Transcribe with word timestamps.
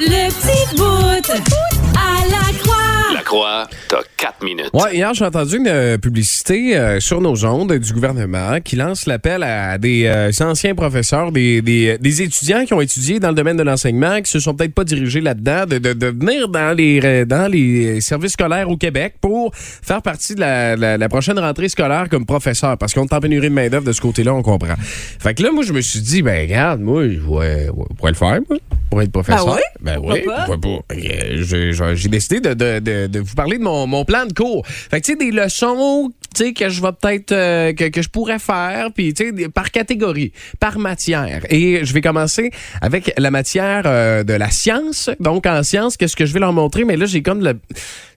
Le 0.00 0.28
petit 0.30 0.76
bout 0.76 1.32
à 1.96 2.24
la 2.30 2.58
croix. 2.62 3.14
La 3.14 3.22
croix, 3.22 3.66
t'as 3.88 3.96
4 4.16 4.44
minutes. 4.44 4.70
Ouais, 4.72 4.94
hier, 4.94 5.12
j'ai 5.12 5.24
entendu 5.24 5.56
une 5.56 5.66
euh, 5.66 5.98
publicité 5.98 6.76
euh, 6.76 7.00
sur 7.00 7.20
nos 7.20 7.44
ondes 7.44 7.72
du 7.72 7.92
gouvernement 7.92 8.60
qui 8.60 8.76
lance 8.76 9.06
l'appel 9.06 9.42
à 9.42 9.76
des 9.76 10.04
euh, 10.06 10.30
anciens 10.40 10.76
professeurs, 10.76 11.32
des, 11.32 11.62
des, 11.62 11.98
des 11.98 12.22
étudiants 12.22 12.64
qui 12.64 12.74
ont 12.74 12.80
étudié 12.80 13.18
dans 13.18 13.30
le 13.30 13.34
domaine 13.34 13.56
de 13.56 13.62
l'enseignement, 13.64 14.22
qui 14.22 14.30
se 14.30 14.38
sont 14.38 14.54
peut-être 14.54 14.74
pas 14.74 14.84
dirigés 14.84 15.20
là-dedans, 15.20 15.66
de, 15.66 15.78
de, 15.78 15.92
de 15.92 16.06
venir 16.06 16.48
dans 16.48 16.76
les, 16.76 17.00
euh, 17.02 17.24
dans 17.24 17.50
les 17.50 18.00
services 18.00 18.32
scolaires 18.34 18.70
au 18.70 18.76
Québec 18.76 19.14
pour 19.20 19.50
faire 19.54 20.02
partie 20.02 20.36
de 20.36 20.40
la, 20.40 20.76
la, 20.76 20.96
la 20.96 21.08
prochaine 21.08 21.40
rentrée 21.40 21.68
scolaire 21.68 22.08
comme 22.08 22.24
professeur, 22.24 22.78
parce 22.78 22.94
qu'on 22.94 23.04
est 23.04 23.12
en 23.12 23.20
pénurie 23.20 23.48
de 23.48 23.54
main-d'œuvre 23.54 23.84
de 23.86 23.92
ce 23.92 24.00
côté-là, 24.00 24.32
on 24.32 24.42
comprend. 24.42 24.74
Fait 24.78 25.34
que 25.34 25.42
là, 25.42 25.50
moi, 25.50 25.64
je 25.64 25.72
me 25.72 25.80
suis 25.80 26.00
dit, 26.00 26.22
ben, 26.22 26.42
regarde, 26.42 26.80
moi, 26.80 27.08
je 27.08 27.18
pourrais, 27.18 27.66
je 27.66 27.94
pourrais 27.96 28.12
le 28.12 28.16
faire, 28.16 28.38
moi, 28.48 28.58
pour 28.90 29.02
être 29.02 29.12
professeur. 29.12 29.44
Ben 29.44 29.54
oui, 29.56 29.60
Ben 29.80 29.94
pourquoi 29.96 30.14
oui, 30.14 30.22
pas? 30.24 30.44
pourquoi 30.46 30.60
pas? 30.60 30.94
Euh, 30.94 31.94
J'ai 31.94 32.08
décidé 32.08 32.40
de, 32.40 32.54
de, 32.54 32.78
de, 32.80 33.06
de 33.06 33.20
vous 33.20 33.34
parler 33.34 33.58
de 33.58 33.62
mon, 33.62 33.86
mon 33.86 34.04
plan 34.04 34.26
de 34.26 34.32
cours. 34.32 34.66
Fait 34.66 35.00
que, 35.00 35.06
tu 35.06 35.12
sais, 35.12 35.18
des 35.18 35.30
leçons, 35.30 36.10
sais, 36.36 36.52
que 36.52 36.68
je 36.68 36.80
vais 36.82 36.92
peut-être, 37.00 37.32
euh, 37.32 37.72
que, 37.72 37.88
que 37.88 38.02
je 38.02 38.08
pourrais 38.08 38.38
faire, 38.38 38.88
puis, 38.94 39.12
tu 39.14 39.32
sais, 39.36 39.48
par 39.48 39.70
catégorie, 39.70 40.32
par 40.60 40.78
matière. 40.78 41.42
Et 41.50 41.84
je 41.84 41.92
vais 41.92 42.00
commencer 42.00 42.50
avec 42.80 43.12
la 43.18 43.30
matière 43.30 43.82
euh, 43.86 44.24
de 44.24 44.32
la 44.34 44.50
science. 44.50 45.10
Donc, 45.20 45.46
en 45.46 45.62
science, 45.62 45.96
qu'est-ce 45.96 46.16
que 46.16 46.26
je 46.26 46.32
vais 46.32 46.40
leur 46.40 46.52
montrer? 46.52 46.84
Mais 46.84 46.96
là, 46.96 47.06
j'ai 47.06 47.22
comme 47.22 47.40
la, 47.40 47.54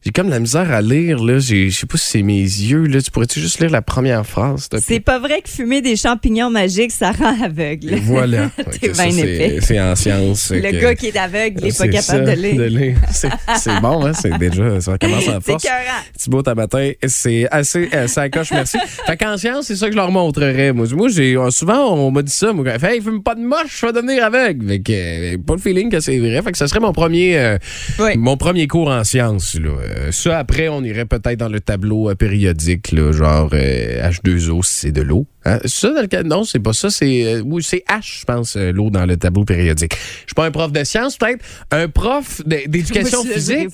j'ai 0.04 0.12
comme 0.12 0.30
la 0.30 0.40
misère 0.40 0.72
à 0.72 0.82
lire, 0.82 1.24
là. 1.24 1.40
Je 1.40 1.70
sais 1.70 1.86
pas 1.86 1.98
si 1.98 2.10
c'est 2.10 2.22
mes 2.24 2.40
yeux, 2.42 2.86
là. 2.88 3.02
Tu 3.02 3.12
pourrais-tu 3.12 3.40
juste 3.40 3.60
lire 3.60 3.70
la 3.70 3.82
première 3.82 4.26
phrase? 4.26 4.68
C'est 4.80 5.00
pas 5.00 5.20
vrai 5.20 5.42
que 5.42 5.50
fumer 5.50 5.82
des 5.82 5.96
champignons 5.96 6.50
magiques, 6.50 6.92
ça 6.92 7.12
rend 7.12 7.42
aveugle. 7.44 7.96
Voilà. 8.04 8.52
C'est-. 8.94 9.60
C'est 9.62 9.80
en 9.80 9.96
science. 9.96 10.52
Le 10.52 10.62
que- 10.72 10.82
gars 10.82 10.96
qui 10.96 11.08
est 11.08 11.18
aveugle, 11.18 11.60
il 11.62 11.68
est 11.68 11.78
pas 11.78 11.84
C'est 11.86 11.90
capable 11.90 12.26
ça, 12.28 12.36
de 12.36 12.42
lire. 12.42 12.98
C'est 13.12 13.30
c'est 13.58 13.80
bon, 13.82 14.06
hein? 14.06 14.14
C'est 14.14 14.38
déjà, 14.38 14.80
ça 14.82 14.98
commence 15.02 15.28
en 15.28 15.40
C'est 15.42 15.52
force. 15.52 15.64
écœurant. 15.66 16.02
Thibaut 16.18 16.44
matin, 16.56 16.92
c'est 17.08 17.48
assez, 17.52 17.90
ça 18.08 18.30
coche, 18.30 18.52
merci. 18.52 18.78
fait 19.06 19.18
qu'en 19.18 19.38
science, 19.38 19.66
c'est 19.68 19.76
ça 19.76 19.88
que 19.88 19.92
je 19.94 19.98
leur 19.98 20.12
montrerais. 20.12 20.74
Moi, 20.74 20.86
moi 20.94 21.08
j'ai, 21.10 21.36
euh, 21.36 21.50
souvent, 21.50 21.94
on 21.94 22.12
m'a 22.12 22.22
dit 22.22 22.32
ça. 22.32 22.54
Moi, 22.54 22.66
fait, 22.80 22.96
hey, 22.96 23.02
fume 23.02 23.24
pas 23.24 23.36
de 23.36 23.42
moche, 23.42 23.80
je 23.82 23.86
vais 23.86 23.94
devenir 23.94 24.24
aveugle. 24.26 24.68
Fait 24.68 24.80
que, 24.80 24.92
euh, 25.36 25.38
pas 25.46 25.54
le 25.56 25.60
feeling 25.60 25.90
que 25.90 26.00
c'est 26.00 26.18
vrai. 26.20 26.42
Fait 26.42 26.52
que 26.52 26.58
ça 26.58 26.68
serait 26.68 26.80
mon 26.80 26.94
premier, 26.94 27.38
euh, 27.38 27.58
Oui. 28.00 28.18
mon 28.18 28.38
premier 28.38 28.68
cours 28.68 28.90
en 28.90 29.04
sciences, 29.04 29.56
là. 29.56 29.70
Euh, 29.70 30.12
ça, 30.12 30.38
après, 30.40 30.68
on 30.70 30.84
irait 30.84 31.06
peut-être 31.06 31.40
dans 31.40 31.50
le 31.50 31.60
tableau 31.60 32.10
euh, 32.10 32.16
périodique, 32.16 32.92
là, 32.92 33.12
genre 33.12 33.50
euh, 33.54 34.10
H2O, 34.10 34.64
si 34.66 34.74
c'est 34.80 34.92
de 34.92 35.02
l'eau. 35.02 35.26
Hein? 35.46 35.60
Ça, 35.66 35.92
dans 35.92 36.02
le 36.02 36.08
cas, 36.08 36.24
non, 36.24 36.44
c'est 36.44 36.60
pas 36.60 36.74
ça. 36.74 36.90
C'est, 36.90 37.26
euh, 37.26 37.42
oui, 37.46 37.64
c'est 37.64 37.84
H, 37.90 38.20
je 38.20 38.26
pense, 38.26 38.56
euh, 38.56 38.72
l'eau 38.72 38.90
dans 38.90 39.06
le 39.06 39.18
tableau 39.18 39.44
périodique. 39.44 39.94
Je 39.94 40.28
suis 40.28 40.36
pas 40.36 40.46
un 40.46 40.52
prof 40.52 40.72
de 40.72 40.84
sciences, 40.84 41.18
peut-être. 41.18 41.44
Un 41.72 41.88
prof 41.88 42.42
d'éducation 42.46 43.24
physique. 43.34 43.70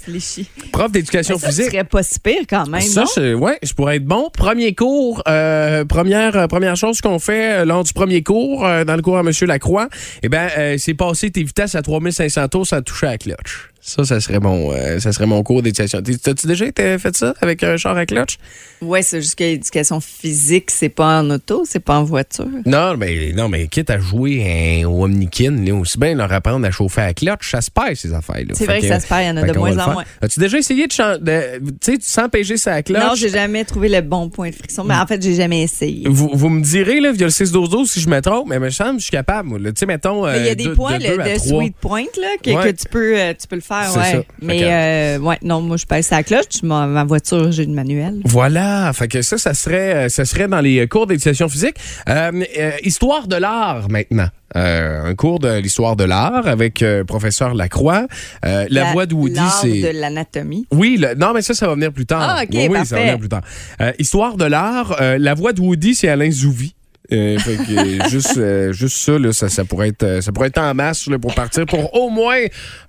Prof 0.72 0.92
d'éducation 0.92 1.38
Ça, 1.38 1.48
physique. 1.48 1.72
serais 1.72 1.84
pas 1.84 2.04
si 2.04 2.20
pire 2.20 2.44
quand 2.50 2.68
même, 2.68 2.82
Ça, 2.82 3.04
non? 3.18 3.34
ouais, 3.36 3.60
je 3.64 3.73
pourrais 3.73 3.98
être 3.98 4.06
bon. 4.06 4.30
Premier 4.34 4.73
cours, 4.76 5.22
euh, 5.28 5.83
première, 5.86 6.36
euh, 6.38 6.48
première 6.48 6.76
chose 6.78 7.02
qu'on 7.02 7.20
fait 7.20 7.66
lors 7.66 7.84
du 7.84 7.94
premier 7.94 8.23
cours, 8.23 8.61
dans 8.61 8.95
le 8.95 9.02
cours 9.02 9.17
à 9.17 9.22
M. 9.22 9.32
Lacroix, 9.42 9.89
eh 10.23 10.30
ben, 10.30 10.78
c'est 10.78 10.94
passer 10.94 11.32
tes 11.32 11.44
vitesses 11.44 11.76
à 11.76 11.82
3500 11.82 12.48
tours 12.48 12.67
sans 12.67 12.82
toucher 12.82 13.08
à 13.08 13.11
la 13.11 13.17
cloche. 13.17 13.72
Ça, 13.82 14.04
ça 14.04 14.20
serait 14.20 14.39
mon, 14.39 14.73
euh, 14.73 14.99
ça 14.99 15.14
serait 15.14 15.26
mon 15.27 15.42
cours 15.43 15.61
d'éducation. 15.61 16.02
T'as-tu 16.02 16.45
déjà 16.48 16.65
été 16.65 16.98
fait 16.98 17.15
ça 17.15 17.33
avec 17.42 17.64
un 17.64 17.77
char 17.77 17.95
à 17.95 18.05
cloche? 18.05 18.38
Ouais, 18.82 19.02
c'est 19.02 19.21
juste 19.21 19.36
que 19.36 19.43
l'éducation 19.45 20.02
physique, 20.02 20.71
c'est 20.71 20.89
pas 20.89 21.21
en 21.21 21.30
auto, 21.30 21.64
c'est 21.65 21.80
pas 21.80 21.98
en 21.98 22.04
voiture. 22.04 22.48
Non, 22.66 22.98
mais 22.98 23.32
non, 23.33 23.48
mais 23.48 23.67
quitte 23.67 23.89
à 23.89 23.98
jouer 23.99 24.43
hein, 24.83 24.87
au 24.87 25.05
Omnikin, 25.05 25.66
aussi 25.80 25.98
bien 25.98 26.16
leur 26.16 26.32
apprendre 26.33 26.66
à 26.67 26.71
chauffer 26.71 27.02
à 27.02 27.14
cloche, 27.14 27.49
ça 27.52 27.61
se 27.61 27.71
perd, 27.71 27.95
ces 27.95 28.14
affaires-là. 28.14 28.54
C'est 28.55 28.66
vrai 28.66 28.82
que 28.82 28.87
ça 28.87 28.99
se 28.99 29.08
perd, 29.08 29.21
il 29.23 29.27
y 29.27 29.30
en 29.32 29.37
a 29.37 29.48
de 29.48 29.58
moins 29.58 29.77
en 29.77 29.93
moins. 29.93 30.04
As-tu 30.21 30.39
déjà 30.39 30.58
essayé 30.58 30.87
de, 30.87 31.60
de 31.60 31.71
tu 31.82 31.98
péger 32.30 32.58
sa 32.58 32.83
cloche? 32.83 33.02
Non, 33.02 33.16
j'ai 33.16 33.30
jamais 33.30 33.64
trouvé 33.64 33.87
le 33.89 34.02
bon 34.02 34.30
point 34.30 34.49
de 34.49 34.55
friction. 34.55 34.83
Mais 34.83 34.95
en 34.95 35.08
fait, 35.08 35.21
j'ai 35.21 35.36
jamais 35.36 35.61
essayé. 35.64 36.04
Vous, 36.10 36.30
vous 36.33 36.49
me 36.49 36.61
direz, 36.61 36.99
là, 36.99 37.11
via 37.14 37.26
le 37.27 37.32
6 37.32 37.52
12 37.52 37.70
12 37.70 37.89
si 37.92 38.02
je 38.02 38.10
me 38.10 38.20
trompe, 38.21 38.49
mais 38.49 38.60
me 38.60 38.70
semble 38.70 38.93
que 38.95 38.99
je 38.99 39.04
suis 39.05 39.11
capable. 39.11 39.64
Tu 39.64 39.71
sais, 39.77 39.86
mettons. 39.86 40.27
Il 40.27 40.43
y 40.43 40.48
euh, 40.49 40.52
a 40.52 40.55
des 40.55 40.64
de- 40.66 40.70
points 40.73 40.98
de 40.98 41.05
le- 41.08 41.33
de, 41.33 41.39
sweet 41.39 41.76
point 41.77 42.05
là, 42.20 42.27
que, 42.43 42.49
Ouais. 42.52 42.64
que 42.73 42.77
tu, 42.82 42.87
peux, 42.89 43.17
euh, 43.17 43.33
tu 43.39 43.48
peux 43.48 43.55
le 43.55 43.61
faire. 43.61 43.67
C'est 43.70 44.00
Ouais. 44.00 44.11
ça. 44.11 44.17
Mais 44.42 44.60
que- 44.60 44.64
euh, 44.66 45.20
ouais, 45.20 45.38
non, 45.42 45.61
moi, 45.61 45.78
je 45.78 45.86
pèse 45.86 46.10
la 46.11 46.23
cloche. 46.23 46.61
Ma, 46.64 46.88
ma 46.88 47.04
voiture, 47.04 47.52
j'ai 47.52 47.64
une 47.64 47.73
manuel. 47.73 48.22
Voilà, 48.26 48.92
fait 48.94 49.08
que 49.08 49.22
ça, 49.22 49.38
ça 49.38 49.54
serait, 49.54 49.95
euh, 50.05 50.10
ça 50.10 50.26
serait 50.26 50.48
dans 50.48 50.61
les 50.61 50.88
cours 50.88 51.08
d'éducation 51.08 51.50
physique. 51.50 51.76
Euh, 52.08 52.32
euh, 52.58 52.72
histoire 52.83 53.28
de 53.28 53.36
l'art 53.36 53.89
maintenant. 53.89 54.28
Euh, 54.55 55.04
un 55.11 55.16
cours 55.16 55.39
de 55.39 55.58
l'histoire 55.60 55.95
de 55.98 56.05
l'art 56.05 56.48
avec 56.48 56.82
euh, 56.82 57.04
professeur 57.04 57.54
Lacroix. 57.54 58.08
Euh, 58.45 58.66
la, 58.70 58.94
voix 58.94 59.05
de 59.05 59.14
Woody, 59.14 59.36
l'art 59.36 59.60
c'est. 59.61 59.82
de 59.82 59.99
l'anatomie. 59.99 60.66
Oui, 60.72 60.98
le- 60.99 61.16
non, 61.16 61.34
mais 61.34 61.42
ça, 61.42 61.54
ça 61.54 61.67
va 61.67 61.73
venir 61.76 61.92
plus 61.92 62.05
tard. 62.05 62.22
Ah, 62.38 62.44
ok, 62.44 62.49
oui, 62.54 62.67
oui, 62.72 62.86
ça 62.86 62.95
va 62.95 63.02
venir 63.02 63.20
plus 63.20 63.30
tard. 63.30 63.42
Euh, 63.82 63.92
histoire 63.99 64.38
de 64.38 64.45
l'art, 64.45 64.95
euh, 65.02 65.17
la 65.20 65.34
voix 65.34 65.52
de 65.52 65.60
Woody, 65.60 65.94
c'est 65.95 66.08
Alain 66.08 66.32
Zouvi. 66.32 66.73
Euh, 67.11 67.38
fait 67.39 67.55
que, 67.58 68.02
euh, 68.04 68.08
juste, 68.10 68.38
euh, 68.38 68.73
juste 68.73 68.98
ça, 68.98 69.17
là, 69.17 69.32
ça, 69.32 69.48
ça 69.49 69.64
pourrait 69.64 69.89
être, 69.89 70.04
euh, 70.04 70.22
ça 70.22 70.32
pourrait 70.34 70.48
être 70.49 70.58
en 70.58 70.73
masse 70.73 71.08
là, 71.08 71.17
pour 71.20 71.34
partir 71.36 71.66
pour 71.66 71.94
au 71.94 72.10
moins, 72.10 72.36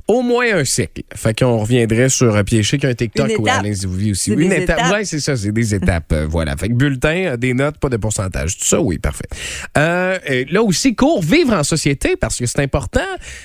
au 0.09 0.23
moins 0.23 0.47
un 0.55 0.65
cycle. 0.65 1.03
Fait 1.15 1.39
qu'on 1.39 1.59
reviendrait 1.59 2.09
sur 2.09 2.35
euh, 2.35 2.43
Piéché 2.43 2.79
qui 2.79 2.87
a 2.87 2.89
un 2.89 2.95
TikTok 2.95 3.31
ou. 3.39 3.47
Alain 3.49 3.73
Zouvi 3.73 4.13
aussi. 4.13 4.33
Oui, 4.33 4.45
une 4.47 4.53
étape. 4.53 4.91
Ouais, 4.93 5.05
c'est 5.05 5.21
ça, 5.21 5.37
c'est 5.37 5.53
des 5.53 5.75
étapes. 5.75 6.13
euh, 6.13 6.27
voilà. 6.29 6.57
Fait 6.57 6.69
que 6.69 6.75
bulletin, 6.75 7.33
euh, 7.33 7.37
des 7.37 7.55
notes, 7.55 7.79
pas 7.79 7.89
de 7.89 7.97
pourcentage. 7.99 8.57
Tout 8.59 8.65
ça, 8.65 8.81
oui, 8.81 8.99
parfait. 8.99 9.27
Euh, 9.77 10.19
là 10.51 10.63
aussi, 10.63 10.95
cours 10.95 11.23
vivre 11.23 11.53
en 11.53 11.63
société 11.63 12.17
parce 12.17 12.37
que 12.39 12.47
c'est 12.47 12.61
important 12.61 13.01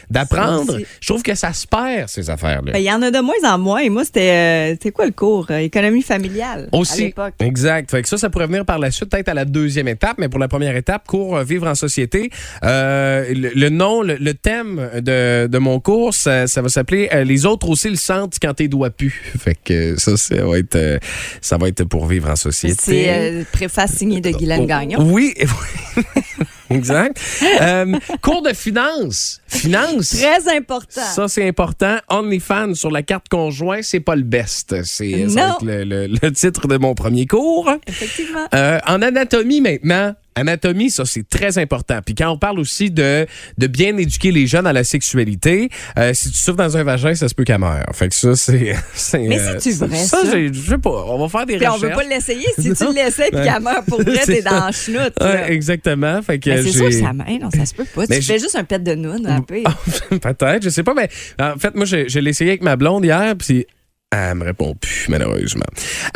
d'apprendre. 0.09 0.79
Je 1.01 1.07
trouve 1.07 1.23
que 1.23 1.35
ça 1.35 1.53
se 1.53 1.67
perd, 1.67 2.07
ces 2.09 2.29
affaires-là. 2.29 2.71
Ben, 2.71 2.79
Il 2.79 2.85
y 2.85 2.91
en 2.91 3.01
a 3.01 3.11
de 3.11 3.19
moins 3.19 3.33
en 3.53 3.57
moins. 3.57 3.79
Et 3.79 3.89
moi, 3.89 4.05
c'était 4.05 4.31
euh, 4.31 4.71
c'était 4.73 4.91
quoi 4.91 5.05
le 5.05 5.11
cours? 5.11 5.51
Économie 5.51 6.01
familiale. 6.01 6.69
À 6.71 6.77
Aussi. 6.77 7.05
l'époque? 7.05 7.33
Exact. 7.39 7.91
Fait 7.91 8.01
que 8.01 8.07
ça, 8.09 8.17
ça 8.17 8.29
pourrait 8.29 8.47
venir 8.47 8.65
par 8.65 8.79
la 8.79 8.91
suite, 8.91 9.09
peut-être 9.09 9.29
à 9.29 9.33
la 9.33 9.45
deuxième 9.45 9.87
étape, 9.87 10.17
mais 10.17 10.29
pour 10.29 10.39
la 10.39 10.47
première 10.47 10.75
étape, 10.75 11.07
cours 11.07 11.39
Vivre 11.43 11.67
en 11.67 11.75
société. 11.75 12.29
Euh, 12.63 13.25
le, 13.33 13.49
le 13.53 13.69
nom, 13.69 14.01
le, 14.01 14.15
le 14.15 14.33
thème 14.33 14.89
de, 15.01 15.47
de 15.47 15.57
mon 15.57 15.79
cours, 15.79 16.13
ça, 16.13 16.47
ça 16.53 16.61
va 16.61 16.69
s'appeler 16.69 17.09
euh, 17.13 17.23
Les 17.23 17.45
autres 17.45 17.67
aussi 17.69 17.89
le 17.89 17.95
sentent 17.95 18.35
quand 18.41 18.53
tes 18.53 18.67
doigts 18.67 18.89
puent. 18.91 19.13
Fait 19.39 19.57
que 19.63 19.99
ça, 19.99 20.15
ça 20.17 20.45
va 20.45 20.57
être, 20.59 20.75
euh, 20.75 20.99
ça 21.41 21.57
va 21.57 21.67
être 21.67 21.83
pour 21.83 22.05
vivre 22.07 22.29
en 22.29 22.35
société. 22.35 22.75
C'est 22.79 23.09
euh, 23.09 23.43
préface 23.51 23.93
signé 23.93 24.21
de 24.21 24.29
Guylaine 24.31 24.61
Oh, 24.63 24.65
Gagnon. 24.67 24.97
Oui. 25.11 25.33
exact. 26.69 27.19
Euh, 27.61 27.93
cours 28.21 28.41
de 28.41 28.53
finance. 28.53 29.41
Finance. 29.47 30.09
Très 30.17 30.55
important. 30.55 31.01
Ça, 31.01 31.27
c'est 31.27 31.47
important. 31.47 31.97
OnlyFans 32.09 32.73
sur 32.75 32.91
la 32.91 33.03
carte 33.03 33.27
conjoint, 33.29 33.81
c'est 33.81 33.99
pas 33.99 34.15
le 34.15 34.23
best. 34.23 34.83
C'est 34.83 35.05
le, 35.07 35.83
le- 35.83 36.07
le 36.07 36.31
titre 36.31 36.67
de 36.67 36.77
mon 36.77 36.93
premier 36.95 37.25
cours. 37.25 37.71
Effectivement. 37.87 38.45
Euh, 38.53 38.79
en 38.87 39.01
anatomie 39.01 39.61
maintenant, 39.61 40.13
anatomie, 40.35 40.89
ça 40.89 41.05
c'est 41.05 41.27
très 41.27 41.57
important. 41.57 41.99
Puis 42.05 42.15
quand 42.15 42.29
on 42.29 42.37
parle 42.37 42.59
aussi 42.59 42.91
de, 42.91 43.25
de 43.57 43.67
bien 43.67 43.95
éduquer 43.97 44.31
les 44.31 44.47
jeunes 44.47 44.67
à 44.67 44.73
la 44.73 44.83
sexualité, 44.83 45.69
euh, 45.97 46.13
si 46.13 46.31
tu 46.31 46.37
souffres 46.37 46.57
dans 46.57 46.77
un 46.77 46.83
vagin, 46.83 47.13
ça 47.15 47.27
se 47.29 47.35
peut 47.35 47.43
qu'elle 47.43 47.59
meure. 47.59 47.85
Fait 47.93 48.09
que 48.09 48.15
ça, 48.15 48.35
c'est. 48.37 48.75
c'est, 48.93 49.19
Mais 49.19 49.39
euh, 49.39 49.59
c'est-tu 49.59 49.77
vrai, 49.77 49.97
ça? 49.97 50.19
j'ai- 50.31 50.51
Je 50.53 50.61
sais 50.61 50.77
pas. 50.77 50.89
On 51.07 51.19
va 51.19 51.29
faire 51.29 51.45
des 51.45 51.57
Puis 51.57 51.67
on 51.67 51.73
recherches. 51.73 51.91
veut 51.91 51.95
pas 51.97 52.03
l'essayer. 52.07 52.47
Si 52.57 52.73
tu 52.73 52.93
l'essayes 52.93 53.31
puis 53.31 53.41
qu'elle 53.43 53.61
meurt 53.61 53.85
pour 53.87 54.01
vrai, 54.01 54.19
C'est 54.25 54.35
t'es 54.35 54.41
dans 54.41 54.49
ça. 54.51 54.65
la 54.67 54.71
chenoute. 54.71 55.13
Ouais, 55.21 55.51
exactement. 55.53 56.21
Fait 56.21 56.39
que 56.39 56.49
Mais 56.49 56.63
c'est 56.63 56.71
sûr 56.71 56.85
que 56.85 56.91
ça 56.91 57.13
main, 57.13 57.37
non, 57.41 57.49
ça 57.51 57.65
se 57.65 57.73
peut 57.73 57.85
pas. 57.85 58.03
Mais 58.09 58.17
tu 58.19 58.23
fais 58.25 58.39
juste 58.39 58.55
un 58.55 58.63
pet 58.63 58.83
de 58.83 58.95
noun, 58.95 59.25
un 59.27 59.41
peu. 59.41 59.61
Peut-être, 60.09 60.63
je 60.63 60.69
sais 60.69 60.83
pas, 60.83 60.93
mais 60.93 61.09
en 61.39 61.57
fait, 61.57 61.75
moi, 61.75 61.85
je, 61.85 62.07
je 62.07 62.19
l'ai 62.19 62.31
essayé 62.31 62.51
avec 62.51 62.63
ma 62.63 62.75
blonde 62.75 63.05
hier, 63.05 63.35
puis 63.37 63.65
elle 64.13 64.35
me 64.35 64.43
répond 64.45 64.75
plus, 64.75 65.07
malheureusement. 65.09 65.65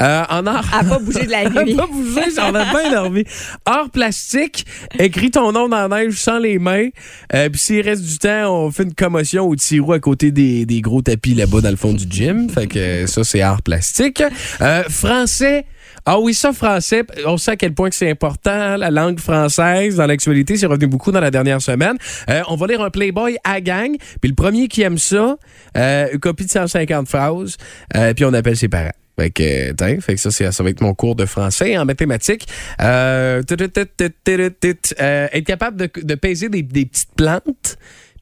Euh, 0.02 0.24
en 0.30 0.46
art. 0.46 0.66
Elle 0.80 0.88
pas 0.88 1.00
bougé 1.00 1.26
de 1.26 1.32
la 1.32 1.42
Elle 1.44 1.64
nuit. 1.66 1.76
pas 1.76 1.88
bougé, 1.88 2.22
j'en 2.36 2.50
ai 2.50 2.64
bien 2.70 2.88
énervé. 2.88 3.26
Art 3.66 3.90
plastique, 3.90 4.66
écris 5.00 5.32
ton 5.32 5.52
nom 5.52 5.68
dans 5.68 5.88
la 5.88 6.04
neige 6.04 6.16
sans 6.16 6.38
les 6.40 6.60
mains. 6.60 6.88
Euh, 7.34 7.50
Puis 7.50 7.60
s'il 7.60 7.82
reste 7.82 8.04
du 8.04 8.18
temps, 8.18 8.54
on 8.66 8.72
fait 8.72 8.84
une 8.84 8.94
commotion 8.94 9.48
au 9.48 9.56
tiro 9.56 9.94
à 9.94 10.00
côté 10.00 10.32
des, 10.32 10.66
des 10.66 10.82
gros 10.82 11.02
tapis 11.02 11.34
là-bas 11.34 11.62
dans 11.62 11.70
le 11.72 11.76
fond 11.76 11.94
du 11.94 12.06
gym. 12.10 12.50
Fait 12.50 12.68
que 12.68 13.06
ça, 13.08 13.24
c'est 13.24 13.42
art 13.42 13.62
plastique. 13.62 14.24
Euh, 14.62 14.84
français. 14.90 15.66
Ah 16.10 16.20
oui, 16.20 16.34
ça, 16.34 16.54
français, 16.54 17.04
on 17.26 17.36
sait 17.36 17.52
à 17.52 17.56
quel 17.58 17.74
point 17.74 17.90
que 17.90 17.96
c'est 17.96 18.10
important, 18.10 18.78
la 18.78 18.90
langue 18.90 19.20
française 19.20 19.98
dans 19.98 20.06
l'actualité. 20.06 20.56
C'est 20.56 20.66
revenu 20.66 20.88
beaucoup 20.88 21.12
dans 21.12 21.20
la 21.20 21.32
dernière 21.32 21.62
semaine. 21.62 21.98
Euh, 22.30 22.44
on 22.48 22.56
va 22.56 22.66
lire 22.68 22.82
un 22.82 22.90
Playboy 22.90 23.36
à 23.44 23.60
gang. 23.60 23.94
Puis 24.22 24.30
le 24.30 24.34
premier 24.36 24.70
qui 24.70 24.84
aime 24.84 24.98
ça, 24.98 25.36
euh, 25.76 26.08
une 26.14 26.20
copie 26.20 26.46
de 26.46 26.50
150 26.50 27.10
phrases, 27.10 27.58
euh, 27.98 28.14
puis 28.14 28.24
on 28.24 28.32
appelle 28.32 28.56
ses 28.56 28.70
parents. 28.70 28.94
Fait 29.20 29.32
que, 29.32 29.74
fait 30.00 30.16
que 30.16 30.18
ça, 30.18 30.32
ça 30.52 30.64
va 30.64 30.70
être 30.70 30.82
mon 30.82 30.94
cours 30.94 31.16
de 31.16 31.26
français 31.26 31.78
en 31.78 31.86
mathématiques. 31.86 32.48
Euh. 32.82 33.42
Euh, 33.50 35.28
être 35.34 35.46
capable 35.46 35.78
de, 35.78 35.90
de 36.02 36.16
peser 36.16 36.50
des, 36.50 36.62
des 36.62 36.86
petites 36.86 37.16
plantes. 37.16 37.78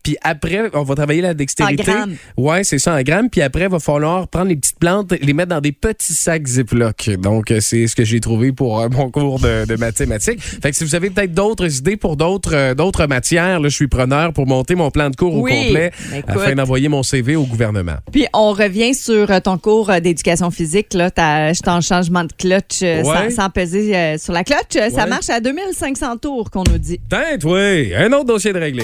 Puis 0.06 0.16
après, 0.22 0.69
on 0.74 0.84
va 0.84 0.94
travailler 0.94 1.22
la 1.22 1.34
dextérité. 1.34 1.92
En. 1.92 2.42
Ouais, 2.42 2.63
c'est 2.63 2.78
ça, 2.78 2.94
en 2.94 3.02
grammes. 3.02 3.28
Puis 3.31 3.42
après, 3.42 3.63
il 3.63 3.69
va 3.69 3.80
falloir 3.80 4.28
prendre 4.28 4.50
les 4.50 4.56
petites 4.56 4.78
plantes, 4.78 5.12
les 5.19 5.34
mettre 5.34 5.50
dans 5.50 5.62
des 5.62 5.72
petits 5.72 6.13
sacs 6.13 6.46
Ziploc. 6.46 7.10
Donc, 7.19 7.50
euh, 7.50 7.60
c'est 7.60 7.88
ce 7.88 7.96
que 7.96 8.06
j'ai 8.06 8.19
trouvé 8.19 8.52
pour 8.52 8.80
euh, 8.81 8.88
mon 8.90 9.10
cours 9.10 9.40
de, 9.40 9.66
de 9.66 9.75
mathématiques. 9.78 10.40
Fait 10.42 10.69
que 10.69 10.78
si 10.78 10.84
vous 10.84 10.94
avez 10.94 11.10
peut-être 11.10 11.34
d'autres 11.34 11.80
idées 11.80 11.98
pour 11.98 12.18
d'autres 12.18 12.54
euh, 12.56 12.75
d'autres 12.75 13.07
matières, 13.07 13.60
là, 13.60 13.68
je 13.68 13.74
suis 13.74 13.88
preneur 13.88 14.31
pour 14.31 14.46
monter 14.46 14.75
mon 14.75 14.92
plan 14.92 15.10
de 15.10 15.16
cours 15.16 15.34
Oui. 15.42 15.52
au 15.52 15.63
complet 15.66 15.92
Ben, 16.12 16.24
afin 16.28 16.54
d'envoyer 16.54 16.88
mon 16.88 17.02
CV 17.02 17.36
au 17.36 17.46
gouvernement. 17.46 17.96
Puis 18.12 18.28
on 18.34 18.52
revient 18.52 18.94
sur 18.94 19.28
ton 19.42 19.57
cours 19.57 19.92
d'éducation 20.02 20.52
physique. 20.52 20.94
Là, 20.94 21.10
j'étais 21.52 21.69
en 21.72 21.81
changement 21.81 22.25
de 22.25 22.34
clutch 22.38 22.81
Ouais. 22.84 23.04
sans, 23.04 23.36
sans 23.44 23.50
peser 23.50 23.96
euh, 23.96 24.18
sur 24.19 24.34
la 24.34 24.44
clutch. 24.44 24.78
Ça 24.94 25.07
marche 25.07 25.31
à 25.31 25.40
2500 25.40 26.18
tours 26.18 26.52
qu'on 26.52 26.63
nous 26.72 26.78
dit. 26.78 27.00
Tête, 27.10 27.44
oui. 27.44 27.94
Un 27.96 28.12
autre 28.13 28.25
dossier 28.25 28.54
de 28.54 28.60
réglé. 28.60 28.84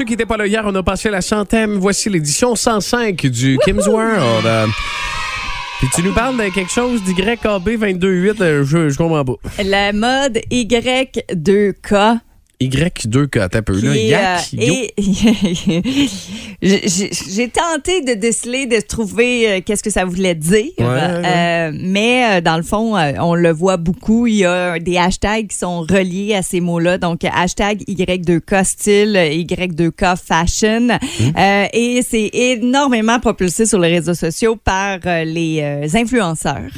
Ceux 0.00 0.06
qui 0.06 0.12
n'étaient 0.12 0.24
pas 0.24 0.38
là 0.38 0.46
hier, 0.46 0.62
on 0.64 0.74
a 0.74 0.82
passé 0.82 1.10
la 1.10 1.20
centième. 1.20 1.74
Voici 1.74 2.08
l'édition 2.08 2.56
105 2.56 3.26
du 3.26 3.58
Kim's 3.66 3.86
World. 3.86 4.46
Euh, 4.46 4.66
Puis 5.78 5.88
tu 5.94 6.02
nous 6.02 6.14
parles 6.14 6.38
de 6.38 6.48
quelque 6.54 6.72
chose 6.72 7.02
d'YKB 7.02 7.76
228, 7.76 8.40
euh, 8.40 8.64
je, 8.64 8.88
je 8.88 8.96
comprends 8.96 9.26
pas. 9.26 9.34
La 9.62 9.92
mode 9.92 10.40
Y2K. 10.50 12.20
Y2K, 12.62 13.48
t'as 13.48 13.62
peu, 13.62 13.80
là. 13.80 13.96
Yak, 13.96 14.50
euh, 14.58 14.86
J'ai- 16.62 17.48
tenté 17.48 18.02
de 18.02 18.12
déceler, 18.14 18.66
de 18.66 18.80
trouver 18.80 19.48
euh, 19.50 19.60
qu'est-ce 19.64 19.82
que 19.82 19.88
ça 19.90 20.04
voulait 20.04 20.34
dire. 20.34 20.66
Ouais, 20.78 20.84
Euh, 20.86 21.72
mais 21.74 22.38
euh, 22.38 22.40
dans 22.42 22.56
le 22.58 22.62
fond, 22.62 22.96
on 23.18 23.34
le 23.34 23.50
voit 23.50 23.76
beaucoup. 23.78 24.26
Il 24.26 24.34
y 24.36 24.44
a 24.44 24.78
des 24.78 24.98
hashtags 24.98 25.46
qui 25.48 25.56
sont 25.56 25.80
reliés 25.80 26.34
à 26.34 26.42
ces 26.42 26.60
mots-là. 26.60 26.98
Donc, 26.98 27.20
hashtag 27.24 27.82
Y2K 27.88 28.64
style, 28.64 29.14
Y2K 29.16 30.16
fashion. 30.22 30.88
Hum. 30.90 31.32
Euh, 31.38 31.64
et 31.72 32.02
c'est 32.08 32.28
énormément 32.32 33.18
propulsé 33.20 33.64
sur 33.64 33.78
les 33.78 33.88
réseaux 33.88 34.14
sociaux 34.14 34.56
par 34.56 34.98
les 35.24 35.62
influenceurs. 35.94 36.70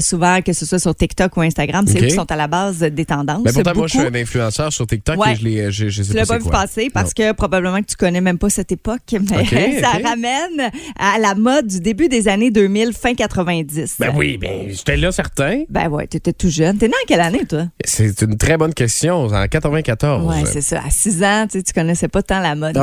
Souvent, 0.00 0.40
que 0.42 0.52
ce 0.52 0.66
soit 0.66 0.78
sur 0.80 0.94
TikTok 0.96 1.36
ou 1.36 1.42
Instagram, 1.42 1.84
c'est 1.86 2.02
eux 2.02 2.06
qui 2.06 2.14
sont 2.14 2.30
à 2.30 2.36
la 2.36 2.48
base 2.48 2.78
des 2.80 3.04
tendances. 3.04 3.42
Mais 3.44 3.52
pourtant, 3.52 3.72
moi, 3.76 3.86
je 3.86 3.98
suis 3.98 4.06
un 4.06 4.14
influenceur 4.14 4.72
sur 4.72 4.86
TikTok 4.86 5.16
Ouais. 5.18 5.27
Et 5.32 5.36
je 5.36 5.44
l'ai, 5.44 5.70
je, 5.72 5.88
je 5.88 6.02
sais 6.02 6.14
Tu 6.18 6.26
pas 6.26 6.38
vu 6.38 6.48
passer 6.50 6.90
parce 6.92 7.14
que 7.14 7.32
probablement 7.32 7.80
que 7.80 7.86
tu 7.86 7.96
connais 7.96 8.20
même 8.20 8.38
pas 8.38 8.50
cette 8.50 8.72
époque, 8.72 9.00
mais 9.12 9.80
ça 9.80 9.90
ramène 10.02 10.70
à 10.98 11.18
la 11.18 11.34
mode 11.34 11.66
du 11.66 11.80
début 11.80 12.08
des 12.08 12.28
années 12.28 12.50
2000, 12.50 12.92
fin 12.92 13.14
90. 13.14 13.96
Ben 13.98 14.12
oui, 14.16 14.36
ben 14.38 14.66
j'étais 14.70 14.96
là 14.96 15.12
certain. 15.12 15.62
Ben 15.68 15.88
ouais, 15.88 16.06
t'étais 16.06 16.32
tout 16.32 16.50
jeune. 16.50 16.78
T'es 16.78 16.88
né 16.88 16.94
en 16.94 17.06
quelle 17.06 17.20
année, 17.20 17.44
toi? 17.46 17.64
C'est 17.84 18.22
une 18.22 18.36
très 18.36 18.56
bonne 18.56 18.74
question. 18.74 19.24
En 19.26 19.46
94. 19.46 20.26
Ouais, 20.26 20.44
c'est 20.50 20.60
ça. 20.62 20.82
À 20.86 20.90
6 20.90 21.22
ans, 21.22 21.46
tu 21.50 21.58
sais, 21.58 21.62
tu 21.62 21.72
connaissais 21.72 22.08
pas 22.08 22.22
tant 22.22 22.40
la 22.40 22.54
mode. 22.54 22.76
Ah, 22.76 22.82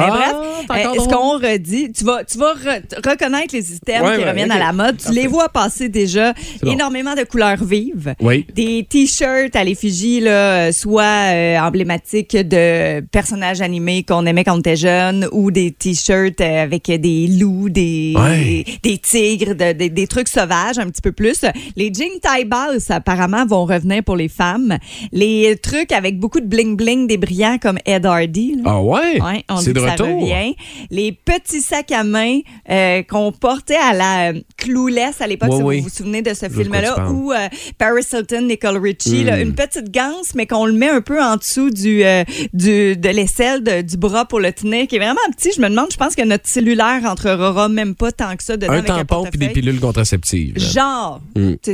mais 0.68 0.75
bref, 0.77 0.95
euh, 0.97 1.01
ce 1.03 1.07
qu'on 1.07 1.38
redit, 1.39 1.92
tu 1.92 2.03
vas, 2.03 2.24
tu 2.24 2.38
vas 2.38 2.53
re- 2.53 3.09
reconnaître 3.09 3.53
les 3.56 3.74
items 3.74 4.01
Ouais, 4.01 4.18
qui 4.18 4.24
ouais, 4.24 4.30
reviennent 4.30 4.51
à 4.51 4.59
la 4.59 4.74
mode. 4.74 4.97
Tu 4.97 5.12
les 5.12 5.27
vois 5.27 5.50
passer 5.50 5.89
déjà. 5.89 6.33
bon. 6.62 6.71
Énormément 6.71 7.15
de 7.15 7.24
couleurs 7.24 7.63
vives. 7.63 8.15
Oui. 8.19 8.45
Des 8.53 8.86
t-shirts 8.89 9.56
à 9.56 9.63
l'effigie, 9.63 10.21
euh, 10.27 10.71
soit 10.71 11.33
euh, 11.33 11.57
emblématiques 11.59 12.35
de 12.44 13.02
personnages 13.12 13.62
animés 13.62 14.04
qu'on 14.04 14.26
aimait 14.26 14.44
quand 14.44 14.56
on 14.56 14.60
était 14.60 14.76
jeune, 14.76 15.28
ou 15.32 15.52
des 15.52 15.72
t-shirts 15.72 16.42
euh, 16.42 16.64
avec 16.64 16.86
des 16.88 17.28
loups, 17.28 17.70
des, 17.70 18.14
Ouais. 18.16 18.66
des, 18.84 18.92
des 18.92 18.98
tigres, 18.98 19.56
de- 19.56 19.74
des- 19.74 19.90
des 19.90 20.08
trucs 20.08 20.28
sauvages 20.28 20.78
un 20.78 20.88
petit 20.90 21.02
peu 21.02 21.12
plus. 21.12 21.42
Les 21.76 21.92
jeans 21.94 22.20
taille 22.22 22.46
basse, 22.46 22.92
apparemment, 22.92 23.46
vont 23.46 23.66
revenir 23.66 24.04
pour 24.04 24.16
les 24.16 24.28
femmes. 24.28 24.78
Les 25.12 25.56
trucs 25.58 25.92
avec 25.92 26.20
beaucoup 26.20 26.40
de 26.40 26.48
bling-bling, 26.48 27.08
des 27.08 27.18
brillants 27.18 27.58
comme 27.62 27.78
Ed 27.86 28.06
Hardy. 28.06 28.56
là. 28.58 28.62
Ah 28.66 28.81
ouais? 28.81 29.22
Ouais, 29.22 29.44
on 29.50 29.58
c'est 29.58 29.74
de 29.74 29.80
retour. 29.80 30.06
ça 30.06 30.14
revient. 30.14 30.56
Les 30.92 31.12
petits 31.12 31.62
sacs 31.62 31.92
à 31.92 32.04
main 32.04 32.40
euh, 32.70 33.04
qu'on 33.04 33.31
portait 33.31 33.76
à 33.76 33.94
la 33.94 34.31
euh, 34.31 34.40
Clouless 34.58 35.22
à 35.22 35.28
l'époque, 35.28 35.50
Ouais, 35.52 35.58
si 35.58 35.64
oui. 35.64 35.78
vous 35.78 35.84
vous 35.84 35.90
souvenez 35.90 36.22
de 36.22 36.34
ce 36.34 36.50
film-là, 36.50 37.10
où 37.12 37.31
euh, 37.31 37.48
Paris 37.78 38.04
Hilton, 38.12 38.42
Nicole 38.48 38.78
Richie, 38.78 39.24
là, 39.24 39.38
Mm. 39.38 39.42
une 39.42 39.54
petite 39.56 39.92
ganse, 39.92 40.34
mais 40.36 40.46
qu'on 40.48 40.66
le 40.66 40.74
met 40.74 40.90
un 40.90 41.02
peu 41.02 41.22
en 41.22 41.38
dessous 41.38 41.70
du, 41.70 42.04
euh, 42.04 42.24
du 42.54 42.95
de 42.98 43.10
l'aisselle 43.10 43.63
du 43.86 43.98
bras 43.98 44.25
pour 44.25 44.39
le 44.39 44.51
tenir, 44.51 44.88
qui 44.88 44.95
est 44.95 45.00
vraiment 45.00 45.19
petit. 45.36 45.51
Je 45.56 45.62
me 45.62 45.69
demande, 45.69 45.88
je 45.92 45.98
pense 45.98 46.16
que 46.16 46.24
notre 46.24 46.48
cellulaire 46.48 47.01
entrera 47.06 47.69
même 47.69 47.95
pas 47.95 48.12
tant 48.12 48.36
que 48.36 48.44
ça 48.44 48.57
dedans 48.57 48.74
Un 48.74 48.77
avec 48.77 48.88
tampon 48.88 49.25
puis 49.30 49.39
des 49.39 49.50
pilules 49.50 49.80
contraceptives. 49.80 50.57
Genre, 50.60 51.22
Mm. 51.36 51.54
tu 51.62 51.74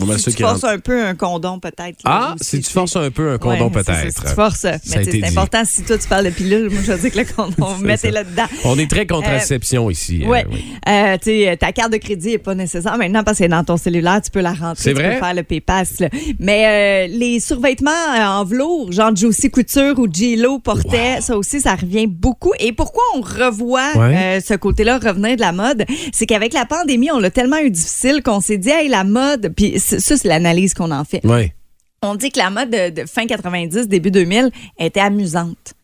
Bon, 0.00 0.06
ben, 0.06 0.18
si 0.18 0.32
tu 0.34 0.42
forces 0.42 0.64
un 0.64 0.78
peu 0.78 1.02
un 1.04 1.14
condom 1.14 1.58
peut-être. 1.58 1.98
Ah, 2.04 2.34
aussi, 2.40 2.50
si 2.58 2.60
tu 2.62 2.70
forces 2.70 2.94
un 2.96 3.10
peu 3.10 3.32
un 3.32 3.38
condom, 3.38 3.66
Ouais, 3.66 3.82
peut-être. 3.82 4.12
Si 4.16 4.22
tu 4.22 4.34
forces. 4.34 4.58
Ça 4.60 4.70
Mais 4.72 5.04
tu 5.04 5.10
c'est 5.10 5.18
dit. 5.18 5.24
important, 5.24 5.62
si 5.64 5.82
toi 5.82 5.98
tu 5.98 6.06
parles 6.08 6.26
de 6.26 6.30
pilule, 6.30 6.70
moi 6.70 6.80
je 6.86 6.92
dire 6.92 7.10
que 7.12 7.18
le 7.18 7.24
condom, 7.24 7.78
mettez-le 7.82 8.24
dedans. 8.24 8.46
On 8.64 8.78
est 8.78 8.88
très 8.88 9.06
contraception 9.06 9.90
ici. 9.90 10.22
euh, 10.24 10.28
oui. 10.50 10.64
Euh, 10.88 11.16
tu 11.16 11.24
sais, 11.30 11.56
ta 11.58 11.72
carte 11.72 11.92
de 11.92 11.96
crédit 11.98 12.28
n'est 12.30 12.38
pas 12.38 12.54
nécessaire 12.54 12.96
maintenant 12.98 13.24
parce 13.24 13.38
que 13.38 13.44
dans 13.44 13.64
ton 13.64 13.76
cellulaire, 13.76 14.20
tu 14.22 14.30
peux 14.30 14.40
la 14.40 14.52
rentrer. 14.52 14.82
C'est 14.82 14.94
tu 14.94 15.00
vrai? 15.00 15.14
peux 15.14 15.24
faire 15.24 15.34
le 15.34 15.42
PayPass. 15.42 16.00
là. 16.00 16.08
Mais 16.38 17.08
euh, 17.08 17.12
les 17.16 17.40
survêtements 17.40 17.90
euh, 17.90 18.24
en 18.24 18.44
velours, 18.44 18.92
genre 18.92 19.14
Josie 19.14 19.50
Couture 19.50 19.87
ou 19.96 20.06
J-Lo 20.12 20.58
portait, 20.58 21.20
ça 21.20 21.36
aussi, 21.36 21.60
ça 21.60 21.74
revient 21.76 22.06
beaucoup. 22.06 22.52
Et 22.58 22.72
pourquoi 22.72 23.02
on 23.16 23.20
revoit 23.20 23.92
Ouais. 23.96 24.16
euh, 24.38 24.40
ce 24.40 24.54
côté-là 24.54 24.98
revenir 24.98 25.36
de 25.36 25.40
la 25.40 25.52
mode? 25.52 25.84
C'est 26.12 26.26
qu'avec 26.26 26.52
la 26.52 26.66
pandémie, 26.66 27.10
on 27.12 27.18
l'a 27.18 27.30
tellement 27.30 27.58
eu 27.58 27.70
difficile 27.70 28.22
qu'on 28.22 28.40
s'est 28.40 28.58
dit, 28.58 28.70
hey, 28.70 28.88
la 28.88 29.04
mode, 29.04 29.52
puis 29.56 29.78
ça, 29.78 29.98
c'est 30.16 30.24
l'analyse 30.28 30.74
qu'on 30.74 30.90
en 30.90 31.04
fait. 31.04 31.24
Ouais. 31.24 31.54
On 32.02 32.14
dit 32.14 32.30
que 32.30 32.38
la 32.38 32.50
mode 32.50 32.70
de, 32.70 32.90
de 33.02 33.06
fin 33.08 33.26
90, 33.26 33.88
début 33.88 34.10
2000 34.10 34.50
était 34.78 35.00
amusante. 35.00 35.74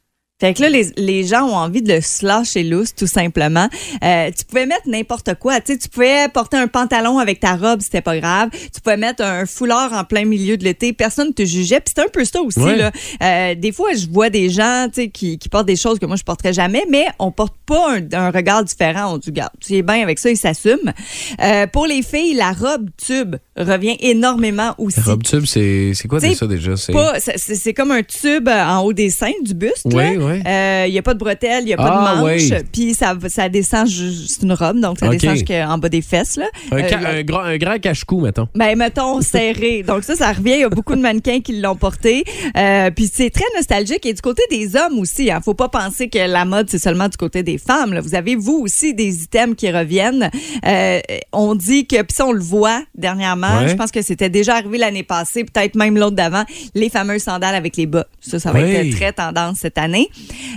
Fait 0.40 0.52
que 0.52 0.62
là, 0.62 0.68
les, 0.68 0.88
les 0.96 1.22
gens 1.24 1.44
ont 1.44 1.54
envie 1.54 1.80
de 1.80 1.92
le 1.94 2.00
slasher 2.00 2.64
loose, 2.64 2.92
tout 2.92 3.06
simplement. 3.06 3.68
Euh, 4.02 4.30
tu 4.36 4.44
pouvais 4.44 4.66
mettre 4.66 4.82
n'importe 4.88 5.34
quoi. 5.38 5.60
Tu 5.60 5.72
sais, 5.74 5.78
tu 5.78 5.88
pouvais 5.88 6.26
porter 6.28 6.56
un 6.56 6.66
pantalon 6.66 7.18
avec 7.20 7.38
ta 7.38 7.54
robe, 7.54 7.80
c'était 7.80 8.00
pas 8.00 8.18
grave. 8.18 8.48
Tu 8.52 8.80
pouvais 8.82 8.96
mettre 8.96 9.22
un 9.22 9.46
foulard 9.46 9.92
en 9.92 10.02
plein 10.02 10.24
milieu 10.24 10.56
de 10.56 10.64
l'été. 10.64 10.92
Personne 10.92 11.28
ne 11.28 11.32
te 11.32 11.44
jugeait. 11.44 11.76
Puis 11.78 11.90
c'était 11.96 12.08
un 12.08 12.10
peu 12.12 12.24
ça 12.24 12.42
aussi. 12.42 12.58
Ouais. 12.58 12.74
Là. 12.76 12.90
Euh, 13.22 13.54
des 13.54 13.70
fois, 13.70 13.90
je 13.94 14.08
vois 14.08 14.28
des 14.28 14.50
gens 14.50 14.88
tu 14.92 15.02
sais, 15.02 15.08
qui, 15.08 15.38
qui 15.38 15.48
portent 15.48 15.68
des 15.68 15.76
choses 15.76 16.00
que 16.00 16.06
moi, 16.06 16.16
je 16.16 16.24
porterais 16.24 16.52
jamais, 16.52 16.82
mais 16.90 17.06
on 17.20 17.30
porte 17.30 17.54
pas 17.64 17.94
un, 17.96 18.00
un 18.12 18.30
regard 18.32 18.64
différent. 18.64 19.14
On 19.14 19.18
dit, 19.18 19.30
garde, 19.30 19.52
tu 19.60 19.74
es 19.76 19.82
bien 19.82 20.02
avec 20.02 20.18
ça, 20.18 20.30
ils 20.30 20.36
s'assument. 20.36 20.92
Euh, 21.40 21.68
pour 21.68 21.86
les 21.86 22.02
filles, 22.02 22.34
la 22.34 22.50
robe 22.50 22.90
tube 22.96 23.36
revient 23.56 23.96
énormément 24.00 24.74
aussi. 24.78 24.98
La 24.98 25.04
robe 25.04 25.22
tube, 25.22 25.44
c'est 25.46 25.92
c'est 25.94 26.08
quoi 26.08 26.18
ça 26.18 26.46
déjà? 26.48 26.76
C'est- 26.76 26.92
Pas- 26.92 27.20
c'est- 27.20 27.38
C'est 27.38 27.54
c'est 27.54 27.72
comme 27.72 27.92
un 27.92 28.02
tube 28.02 28.48
en 28.48 28.80
haut 28.80 28.92
des 28.92 29.10
seins 29.10 29.30
du 29.44 29.54
buste. 29.54 29.82
Oui, 29.84 30.16
là. 30.16 30.23
Oui. 30.24 30.42
Euh, 30.46 30.84
Il 30.88 30.92
n'y 30.92 30.98
a 30.98 31.02
pas 31.02 31.14
de 31.14 31.18
bretelles, 31.18 31.62
il 31.62 31.66
n'y 31.66 31.72
a 31.74 31.76
pas 31.76 32.02
Ah, 32.06 32.16
de 32.16 32.20
manche. 32.22 32.30
oui. 32.40 32.52
Puis 32.72 32.94
ça, 32.94 33.14
ça 33.28 33.48
descend, 33.48 33.86
c'est 33.88 34.42
une 34.42 34.52
robe, 34.52 34.80
donc 34.80 34.98
ça 34.98 35.06
OK. 35.06 35.12
descend 35.12 35.36
jusqu'en 35.36 35.78
bas 35.78 35.88
des 35.88 36.02
fesses. 36.02 36.36
Là. 36.36 36.46
Un, 36.72 36.78
Euh, 36.78 37.18
un 37.18 37.22
grand, 37.22 37.40
un 37.40 37.56
grand 37.56 37.78
cache-cou, 37.80 38.20
mettons. 38.20 38.48
ben, 38.54 38.76
mettons, 38.76 39.20
serré. 39.20 39.82
Donc, 39.86 40.04
ça, 40.04 40.14
ça 40.16 40.32
revient. 40.32 40.54
Il 40.54 40.60
y 40.60 40.64
a 40.64 40.68
beaucoup 40.68 40.94
de 40.96 41.00
mannequins 41.00 41.40
qui 41.40 41.60
l'ont 41.60 41.76
porté. 41.76 42.24
Euh, 42.56 42.90
puis, 42.90 43.10
c'est 43.12 43.30
très 43.30 43.44
nostalgique. 43.56 44.04
Et 44.06 44.12
du 44.14 44.20
côté 44.22 44.42
des 44.50 44.76
hommes 44.76 44.98
aussi. 44.98 45.30
Hein. 45.30 45.40
Faut 45.44 45.54
pas 45.54 45.68
penser 45.68 46.08
que 46.08 46.18
la 46.18 46.44
mode, 46.44 46.68
c'est 46.70 46.78
seulement 46.78 47.08
du 47.08 47.16
côté 47.16 47.42
des 47.42 47.58
femmes. 47.58 47.92
là. 47.92 48.00
Vous 48.00 48.14
avez, 48.14 48.36
vous 48.36 48.60
aussi, 48.62 48.94
des 48.94 49.22
items 49.24 49.54
qui 49.56 49.70
reviennent. 49.70 50.30
Euh, 50.66 51.00
on 51.32 51.54
dit 51.54 51.86
que, 51.86 51.96
puis 52.02 52.14
ça, 52.14 52.26
on 52.26 52.32
le 52.32 52.40
voit 52.42 52.82
dernièrement. 52.96 53.58
Ouais. 53.60 53.68
Je 53.68 53.74
pense 53.74 53.90
que 53.90 54.02
c'était 54.02 54.28
déjà 54.28 54.56
arrivé 54.56 54.78
l'année 54.78 55.02
passée, 55.02 55.44
peut-être 55.44 55.74
même 55.76 55.96
l'autre 55.96 56.16
d'avant. 56.16 56.44
Les 56.74 56.88
fameuses 56.90 57.22
sandales 57.22 57.54
avec 57.54 57.76
les 57.76 57.86
bas. 57.86 58.06
Ça, 58.20 58.38
ça 58.38 58.52
va 58.52 58.60
Oui. 58.60 58.70
être 58.70 58.96
très 58.96 59.12
tendance 59.12 59.58
cette 59.58 59.78
année. 59.78 60.08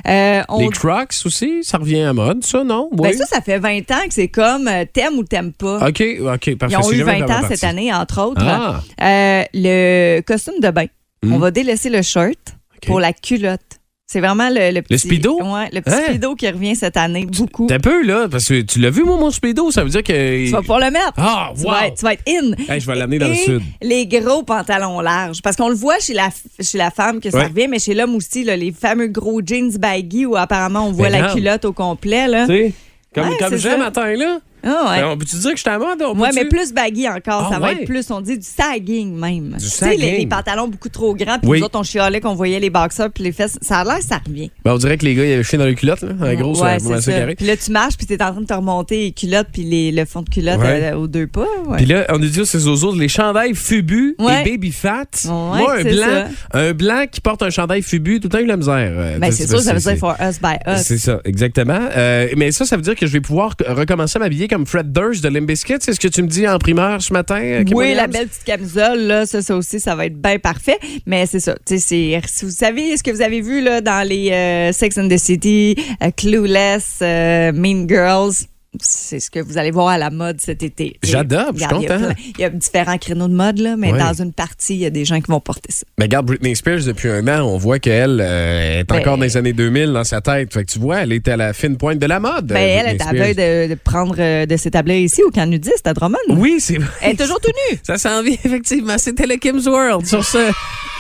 Euh, 0.08 0.42
on- 0.50 0.60
Les 0.60 0.70
Crocs 0.70 1.14
aussi, 1.26 1.64
ça 1.64 1.78
revient 1.78 2.02
à 2.02 2.14
mode, 2.14 2.44
ça, 2.44 2.64
non? 2.64 2.90
Ben 2.92 3.14
ça, 3.18 3.26
ça 3.26 3.42
fait 3.42 3.60
20 3.60 3.80
ans 3.92 4.08
que 4.08 4.14
c'est 4.14 4.28
comme 4.28 4.68
euh, 4.68 4.86
t'aimes 4.92 5.16
ou 5.18 5.24
t'aimes 5.24 5.54
pas. 5.54 5.88
OK, 5.88 6.04
OK, 6.22 6.56
parfait. 6.58 6.76
Ils 6.80 6.86
ont 6.86 6.92
eu 6.92 6.98
jamais 6.98 7.20
20 7.20 7.26
vraiment 7.26 7.46
ans 7.46 7.48
cette 7.50 7.64
année, 7.64 7.94
entre 7.94 8.22
autres. 8.22 8.44
Ah. 8.46 8.82
Euh, 9.02 9.44
le 9.54 10.22
costume 10.22 10.60
de 10.62 10.70
bain. 10.70 10.86
Hmm. 11.24 11.34
On 11.34 11.40
va 11.40 11.52
délaisser 11.52 11.90
le 11.90 12.02
shirt 12.02 12.38
pour 12.86 13.00
la 13.00 13.12
culotte. 13.14 13.77
C'est 14.10 14.22
vraiment 14.22 14.48
le, 14.48 14.72
le 14.74 14.82
petit. 14.82 15.00
speedo? 15.00 15.38
Ouais, 15.44 15.68
le 15.74 15.82
petit 15.82 15.94
Hein? 15.94 16.02
speedo 16.08 16.34
qui 16.36 16.48
revient 16.50 16.78
cette 16.78 16.96
année, 16.96 17.26
beaucoup. 17.26 17.68
T'as 17.68 17.78
peu, 17.78 18.04
là, 18.04 18.30
parce 18.32 18.46
que 18.46 18.62
tu 18.62 18.80
l'as 18.80 18.90
vu, 18.90 19.04
moi, 19.04 19.18
mon 19.18 19.32
speedo, 19.32 19.70
ça 19.70 19.84
veut 19.84 19.90
dire 19.90 20.02
que... 20.02 20.46
Tu 20.46 20.50
vas 20.52 20.62
pouvoir 20.62 20.80
le 20.80 20.92
mettre. 20.92 21.12
Ah, 21.18 21.52
Tu 21.54 21.64
wow! 21.66 21.72
vas, 21.72 21.88
être, 21.88 21.98
tu 21.98 22.06
vas 22.06 22.14
être 22.14 22.24
in. 22.26 22.52
Hey, 22.74 22.80
je 22.80 22.88
vais 22.88 22.96
l'amener 22.96 23.20
dans 23.20 23.28
le 23.28 23.34
sud. 23.36 23.62
Les 23.82 24.08
gros 24.08 24.44
pantalons 24.44 25.02
larges. 25.02 25.42
Parce 25.42 25.58
qu'on 25.58 25.68
le 25.68 25.76
voit 25.76 26.00
chez 26.00 26.14
la, 26.14 26.30
chez 26.62 26.78
la 26.78 26.90
femme 26.90 27.20
que 27.20 27.30
ça 27.30 27.38
Ouais. 27.40 27.48
revient, 27.48 27.68
mais 27.68 27.80
chez 27.80 27.94
l'homme 27.94 28.16
aussi, 28.16 28.46
là, 28.46 28.56
les 28.56 28.72
fameux 28.72 29.08
gros 29.08 29.42
jeans 29.46 29.72
baggy 29.78 30.26
où 30.26 30.38
apparemment 30.38 30.88
on 30.88 30.92
voit 30.94 31.10
la 31.10 31.34
culotte 31.34 31.66
au 31.66 31.74
complet. 31.74 32.28
Là. 32.30 32.48
Tu 32.48 32.54
sais, 32.54 32.74
comme, 33.14 33.28
Ouais, 33.28 33.38
comme 33.38 33.58
ça. 33.58 33.76
matin, 33.76 34.14
là. 34.16 34.40
Ah, 34.64 34.90
ouais. 34.92 35.02
Ben, 35.02 35.08
on 35.10 35.18
peut-tu 35.18 35.36
dire 35.38 35.52
que 35.52 35.58
je 35.58 35.62
suis 35.62 35.70
à 35.70 35.78
mode? 35.78 36.00
Peut-tu- 36.00 36.36
mais 36.36 36.46
plus 36.46 36.74
baggy 36.74 37.08
encore. 37.08 37.46
Ah, 37.48 37.54
ça 37.54 37.60
va 37.60 37.68
ouais. 37.68 37.74
être 37.82 37.86
plus, 37.86 38.10
on 38.12 38.22
dit, 38.22 38.38
du 38.38 38.46
sagging 38.46 39.16
même. 39.18 39.52
Du 39.58 39.64
Tu 39.64 39.70
sais, 39.70 39.96
les, 39.96 40.26
pantalons 40.28 40.68
beaucoup 40.68 40.90
trop 40.90 41.16
grands, 41.16 41.40
puis 41.40 41.50
Oui. 41.50 41.60
nous 41.60 41.66
autres, 41.66 41.80
on 41.80 41.84
chialait 41.84 42.20
qu'on 42.22 42.34
voyait 42.36 42.60
les 42.60 42.70
boxers 42.70 43.10
puis 43.12 43.24
les 43.24 43.32
fesses. 43.32 43.58
Ça 43.62 43.78
a 43.80 43.84
l'air, 43.84 44.02
ça 44.02 44.20
revient. 44.26 44.52
Ben, 44.66 44.74
on 44.74 44.78
dirait 44.78 44.98
que 44.98 45.06
les 45.06 45.16
gars, 45.16 45.26
ils 45.26 45.34
avaient 45.34 45.44
chié 45.44 45.58
dans 45.58 45.66
les 45.66 45.76
culottes, 45.76 46.02
là. 46.02 46.10
Un 46.22 46.36
gros, 46.36 46.62
ouais, 46.64 46.78
c'est 46.80 47.02
ça. 47.02 47.12
carré. 47.12 47.36
Puis 47.36 47.46
là, 47.46 47.56
tu 47.56 47.72
marches, 47.72 47.98
puis 47.98 48.08
t'es 48.08 48.22
en 48.22 48.32
train 48.32 48.42
de 48.42 48.46
te 48.48 48.54
remonter 48.54 48.98
les 48.98 49.12
culottes, 49.12 49.48
puis 49.54 49.64
les, 49.64 49.92
le 49.92 50.06
fond 50.06 50.22
de 50.22 50.30
culotte 50.30 50.60
euh, 50.64 50.94
aux 50.96 51.08
deux 51.08 51.28
pas. 51.28 51.46
Puis 51.78 51.86
là, 51.86 52.06
on 52.10 52.18
nous 52.20 52.28
dit 52.28 52.46
c'est 52.46 52.60
Zozo, 52.60 52.94
les 52.96 53.08
chandails 53.08 53.56
Fubu 53.56 54.16
et 54.20 54.44
Baby 54.50 54.72
Fat. 54.72 55.06
Moi, 55.26 55.76
un 55.80 55.84
blanc, 55.84 56.24
un 56.54 56.74
blanc 56.74 57.06
qui 57.12 57.22
porte 57.22 57.42
un 57.44 57.50
chandail 57.50 57.82
Fubu, 57.82 58.20
tout 58.20 58.28
le 58.28 58.30
temps 58.32 58.40
eu 58.40 58.46
la 58.46 58.58
misère. 58.58 58.76
euh, 58.76 59.20
Ben, 59.20 59.32
c'est 59.32 59.48
sûr, 59.48 59.60
ça 59.62 59.74
veut 59.74 59.80
dire 59.80 59.98
for 59.98 60.16
us 60.22 60.40
by 60.42 60.56
us. 60.68 60.82
C'est 60.84 60.98
ça, 60.98 61.22
exactement. 61.26 61.80
Euh, 61.96 62.28
mais 62.36 62.52
ça, 62.52 62.66
ça 62.66 62.76
veut 62.76 62.82
dire 62.82 62.96
que 62.96 63.06
je 63.06 63.12
vais 63.14 63.22
pouvoir 63.22 63.54
recommencer 63.68 64.18
à 64.18 64.20
m'habiller 64.20 64.48
Fred 64.66 64.92
Durst 64.92 65.24
de 65.24 65.30
Limbiskit. 65.30 65.76
C'est 65.80 65.94
ce 65.94 66.00
que 66.00 66.08
tu 66.08 66.22
me 66.24 66.28
dis 66.28 66.48
en 66.48 66.58
primeur 66.58 67.02
ce 67.02 67.14
matin? 67.14 67.40
euh, 67.42 67.64
Oui, 67.74 67.94
la 67.94 68.08
belle 68.08 68.28
petite 68.28 68.44
camisole, 68.46 69.00
là, 69.02 69.26
ça, 69.26 69.56
aussi, 69.56 69.80
ça 69.80 69.96
va 69.96 70.06
être 70.06 70.20
bien 70.20 70.40
parfait. 70.40 70.78
Mais 71.06 71.26
c'est 71.26 71.40
ça. 71.40 71.56
Si 71.66 72.20
vous 72.42 72.50
savez 72.52 72.98
ce 72.98 73.04
que 73.04 73.12
vous 73.12 73.22
avez 73.22 73.42
vu 73.42 73.62
là, 73.62 73.82
dans 73.82 74.08
les 74.08 74.32
euh, 74.32 74.72
Sex 74.72 74.98
and 74.98 75.08
the 75.08 75.18
City, 75.18 75.76
euh, 76.04 76.12
Clueless, 76.16 77.00
euh, 77.02 77.52
Mean 77.54 77.88
Girls, 77.88 78.34
c'est 78.82 79.20
ce 79.20 79.32
que 79.32 79.40
vous 79.40 79.58
allez 79.58 79.72
voir 79.72 79.88
à 79.88 79.98
la 79.98 80.10
mode 80.10 80.40
cet 80.42 80.62
été. 80.62 80.98
J'adore, 81.04 81.52
je 81.54 81.60
suis 81.60 81.66
regarde, 81.66 81.82
il 81.82 81.88
y 81.88 81.92
a 81.92 81.98
content. 81.98 82.14
Il 82.38 82.42
y, 82.42 82.44
a 82.44 82.50
différents 82.50 82.98
créneaux 82.98 83.28
de 83.28 83.34
mode, 83.34 83.60
là, 83.60 83.76
mais 83.78 83.92
dans 83.92 84.14
une 84.14 84.34
partie, 84.34 84.76
il 84.76 84.82
y 84.82 84.86
a 84.86 84.90
des 84.90 85.06
gens 85.06 85.20
qui 85.22 85.32
vont 85.32 85.40
porter 85.40 85.72
ça. 85.72 85.84
Mais 85.98 86.06
regarde, 86.06 86.26
Britney 86.28 86.56
Spears, 86.56 86.84
depuis 86.86 87.10
un 87.10 87.28
an, 87.28 87.46
on 87.46 87.58
voit 87.58 87.80
qu'elle 87.80 88.20
euh, 88.22 88.80
est 88.80 88.84
Ben- 88.84 89.00
encore 89.00 89.18
dans 89.18 89.24
les 89.24 89.38
années 89.38 89.54
2000 89.54 89.94
dans 89.94 90.04
sa 90.04 90.22
tête. 90.22 90.54
Fait 90.54 90.64
que 90.66 90.72
tu 90.72 90.80
vois, 90.80 90.98
elle 91.02 91.14
est 91.14 91.28
à 91.28 91.38
la 91.38 91.54
fine 91.54 91.78
pointe 91.78 92.00
de 92.00 92.06
la 92.06 92.20
mode. 92.20 92.48
Ben, 92.48 92.58
elle 92.58 92.96
est 92.96 93.02
à 93.02 93.12
veille 93.12 93.36
de, 93.36 93.74
de 93.74 93.76
prendre, 93.76 94.16
euh, 94.20 94.46
de 94.46 94.58
s'établir 94.58 94.98
ici 94.98 95.24
au 95.24 95.32
camp 95.32 95.46
nudiste 95.50 95.88
à 95.88 95.94
Drummond. 95.94 96.18
Oui, 96.30 96.58
c'est 96.60 96.78
vrai. 96.78 96.88
Elle 97.02 97.12
est 97.14 97.16
toujours 97.16 97.40
tout 97.40 97.52
nue. 97.72 97.80
Ça 97.84 97.98
s'en 97.98 98.22
vient, 98.22 98.38
effectivement. 98.44 98.98
C'était 98.98 99.28
le 99.28 99.38
Kim's 99.38 99.66
World 99.66 100.06
sur 100.06 100.24
ce. 100.24 100.38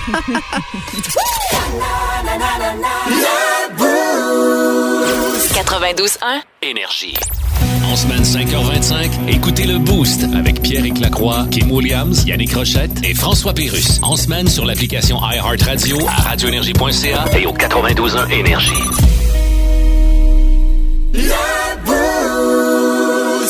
92.1. 5.53 6.41
Énergie. 6.62 7.15
En 7.89 7.96
semaine 7.96 8.24
5h25, 8.24 9.29
écoutez 9.29 9.65
le 9.65 9.79
Boost 9.79 10.25
avec 10.36 10.62
Pierre 10.62 10.84
Lacroix, 11.00 11.46
Kim 11.50 11.72
Williams, 11.72 12.25
Yannick 12.25 12.53
Rochette 12.53 12.91
et 13.03 13.13
François 13.13 13.53
Pérus. 13.53 14.00
En 14.01 14.17
semaine 14.17 14.48
sur 14.48 14.65
l'application 14.65 15.20
iHeartRadio 15.22 15.98
à 16.06 16.22
radioénergie.ca 16.29 17.25
et 17.38 17.46
au 17.46 17.53
92.1 17.53 18.29
Énergie. 18.32 18.74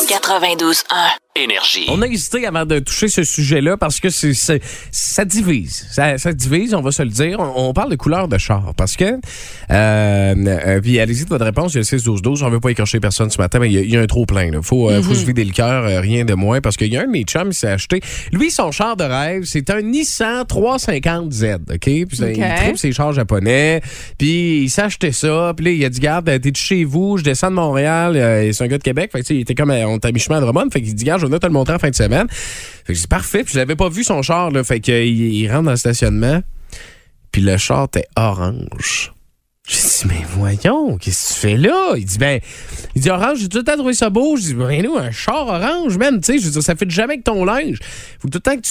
92.1. 0.07 1.26
Énergie. 1.43 1.85
On 1.89 2.01
a 2.01 2.07
hésité 2.07 2.45
avant 2.45 2.65
de 2.65 2.79
toucher 2.79 3.07
ce 3.07 3.23
sujet-là 3.23 3.77
parce 3.77 3.99
que 3.99 4.09
c'est, 4.09 4.33
c'est- 4.33 4.61
ça 4.91 5.23
divise. 5.25 5.85
Ça, 5.91 6.17
ça 6.17 6.33
divise, 6.33 6.73
on 6.73 6.81
va 6.81 6.91
se 6.91 7.03
le 7.03 7.09
dire. 7.09 7.39
On, 7.39 7.69
on 7.69 7.73
parle 7.73 7.91
de 7.91 7.95
couleur 7.95 8.27
de 8.27 8.37
char 8.37 8.73
parce 8.75 8.95
que. 8.95 9.05
Euh, 9.05 9.15
euh, 9.71 10.81
puis 10.81 10.99
allez-y 10.99 11.23
de 11.25 11.29
votre 11.29 11.45
réponse, 11.45 11.73
il 11.73 11.75
y 11.75 11.77
a 11.79 11.81
le 11.81 11.97
6-12-12. 11.99 12.43
On 12.43 12.47
ne 12.47 12.51
veut 12.53 12.59
pas 12.59 12.69
écorcher 12.69 12.99
personne 12.99 13.29
ce 13.29 13.37
matin, 13.37 13.59
mais 13.59 13.67
il 13.69 13.73
y 13.73 13.77
a, 13.77 13.81
il 13.81 13.89
y 13.91 13.97
a 13.97 14.01
un 14.01 14.07
trop 14.07 14.25
plein. 14.25 14.45
Il 14.51 14.59
faut, 14.63 14.89
euh, 14.89 15.01
faut 15.01 15.13
se 15.13 15.25
vider 15.25 15.43
le 15.43 15.51
cœur, 15.51 15.85
euh, 15.85 15.99
rien 15.99 16.25
de 16.25 16.33
moins. 16.33 16.61
Parce 16.61 16.77
qu'il 16.77 16.91
y 16.91 16.97
a 16.97 17.01
un 17.01 17.05
de 17.05 17.11
mes 17.11 17.23
chums 17.23 17.49
qui 17.49 17.59
s'est 17.59 17.67
acheté. 17.67 18.01
Lui, 18.31 18.49
son 18.51 18.71
char 18.71 18.95
de 18.97 19.03
rêve, 19.03 19.43
c'est 19.45 19.69
un 19.69 19.81
Nissan 19.81 20.43
350Z. 20.43 21.55
OK? 21.73 21.79
Puis 21.79 22.05
OK. 22.21 22.37
il 22.37 22.63
trouve 22.65 22.77
ses 22.77 22.91
chars 22.91 23.13
japonais. 23.13 23.81
Puis 24.17 24.63
il 24.63 24.69
s'est 24.69 24.81
acheté 24.83 25.11
ça. 25.11 25.53
Puis 25.55 25.65
là, 25.65 25.71
il 25.71 25.85
a 25.85 25.89
dit 25.89 25.99
Garde, 25.99 26.25
t'es 26.25 26.51
de 26.51 26.55
chez 26.55 26.83
vous, 26.83 27.17
je 27.17 27.23
descends 27.23 27.49
de 27.49 27.55
Montréal. 27.55 28.15
Euh, 28.15 28.51
c'est 28.53 28.63
un 28.63 28.67
gars 28.67 28.77
de 28.77 28.83
Québec. 28.83 29.11
Fait 29.11 29.19
que, 29.19 29.23
tu 29.23 29.27
sais, 29.29 29.35
il 29.35 29.41
était 29.41 29.55
comme. 29.55 29.71
On 29.71 29.97
était 29.97 30.07
à 30.07 30.11
mi-chemin 30.11 30.37
à 30.37 30.41
Drummond. 30.41 30.69
Fait 30.71 30.81
qu'il 30.81 30.93
dit 30.95 31.03
Garde, 31.03 31.21
vais 31.27 31.37
venir 31.37 31.39
te 31.39 31.47
le 31.47 31.73
en 31.75 31.79
fin 31.79 31.89
de 31.89 31.95
semaine. 31.95 32.27
Fait 32.29 32.93
Parfait. 33.07 33.43
Puis 33.43 33.53
je 33.53 33.59
l'avais 33.59 33.75
pas 33.75 33.89
vu 33.89 34.03
son 34.03 34.21
char. 34.21 34.51
Là, 34.51 34.63
fait 34.63 34.79
qu'il 34.79 34.95
il 34.95 35.51
rentre 35.51 35.63
dans 35.63 35.71
le 35.71 35.77
stationnement. 35.77 36.41
Puis 37.31 37.41
le 37.41 37.57
char 37.57 37.85
était 37.85 38.07
orange. 38.15 39.13
J'ai 39.69 39.81
dit, 39.81 40.03
mais 40.07 40.25
voyons, 40.29 40.97
qu'est-ce 40.97 41.27
que 41.27 41.33
tu 41.33 41.39
fais 41.41 41.57
là? 41.57 41.91
Il 41.97 42.05
dit, 42.05 42.17
ben, 42.17 42.39
il 42.95 43.01
dit 43.01 43.09
orange, 43.09 43.39
j'ai 43.39 43.49
tout 43.49 43.57
le 43.57 43.65
temps 43.65 43.75
trouvé 43.75 43.93
ça 43.93 44.09
beau. 44.09 44.37
Je 44.37 44.41
dis, 44.43 44.53
ben, 44.53 44.81
nous, 44.81 44.95
un 44.95 45.11
char 45.11 45.45
orange, 45.45 45.97
man, 45.97 46.21
tu 46.21 46.31
sais, 46.31 46.39
je 46.39 46.45
veux 46.45 46.51
dire, 46.51 46.63
ça 46.63 46.73
fait 46.75 46.89
jamais 46.89 47.15
avec 47.15 47.25
ton 47.25 47.43
linge. 47.43 47.77
Faut 48.21 48.29
tout 48.29 48.37
le 48.37 48.39
temps 48.39 48.55
que 48.55 48.61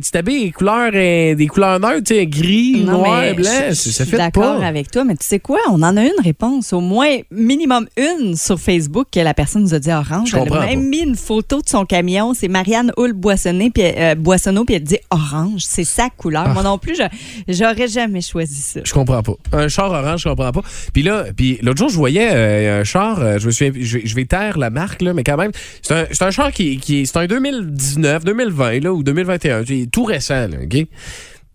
tu 0.00 0.10
t'habilles 0.10 0.44
des 0.46 0.50
couleurs, 0.52 0.90
euh, 0.94 1.34
des 1.34 1.46
couleurs 1.48 1.78
neutres, 1.78 2.04
tu 2.04 2.14
sais, 2.14 2.26
gris, 2.26 2.80
Non, 2.82 2.92
noir, 3.02 3.34
blanc. 3.34 3.50
je- 3.68 3.74
je 3.74 3.90
ça 3.90 4.04
d'accord 4.06 4.62
avec 4.62 4.90
toi, 4.90 5.04
mais 5.04 5.16
tu 5.16 5.26
sais 5.26 5.38
quoi? 5.38 5.58
On 5.70 5.82
en 5.82 5.94
a 5.98 6.02
une 6.02 6.10
réponse, 6.24 6.72
au 6.72 6.80
moins 6.80 7.14
minimum 7.30 7.86
une 7.98 8.34
sur 8.34 8.58
Facebook 8.58 9.08
que 9.12 9.20
la 9.20 9.34
personne 9.34 9.60
nous 9.64 9.74
a 9.74 9.78
dit 9.78 9.90
orange. 9.92 10.30
Je 10.30 10.36
Elle 10.38 10.44
comprends 10.44 10.60
a 10.62 10.66
même 10.66 10.80
pas. 10.80 10.86
mis 10.88 11.00
une 11.00 11.16
photo 11.16 11.60
de 11.60 11.68
son 11.68 11.84
camion. 11.84 12.32
C'est 12.32 12.48
Marianne 12.48 12.90
Hull 12.96 13.12
Boissonneau, 13.12 13.68
puis, 13.68 13.82
euh, 13.84 14.14
Boissonneau, 14.14 14.64
puis 14.64 14.76
elle 14.76 14.82
dit 14.84 14.98
orange. 15.10 15.60
C'est 15.68 15.84
sa 15.84 16.08
couleur. 16.08 16.44
Ah. 16.46 16.54
Moi 16.54 16.62
non 16.62 16.78
plus, 16.78 16.96
je- 16.96 17.52
j'aurais 17.52 17.86
jamais 17.88 18.22
choisi 18.22 18.62
ça. 18.62 18.80
Je 18.82 18.94
comprends 18.94 19.22
pas. 19.22 19.34
Un 19.52 19.68
char 19.68 19.90
orange, 19.92 20.22
je 20.22 20.28
comprends 20.30 20.37
pas. 20.38 20.62
Puis 20.92 21.02
là, 21.02 21.26
puis 21.36 21.58
l'autre 21.62 21.78
jour, 21.78 21.88
je 21.88 21.96
voyais 21.96 22.30
euh, 22.32 22.80
un 22.80 22.84
char, 22.84 23.20
euh, 23.20 23.38
je 23.38 23.46
me 23.46 23.50
souviens, 23.50 23.72
je 23.78 23.98
je 24.04 24.14
vais 24.14 24.24
taire 24.24 24.58
la 24.58 24.70
marque, 24.70 25.02
là, 25.02 25.14
mais 25.14 25.24
quand 25.24 25.36
même, 25.36 25.52
c'est 25.82 25.94
un, 25.94 26.06
c'est 26.10 26.24
un 26.24 26.30
char 26.30 26.52
qui, 26.52 26.78
qui 26.78 27.00
est, 27.00 27.06
c'est 27.06 27.18
un 27.18 27.26
2019, 27.26 28.24
2020, 28.24 28.80
là, 28.84 28.92
ou 28.92 29.02
2021, 29.02 29.64
c'est 29.66 29.88
tout 29.90 30.04
récent, 30.04 30.48
OK? 30.62 30.86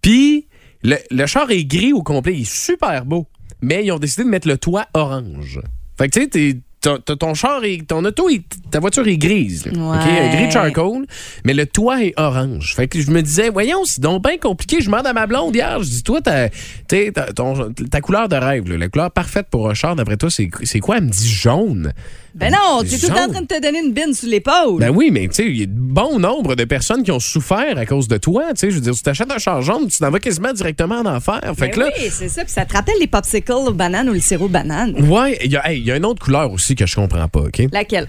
Puis, 0.01 0.47
le, 0.83 0.97
le 1.09 1.25
char 1.25 1.49
est 1.51 1.65
gris 1.65 1.93
au 1.93 2.03
complet, 2.03 2.33
il 2.33 2.41
est 2.41 2.51
super 2.51 3.05
beau, 3.05 3.27
mais 3.61 3.85
ils 3.85 3.91
ont 3.91 3.99
décidé 3.99 4.23
de 4.23 4.29
mettre 4.29 4.47
le 4.47 4.57
toit 4.57 4.87
orange. 4.93 5.59
Fait 5.97 6.09
que, 6.09 6.19
tu 6.19 6.29
sais, 6.31 6.59
ton, 6.83 6.97
ton- 6.99 7.15
ton 7.15 7.33
char, 7.33 7.61
ton 7.87 8.05
auto, 8.05 8.29
est- 8.29 8.43
ta 8.69 8.79
voiture 8.79 9.07
est 9.07 9.17
grise. 9.17 9.65
là? 9.65 9.71
Ouais. 9.71 10.29
Gris 10.35 10.51
charcoal, 10.51 11.05
mais 11.45 11.53
le 11.53 11.65
toit 11.65 12.03
est 12.03 12.13
orange. 12.17 12.75
Fait 12.75 12.87
que 12.87 12.99
je 13.01 13.09
me 13.09 13.21
disais, 13.21 13.49
voyons, 13.49 13.83
c'est 13.85 14.01
donc 14.01 14.21
bien 14.23 14.37
compliqué. 14.37 14.77
Je 14.81 14.85
demande 14.85 15.07
à 15.07 15.13
ma 15.13 15.25
blonde 15.25 15.55
hier, 15.55 15.81
je 15.81 15.89
dis, 15.89 16.03
toi, 16.03 16.21
ta, 16.21 16.49
ta, 16.87 17.33
ton- 17.33 17.71
ta 17.89 18.01
couleur 18.01 18.29
de 18.29 18.35
rêve, 18.35 18.69
là, 18.69 18.77
la 18.77 18.89
couleur 18.89 19.09
parfaite 19.09 19.47
pour 19.49 19.69
un 19.69 19.73
char, 19.73 19.95
d'après 19.95 20.17
toi, 20.17 20.29
c'est 20.29 20.49
c'est 20.63 20.79
quoi? 20.79 20.97
Elle 20.97 21.05
me 21.05 21.09
dit 21.09 21.29
jaune. 21.29 21.93
Ben 22.35 22.51
non, 22.51 22.81
tu 22.81 22.95
es 22.95 22.97
tout 22.97 23.07
le 23.09 23.13
temps 23.15 23.25
en 23.25 23.29
train 23.31 23.41
de 23.41 23.47
te 23.47 23.61
donner 23.61 23.79
une 23.79 23.93
bine 23.93 24.11
sous 24.13 24.25
l'épaule. 24.25 24.79
Ben 24.79 24.89
oui, 24.89 25.11
mais 25.11 25.27
tu 25.27 25.35
sais, 25.35 25.45
il 25.45 25.57
y 25.57 25.63
a 25.63 25.65
de 25.67 25.71
bon 25.71 26.17
nombre 26.17 26.55
de 26.55 26.63
personnes 26.63 27.03
qui 27.03 27.11
ont 27.11 27.19
souffert 27.19 27.77
à 27.77 27.85
cause 27.85 28.07
de 28.07 28.17
toi. 28.17 28.45
Tu 28.53 28.61
sais, 28.61 28.69
je 28.71 28.75
veux 28.75 28.81
dire, 28.81 28.93
tu 28.95 29.03
t'achètes 29.03 29.31
un 29.31 29.37
char 29.37 29.61
jaune, 29.61 29.87
tu 29.87 29.99
t'en 29.99 30.09
vas 30.09 30.19
quasiment 30.19 30.51
directement 30.51 30.95
en 31.01 31.05
enfer. 31.05 31.39
Fait 31.55 31.67
Ben 31.67 31.71
que 31.71 31.79
là, 31.81 31.89
oui, 31.95 32.07
c'est 32.09 32.29
ça. 32.29 32.43
Puis 32.43 32.51
ça 32.53 32.65
te 32.65 32.73
rappelle 32.73 32.95
les 32.99 33.05
popsicles 33.07 33.51
aux 33.51 33.71
bananes 33.73 34.09
ou 34.09 34.13
le 34.13 34.19
sirop 34.19 34.47
banane. 34.49 34.95
ouais, 35.07 35.37
il 35.43 35.51
y, 35.51 35.57
a- 35.57 35.69
hey, 35.71 35.79
y 35.81 35.91
a 35.91 35.97
une 35.97 36.05
autre 36.05 36.23
couleur 36.25 36.51
aussi 36.51 36.73
que 36.75 36.87
je 36.87 36.95
comprends 36.95 37.27
pas, 37.27 37.41
OK? 37.41 37.61
Laquelle? 37.71 38.07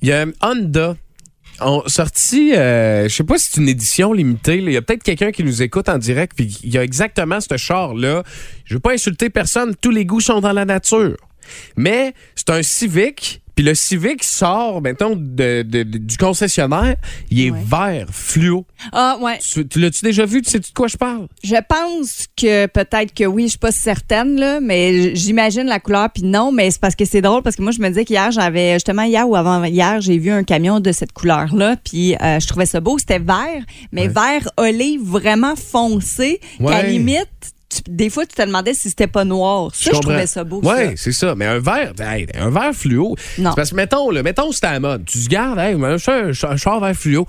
Il 0.00 0.08
y 0.08 0.12
a 0.12 0.26
Honda. 0.42 0.94
ont 1.60 1.82
sorti, 1.86 2.54
euh, 2.54 3.08
je 3.08 3.14
sais 3.14 3.24
pas 3.24 3.38
si 3.38 3.48
c'est 3.50 3.60
une 3.62 3.68
édition 3.68 4.12
limitée. 4.12 4.58
Il 4.58 4.70
y 4.70 4.76
a 4.76 4.82
peut-être 4.82 5.02
quelqu'un 5.02 5.32
qui 5.32 5.42
nous 5.42 5.62
écoute 5.62 5.88
en 5.88 5.96
direct, 5.98 6.32
puis 6.36 6.56
il 6.62 6.70
y 6.72 6.76
a 6.78 6.84
exactement 6.84 7.40
ce 7.40 7.56
char-là. 7.56 8.22
Je 8.66 8.74
veux 8.74 8.80
pas 8.80 8.92
insulter 8.92 9.30
personne, 9.30 9.74
tous 9.80 9.90
les 9.90 10.04
goûts 10.04 10.20
sont 10.20 10.40
dans 10.40 10.52
la 10.52 10.66
nature. 10.66 11.16
Mais 11.76 12.12
c'est 12.34 12.50
un 12.50 12.62
Civic, 12.62 13.40
puis 13.56 13.64
le 13.64 13.74
Civic 13.74 14.22
sort, 14.22 14.80
mettons, 14.82 15.16
de, 15.16 15.62
de- 15.62 15.82
de- 15.82 15.98
du 15.98 16.16
concessionnaire, 16.18 16.94
il 17.30 17.40
est 17.46 17.50
Ouais. 17.50 17.58
vert, 17.64 18.06
fluo. 18.12 18.66
Ah, 18.92 19.16
ouais. 19.20 19.38
Tu, 19.38 19.66
tu 19.66 19.80
l'as-tu 19.80 20.04
déjà 20.04 20.24
vu? 20.26 20.42
Tu 20.42 20.50
sais 20.50 20.58
de 20.60 20.66
quoi 20.74 20.86
je 20.88 20.96
parle? 20.98 21.26
Je 21.42 21.56
pense 21.68 22.26
que 22.36 22.66
peut-être 22.66 23.14
que 23.14 23.24
oui, 23.24 23.44
je 23.44 23.48
suis 23.50 23.58
pas 23.58 23.72
certaine, 23.72 24.38
là, 24.38 24.60
mais 24.60 25.16
j'imagine 25.16 25.64
la 25.64 25.80
couleur, 25.80 26.10
puis 26.12 26.22
non, 26.22 26.52
mais 26.52 26.70
c'est 26.70 26.80
parce 26.80 26.94
que 26.94 27.04
c'est 27.06 27.22
drôle, 27.22 27.42
parce 27.42 27.56
que 27.56 27.62
moi, 27.62 27.72
je 27.72 27.80
me 27.80 27.88
disais 27.88 28.04
qu'hier, 28.04 28.30
j'avais, 28.30 28.74
justement, 28.74 29.02
hier 29.02 29.26
ou 29.28 29.34
avant 29.34 29.64
hier, 29.64 30.00
j'ai 30.02 30.18
vu 30.18 30.30
un 30.30 30.44
camion 30.44 30.78
de 30.78 30.92
cette 30.92 31.12
couleur-là, 31.12 31.76
puis 31.82 32.14
euh, 32.16 32.38
je 32.38 32.46
trouvais 32.46 32.66
ça 32.66 32.80
beau. 32.80 32.98
C'était 32.98 33.18
vert, 33.18 33.64
mais 33.90 34.06
vert 34.08 34.50
olive 34.58 35.00
vraiment 35.02 35.56
foncé, 35.56 36.40
qu'à 36.58 36.64
Ouais. 36.64 36.90
limite, 36.90 37.54
tu- 37.68 37.82
des 37.88 38.10
fois, 38.10 38.26
tu 38.26 38.34
te 38.34 38.42
demandais 38.42 38.74
si 38.74 38.88
c'était 38.90 39.06
pas 39.06 39.24
noir. 39.24 39.70
Ça, 39.74 39.90
je, 39.94 39.98
trouvais 40.00 40.26
ça 40.26 40.44
beau. 40.44 40.60
Ça. 40.62 40.96
c'est 40.96 41.12
ça. 41.12 41.34
Mais 41.34 41.46
un 41.46 41.58
verre, 41.58 41.92
hey, 42.00 42.26
un 42.38 42.50
verre 42.50 42.72
fluo. 42.74 43.16
Non. 43.38 43.52
Parce 43.54 43.70
que, 43.70 43.76
mettons, 43.76 44.10
là, 44.10 44.22
mettons, 44.22 44.52
c'était 44.52 44.66
à 44.68 44.72
la 44.74 44.80
mode. 44.80 45.04
Tu 45.04 45.24
te 45.24 45.28
gardes, 45.28 45.58
hey, 45.58 45.74
un, 45.74 45.98
char, 45.98 46.24
un 46.26 46.32
char- 46.32 46.52
un 46.52 46.56
char 46.56 46.80
vert 46.80 46.94
fluo. 46.94 47.26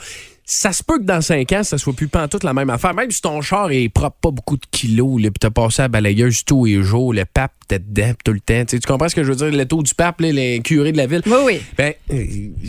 Ça 0.50 0.72
se 0.72 0.82
peut 0.82 0.98
que 0.98 1.03
dans 1.03 1.20
5 1.20 1.51
ans, 1.51 1.63
ça 1.63 1.77
soit 1.77 1.91
plus 1.91 2.08
pantoute 2.08 2.46
la 2.46 2.53
même 2.53 2.70
affaire. 2.70 2.94
Même 2.94 3.12
si 3.12 3.20
ton 3.22 3.41
char 3.41 3.70
est 3.72 3.89
propre, 3.89 4.15
pas 4.22 4.32
beaucoup 4.32 4.56
de 4.56 4.65
kilos, 4.72 5.22
là, 5.22 5.29
puis 5.29 5.39
t'as 5.41 5.50
passé 5.50 5.82
à 5.82 5.86
la 5.86 5.89
balayeuse 5.89 6.46
tous 6.46 6.63
les 6.65 6.82
jours, 6.84 7.13
le 7.13 7.25
pape 7.25 7.51
était 7.69 7.79
dedans 7.79 8.13
tout 8.24 8.33
le 8.33 8.39
temps. 8.39 8.63
Tu, 8.65 8.79
comprends 8.79 9.09
ce 9.09 9.15
que 9.15 9.24
je 9.24 9.29
veux 9.29 9.36
dire? 9.36 9.51
Le 9.51 9.65
taux 9.65 9.83
du 9.83 9.93
pape, 9.93 10.21
là, 10.21 10.31
les 10.31 10.59
curés 10.62 10.91
de 10.91 10.97
la 10.97 11.05
ville. 11.07 11.21
Oui, 11.25 11.38
oui. 11.45 11.62
Ben, 11.77 11.93
euh, 12.13 12.24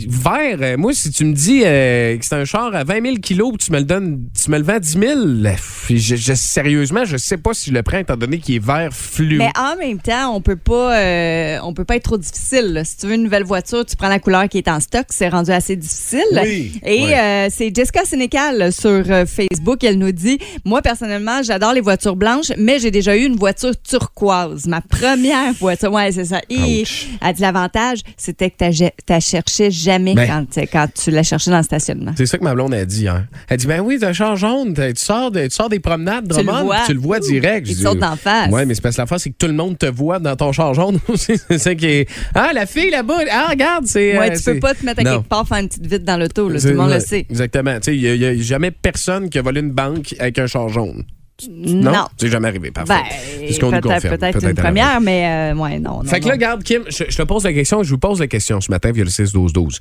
vert, 0.07 0.57
euh, 0.61 0.77
moi, 0.77 0.93
si 0.93 1.11
tu 1.11 1.23
me 1.25 1.33
dis 1.33 1.61
euh, 1.65 2.17
que 2.17 2.25
c'est 2.25 2.35
un 2.35 2.45
char 2.45 2.73
à 2.75 2.83
20 2.83 3.01
000 3.03 3.15
kilos, 3.17 3.53
tu 3.59 3.71
me 3.71 3.77
le 3.79 3.85
donnes, 3.85 4.25
tu 4.41 4.51
me 4.51 4.57
le 4.57 4.63
vends 4.63 4.79
10 4.79 4.91
000, 4.99 5.25
là, 5.41 5.53
je, 5.89 6.15
je- 6.15 6.33
sérieusement, 6.33 7.05
je 7.05 7.17
sais 7.17 7.37
pas 7.37 7.53
si 7.53 7.69
je 7.69 7.75
le 7.75 7.83
prends 7.83 7.97
étant 7.99 8.17
donné 8.17 8.39
qu'il 8.39 8.55
est 8.55 8.65
vert 8.65 8.89
fluo. 8.91 9.37
Mais 9.37 9.51
en 9.57 9.75
même 9.77 9.99
temps, 9.99 10.35
on 10.35 10.41
peut 10.41 10.55
pas, 10.57 10.97
euh, 10.97 11.57
on 11.63 11.73
peut 11.73 11.85
pas 11.85 11.95
être 11.95 12.03
trop 12.03 12.17
difficile. 12.17 12.73
là. 12.73 12.83
Si 12.83 12.97
tu 12.97 13.07
veux 13.07 13.13
une 13.15 13.23
nouvelle 13.23 13.43
voiture, 13.45 13.85
tu 13.85 13.95
prends 13.95 14.09
la 14.09 14.19
couleur 14.19 14.49
qui 14.49 14.57
est 14.57 14.67
en 14.67 14.79
stock. 14.79 15.05
C'est 15.09 15.29
rendu 15.29 15.51
assez 15.51 15.75
difficile. 15.75 16.19
Oui. 16.33 16.79
Et 16.85 17.15
euh, 17.15 17.47
c'est 17.49 17.73
Jessica 17.75 18.03
Sénécal 18.05 18.71
sur 18.73 19.03
Facebook. 19.27 19.83
Elle 19.83 19.97
nous 19.97 20.11
dit 20.11 20.39
Moi, 20.65 20.81
personnellement, 20.81 21.41
j'adore 21.43 21.73
les 21.73 21.81
voitures 21.81 22.15
blanches, 22.15 22.51
mais 22.57 22.79
j'ai 22.79 22.91
déjà 22.91 23.15
eu 23.15 23.23
une 23.25 23.35
voiture 23.35 23.73
turquoise. 23.81 24.65
Ma 24.67 24.81
première 24.89 25.53
voiture. 25.53 25.91
Ouais, 25.91 26.11
c'est 26.11 26.25
ça. 26.25 26.41
Et 26.49 26.81
Ouch. 26.81 27.07
elle 27.21 27.33
dit 27.33 27.41
L'avantage, 27.41 27.99
c'était 28.17 28.49
que 28.49 28.65
tu 28.65 29.21
cherchais 29.21 29.71
jamais 29.71 30.13
Ben. 30.15 30.45
quand, 30.53 30.61
quand 30.71 30.87
tu 30.93 31.11
la 31.11 31.23
cherchais 31.23 31.51
dans 31.51 31.57
le 31.57 31.63
stationnement. 31.63 32.11
C'est 32.17 32.25
ça 32.25 32.37
que 32.37 32.43
ma 32.43 32.53
blonde 32.53 32.73
a 32.73 32.85
dit 32.85 33.01
hier. 33.01 33.25
Elle 33.47 33.57
dit 33.57 33.67
Ben 33.67 33.81
oui, 33.81 33.97
t'as 33.99 34.09
un 34.09 34.13
char 34.13 34.35
jaune, 34.35 34.73
tu 34.73 34.81
sors, 34.95 35.31
de- 35.31 35.43
tu 35.43 35.51
sors 35.51 35.69
des 35.69 35.79
promenades, 35.79 36.27
Tu 36.33 36.43
le 36.43 36.51
vois. 36.51 36.77
tu 36.85 36.93
le 36.93 36.99
vois 36.99 37.19
direct. 37.19 37.67
Il 37.67 37.73
Je 37.75 37.79
te 37.79 37.83
saute 37.83 37.93
dis, 37.95 37.99
d'en 38.01 38.15
face. 38.15 38.51
Ouais, 38.51 38.65
mais 38.65 38.75
c'est 38.75 38.81
parce 38.81 38.95
que 38.95 39.01
la 39.01 39.07
fois, 39.07 39.19
c'est 39.19 39.29
que 39.29 39.35
tout 39.37 39.47
le 39.47 39.53
monde 39.53 39.77
te 39.77 39.85
voit 39.85 40.19
dans 40.19 40.35
ton 40.35 40.51
char 40.51 40.73
jaune 40.73 40.99
c'est 41.15 41.57
ça 41.57 41.75
qui 41.75 41.85
est. 41.85 42.09
Ah, 42.35 42.51
la 42.53 42.65
fille 42.65 42.89
là-bas, 42.89 43.19
ah, 43.31 43.47
regarde, 43.49 43.85
c'est. 43.87 44.17
Ouais, 44.17 44.31
euh, 44.31 44.35
tu 44.35 44.39
c'est- 44.41 44.53
peux 44.55 44.59
pas 44.59 44.73
te 44.73 44.85
mettre 44.85 44.99
à 45.01 45.03
Non. 45.03 45.17
quelque 45.17 45.27
part 45.29 45.47
faire 45.47 45.57
une 45.57 45.67
petite 45.67 45.85
vite 45.85 46.03
dans 46.03 46.17
l'auto. 46.17 46.49
Tout 46.49 46.67
le 46.67 46.73
monde 46.75 46.89
ouais, 46.89 46.95
le 46.95 46.99
sait. 46.99 47.25
Exactement. 47.29 47.75
Tu 47.75 47.83
sais, 47.83 47.97
il 47.97 48.17
n'y 48.19 48.25
a, 48.25 48.35
jamais 48.37 48.71
personne 48.71 49.29
qui 49.29 49.37
a 49.37 49.41
volé 49.41 49.61
une 49.61 49.71
banque 49.71 50.15
avec 50.19 50.39
un 50.39 50.47
char 50.47 50.69
jaune. 50.69 51.03
Non. 51.47 52.05
C'est 52.17 52.29
jamais 52.29 52.47
arrivé. 52.49 52.71
Parfait. 52.71 52.93
Ben, 52.93 53.03
C'est 53.47 53.53
ce 53.53 53.59
qu'on 53.59 53.67
nous 53.67 53.71
peut-être 53.79 53.93
confirme. 53.95 54.17
peut-être 54.17 54.39
Peut-être 54.39 54.49
une 54.49 54.55
première, 54.63 55.01
mais 55.01 55.51
euh, 55.53 55.55
ouais, 55.55 55.79
non. 55.79 56.03
non, 56.03 56.03
Fait 56.03 56.19
que 56.19 56.23
non. 56.25 56.29
là, 56.29 56.33
regarde, 56.35 56.63
Kim, 56.63 56.83
je, 56.87 57.03
je 57.07 57.17
te 57.17 57.23
pose 57.23 57.43
la 57.43 57.53
question, 57.53 57.83
je 57.83 57.89
vous 57.89 57.97
pose 57.97 58.19
la 58.19 58.27
question 58.27 58.59
ce 58.61 58.69
matin 58.71 58.91
via 58.91 59.03
le 59.03 59.09
6-12-12. 59.09 59.77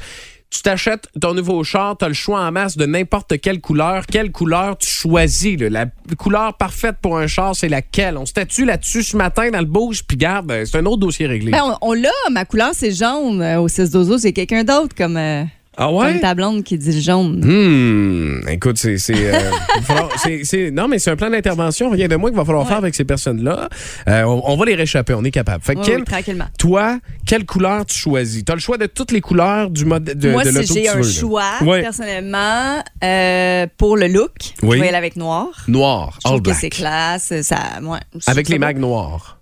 Tu 0.50 0.62
t'achètes 0.62 1.08
ton 1.20 1.34
nouveau 1.34 1.62
char, 1.62 1.98
tu 1.98 2.06
as 2.06 2.08
le 2.08 2.14
choix 2.14 2.40
en 2.40 2.50
masse 2.50 2.76
de 2.78 2.86
n'importe 2.86 3.38
quelle 3.38 3.60
couleur. 3.60 4.06
Quelle 4.06 4.32
couleur 4.32 4.78
tu 4.78 4.88
choisis? 4.88 5.58
là? 5.60 5.68
La 5.68 5.86
couleur 6.16 6.54
parfaite 6.54 6.96
pour 7.02 7.18
un 7.18 7.26
char, 7.26 7.54
c'est 7.54 7.68
laquelle? 7.68 8.16
On 8.16 8.24
statue 8.24 8.64
là-dessus 8.64 9.02
ce 9.02 9.16
matin 9.18 9.50
dans 9.50 9.58
le 9.60 9.66
bouge, 9.66 10.04
puis 10.08 10.16
garde, 10.16 10.50
c'est 10.64 10.78
un 10.78 10.86
autre 10.86 11.00
dossier 11.00 11.26
réglé. 11.26 11.50
Ben, 11.50 11.60
on, 11.82 11.90
on 11.90 11.92
l'a, 11.92 12.08
ma 12.30 12.46
couleur, 12.46 12.70
c'est 12.72 12.92
jaune. 12.92 13.42
Euh, 13.42 13.60
au 13.60 13.68
6 13.68 13.90
dozo, 13.90 14.16
c'est 14.16 14.32
quelqu'un 14.32 14.64
d'autre 14.64 14.94
comme, 14.96 15.18
euh, 15.18 15.44
ah 15.78 15.88
comme 15.90 16.20
ta 16.20 16.34
blonde 16.34 16.64
qui 16.64 16.76
dit 16.76 16.92
le 16.92 17.00
jaune. 17.00 17.40
Hmm, 17.44 18.48
écoute, 18.48 18.78
c'est. 18.78 18.98
c'est, 18.98 19.14
euh, 19.34 19.38
c'est- 20.44 20.70
non, 20.70 20.88
mais 20.88 20.98
c'est 20.98 21.10
un 21.10 21.16
plan 21.16 21.30
d'intervention, 21.30 21.88
rien 21.90 22.08
de 22.08 22.16
moins 22.16 22.30
qu'il 22.30 22.36
va 22.38 22.44
falloir 22.44 22.64
Ouais. 22.64 22.68
faire 22.68 22.78
avec 22.78 22.94
ces 22.94 23.04
personnes-là. 23.04 23.68
Euh, 24.08 24.22
on, 24.24 24.42
on 24.44 24.56
va 24.56 24.64
les 24.66 24.74
réchapper, 24.74 25.14
on 25.14 25.22
est 25.24 25.30
capable. 25.30 25.62
Fait 25.62 25.74
que, 25.74 25.80
oui, 25.96 26.04
tranquillement. 26.04 26.46
toi, 26.58 26.98
quelle 27.26 27.46
couleur 27.46 27.86
tu 27.86 27.96
choisis? 27.96 28.44
Tu 28.44 28.52
as 28.52 28.54
le 28.56 28.60
choix 28.60 28.76
de 28.78 28.86
toutes 28.86 29.12
les 29.12 29.20
couleurs 29.20 29.70
du 29.70 29.84
mode 29.84 30.04
de, 30.04 30.30
Moi, 30.32 30.44
de 30.44 30.50
si 30.62 30.74
j'ai 30.74 30.88
un 30.88 30.96
veux, 30.96 31.02
choix, 31.02 31.52
Ouais. 31.62 31.80
personnellement, 31.82 32.82
euh, 33.04 33.66
pour 33.76 33.96
le 33.96 34.08
look, 34.08 34.32
Oui. 34.62 34.76
je 34.76 34.82
vais 34.82 34.88
aller 34.88 34.96
avec 34.96 35.16
noir. 35.16 35.46
Noir, 35.68 36.18
Je 36.24 36.28
all 36.28 36.32
trouve 36.32 36.38
que 36.40 36.44
black. 36.50 36.58
c'est 36.60 36.70
classe. 36.70 37.32
Ça, 37.42 37.56
ouais, 37.82 37.98
Avec 38.26 38.48
les 38.48 38.58
mags 38.58 38.78
noirs. 38.78 39.37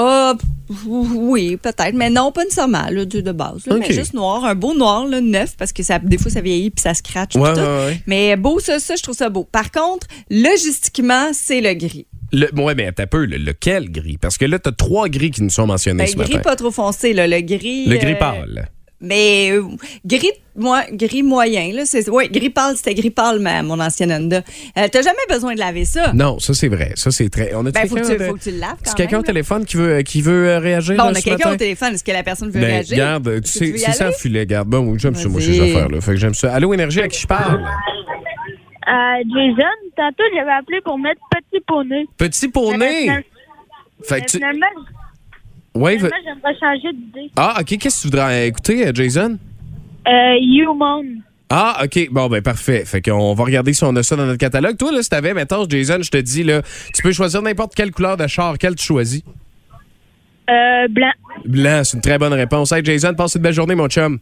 Ah, 0.00 0.34
oui, 0.86 1.56
peut-être, 1.56 1.94
mais 1.94 2.08
non, 2.10 2.30
pas 2.30 2.44
nécessairement, 2.44 2.86
là, 2.90 3.04
de, 3.04 3.20
de 3.20 3.32
base. 3.32 3.66
là. 3.66 3.76
Mais 3.78 3.90
juste 3.92 4.14
noir, 4.14 4.44
un 4.44 4.54
beau 4.54 4.74
noir, 4.74 5.06
là, 5.06 5.20
neuf, 5.20 5.56
parce 5.56 5.72
que 5.72 5.82
ça, 5.82 5.98
des 5.98 6.18
fois, 6.18 6.30
ça 6.30 6.40
vieillit 6.40 6.70
puis 6.70 6.82
ça 6.82 6.94
scratch. 6.94 7.30
puis 7.32 7.40
Ouais, 7.42 7.52
tout. 7.52 7.58
ouais, 7.60 7.66
ouais. 7.86 8.00
Mais 8.06 8.36
beau, 8.36 8.60
ça, 8.60 8.78
ça, 8.78 8.94
je 8.96 9.02
trouve 9.02 9.16
ça 9.16 9.28
beau. 9.28 9.44
Par 9.44 9.70
contre, 9.72 10.06
logistiquement, 10.30 11.30
c'est 11.32 11.60
le 11.60 11.74
gris. 11.74 12.06
Le, 12.32 12.46
ouais, 12.62 12.74
mais 12.74 12.92
t'as 12.92 13.06
peu, 13.06 13.24
le- 13.24 13.38
lequel 13.38 13.90
gris? 13.90 14.18
Parce 14.18 14.36
que 14.38 14.44
là, 14.44 14.58
t'as 14.58 14.72
trois 14.72 15.08
gris 15.08 15.30
qui 15.30 15.42
nous 15.42 15.50
sont 15.50 15.66
mentionnés 15.66 16.04
Ben, 16.04 16.10
ce 16.10 16.16
gris 16.16 16.32
matin. 16.34 16.42
pas 16.42 16.56
trop 16.56 16.70
foncé, 16.70 17.12
là, 17.14 17.26
le 17.26 17.40
gris. 17.40 17.86
Le 17.86 17.96
gris 17.96 18.12
euh, 18.12 18.16
pâle. 18.16 18.68
Mais 19.00 19.50
euh, 19.52 19.62
gris, 20.04 20.32
moi, 20.56 20.82
gris 20.90 21.22
moyen, 21.22 21.72
là. 21.72 21.86
C'est, 21.86 22.08
ouais, 22.10 22.28
gris 22.28 22.50
pâle, 22.50 22.76
c'était 22.76 22.94
gris 22.94 23.10
pâle, 23.10 23.38
ma, 23.38 23.62
mon 23.62 23.78
ancienne 23.78 24.10
Honda. 24.10 24.38
Euh, 24.76 24.88
t'as 24.90 25.02
jamais 25.02 25.16
besoin 25.28 25.54
de 25.54 25.60
laver 25.60 25.84
ça? 25.84 26.12
Non, 26.12 26.40
ça, 26.40 26.52
c'est 26.52 26.66
vrai. 26.66 26.92
Ça, 26.96 27.12
c'est 27.12 27.28
très. 27.28 27.54
On 27.54 27.64
a 27.66 27.70
Ben, 27.70 27.86
faut 27.86 27.94
que, 27.94 28.00
quelqu'un 28.00 28.14
tu, 28.14 28.18
de- 28.18 28.24
faut 28.28 28.34
que 28.34 28.42
tu 28.42 28.50
le 28.50 28.58
laves 28.58 28.70
quand 28.70 28.90
C'est 28.90 28.96
quelqu'un 28.96 29.18
au 29.20 29.22
téléphone 29.22 29.64
qui 29.64 29.76
veut, 29.76 30.02
qui 30.02 30.20
veut 30.20 30.48
euh, 30.48 30.58
réagir? 30.58 30.96
Bon, 30.96 31.04
là, 31.04 31.10
on 31.10 31.12
a 31.12 31.18
ce 31.20 31.22
quelqu'un 31.24 31.44
matin? 31.44 31.54
au 31.54 31.58
téléphone. 31.58 31.94
Est-ce 31.94 32.02
que 32.02 32.10
la 32.10 32.22
personne 32.24 32.50
veut 32.50 32.60
Ben, 32.60 32.66
réagir? 32.66 32.94
regarde, 32.96 33.40
tu 33.42 33.78
sais, 33.78 33.92
ça 33.92 34.10
filet, 34.10 34.46
garde. 34.46 34.68
Bon, 34.68 34.98
j'aime 34.98 35.14
ça, 35.14 35.28
moi, 35.28 35.40
ces 35.40 35.60
affaires-là. 35.60 36.00
Fait 36.00 36.12
que 36.12 36.16
j'aime 36.18 36.34
ça. 36.34 36.52
Allô, 36.52 36.74
Énergie, 36.74 37.00
à 37.00 37.06
qui 37.08 37.20
je 37.20 37.26
parle? 37.28 37.62
Euh, 38.88 39.22
Jason, 39.32 39.64
tantôt, 39.96 40.24
j'avais 40.34 40.50
appelé 40.50 40.78
pour 40.84 40.98
mettre 40.98 41.20
petit 41.30 41.62
poney. 41.66 42.06
Petit 42.16 42.48
poney! 42.48 43.22
Fait 44.02 44.22
que 44.22 44.26
tu. 44.26 44.36
Finalement, 44.38 44.66
J'aimerais 45.86 46.58
changer 46.58 46.92
d'idée. 46.92 47.30
Ah, 47.36 47.56
OK. 47.60 47.78
Qu'est-ce 47.78 47.96
que 47.96 48.02
tu 48.02 48.06
voudrais 48.08 48.48
écouter, 48.48 48.86
euh, 48.86 48.92
Jason? 48.94 49.38
Euh, 50.06 50.34
Human. 50.40 51.22
Ah, 51.50 51.82
OK. 51.84 52.08
Bon, 52.10 52.28
ben 52.28 52.42
parfait. 52.42 52.84
Fait 52.84 53.00
qu'on 53.00 53.34
va 53.34 53.44
regarder 53.44 53.72
si 53.72 53.84
on 53.84 53.94
a 53.96 54.02
ça 54.02 54.16
dans 54.16 54.26
notre 54.26 54.38
catalogue. 54.38 54.76
Toi, 54.76 54.92
là, 54.92 55.02
si 55.02 55.08
t'avais, 55.08 55.34
mettons, 55.34 55.66
Jason, 55.68 55.98
je 56.02 56.10
te 56.10 56.18
dis, 56.18 56.42
là, 56.42 56.62
tu 56.94 57.02
peux 57.02 57.12
choisir 57.12 57.42
n'importe 57.42 57.74
quelle 57.74 57.90
couleur 57.90 58.16
de 58.16 58.26
char. 58.26 58.58
Quelle 58.58 58.74
tu 58.74 58.84
choisis? 58.84 59.22
Euh, 60.50 60.88
blanc. 60.88 61.12
Blanc, 61.44 61.82
c'est 61.84 61.96
une 61.96 62.02
très 62.02 62.18
bonne 62.18 62.32
réponse. 62.32 62.72
Hey, 62.72 62.84
Jason, 62.84 63.14
passe 63.14 63.34
une 63.34 63.42
belle 63.42 63.52
journée, 63.54 63.74
mon 63.74 63.88
chum. 63.88 64.18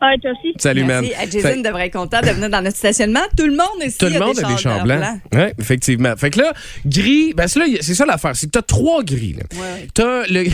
Ah, 0.00 0.12
toi 0.20 0.30
aussi. 0.32 0.52
Salut, 0.58 0.84
man. 0.84 1.04
Merci. 1.04 1.16
Euh, 1.16 1.30
Jason 1.30 1.48
Fait- 1.56 1.62
devrait 1.62 1.86
être 1.86 1.92
content 1.94 2.20
de 2.20 2.26
venir 2.28 2.50
dans 2.50 2.62
notre 2.62 2.76
stationnement. 2.76 3.20
Tout 3.36 3.46
le 3.46 3.56
monde 3.56 3.82
ici 3.84 3.96
Tout 3.98 4.06
le 4.06 4.18
monde 4.18 4.38
a 4.38 4.48
des 4.48 4.56
chars 4.58 4.82
blancs. 4.84 5.02
Oui, 5.32 5.40
effectivement. 5.58 6.14
Fait 6.16 6.30
que 6.30 6.40
là, 6.40 6.52
gris, 6.84 7.32
ben 7.34 7.46
c'est 7.48 7.94
ça 7.94 8.04
l'affaire, 8.06 8.36
c'est 8.36 8.46
que 8.46 8.52
t'as 8.52 8.62
trois 8.62 9.02
gris. 9.02 9.36
Ouais. 9.54 9.88
T'as 9.94 10.26
le, 10.26 10.44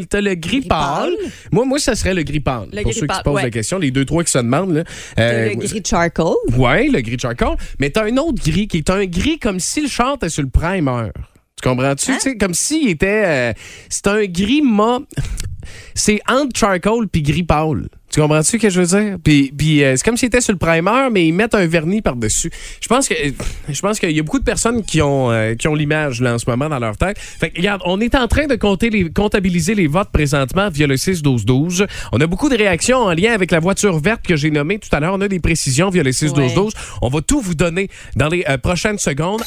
t'as 0.08 0.20
le 0.20 0.34
gris, 0.34 0.60
Gris 0.60 0.68
pâle. 0.68 1.10
pâle. 1.10 1.30
Moi, 1.50 1.64
moi, 1.64 1.78
ça 1.78 1.94
serait 1.94 2.14
le 2.14 2.22
gris 2.22 2.40
pâle. 2.40 2.68
Le 2.72 2.82
pour 2.82 2.90
gris 2.90 3.00
ceux 3.00 3.06
qui 3.06 3.14
se 3.14 3.22
posent 3.22 3.34
ouais. 3.36 3.42
la 3.42 3.50
question, 3.50 3.78
les 3.78 3.90
deux, 3.90 4.04
trois 4.04 4.24
qui 4.24 4.30
se 4.30 4.38
demandent. 4.38 4.74
Là. 4.74 4.84
Euh, 5.18 5.50
le 5.50 5.54
gris 5.56 5.82
charcoal. 5.84 6.34
Ouais, 6.56 6.88
le 6.88 7.00
gris 7.00 7.18
charcoal. 7.18 7.56
Mais 7.78 7.90
t'as 7.90 8.04
un 8.04 8.16
autre 8.16 8.42
gris 8.42 8.68
qui 8.68 8.78
est 8.78 8.90
un 8.90 9.04
gris 9.06 9.38
comme 9.38 9.60
si 9.60 9.80
le 9.82 9.88
char 9.88 10.14
était 10.14 10.28
sur 10.28 10.42
le 10.42 10.48
primer. 10.50 11.10
Tu 11.62 11.68
comprends-tu? 11.68 12.10
Hein? 12.10 12.18
Tu 12.20 12.30
sais, 12.30 12.36
comme 12.36 12.54
s'il 12.54 12.88
était. 12.88 13.22
euh, 13.24 13.52
c'est 13.88 14.06
un 14.08 14.24
gris 14.24 14.62
ma. 14.62 14.98
C'est 15.94 16.20
entre 16.28 16.58
charcoal 16.58 17.06
puis 17.06 17.22
gris 17.22 17.44
pâle. 17.44 17.88
Tu 18.12 18.20
comprends-tu 18.20 18.50
ce 18.52 18.56
que 18.58 18.68
je 18.68 18.82
veux 18.82 18.86
dire? 18.86 19.16
Puis, 19.24 19.52
puis 19.56 19.82
euh, 19.82 19.96
c'est 19.96 20.04
comme 20.04 20.18
s'il 20.18 20.26
était 20.26 20.42
sur 20.42 20.52
le 20.52 20.58
primer, 20.58 21.08
mais 21.10 21.26
ils 21.26 21.32
mettent 21.32 21.54
un 21.54 21.66
vernis 21.66 22.02
par-dessus. 22.02 22.50
Je 22.82 22.86
pense 22.86 23.08
que 23.08 23.14
je 23.68 23.80
pense 23.80 23.98
qu'il 23.98 24.10
y 24.10 24.20
a 24.20 24.22
beaucoup 24.22 24.38
de 24.38 24.44
personnes 24.44 24.82
qui 24.82 25.00
ont, 25.00 25.30
euh, 25.30 25.54
qui 25.54 25.66
ont 25.66 25.74
l'image 25.74 26.20
là 26.20 26.34
en 26.34 26.38
ce 26.38 26.48
moment 26.48 26.68
dans 26.68 26.78
leur 26.78 26.98
tête. 26.98 27.18
Fait 27.18 27.48
que, 27.48 27.56
regarde, 27.56 27.80
on 27.86 28.00
est 28.00 28.14
en 28.14 28.28
train 28.28 28.46
de 28.46 28.54
compter 28.54 28.90
les, 28.90 29.10
comptabiliser 29.10 29.74
les 29.74 29.86
votes 29.86 30.10
présentement 30.12 30.68
via 30.68 30.86
le 30.86 30.96
6-12-12. 30.96 31.86
On 32.12 32.20
a 32.20 32.26
beaucoup 32.26 32.50
de 32.50 32.56
réactions 32.56 32.98
en 32.98 33.14
lien 33.14 33.32
avec 33.32 33.50
la 33.50 33.60
voiture 33.60 33.98
verte 33.98 34.20
que 34.26 34.36
j'ai 34.36 34.50
nommée 34.50 34.78
tout 34.78 34.94
à 34.94 35.00
l'heure. 35.00 35.14
On 35.14 35.20
a 35.22 35.28
des 35.28 35.40
précisions 35.40 35.88
via 35.88 36.02
le 36.02 36.10
6-12-12. 36.10 36.72
On 37.00 37.08
va 37.08 37.22
tout 37.22 37.40
vous 37.40 37.54
donner 37.54 37.88
dans 38.14 38.28
les 38.28 38.44
euh, 38.46 38.58
prochaines 38.58 38.98
secondes. 38.98 39.40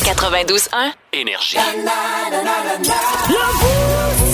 92.1. 0.00 0.92
Énergie. 1.12 1.58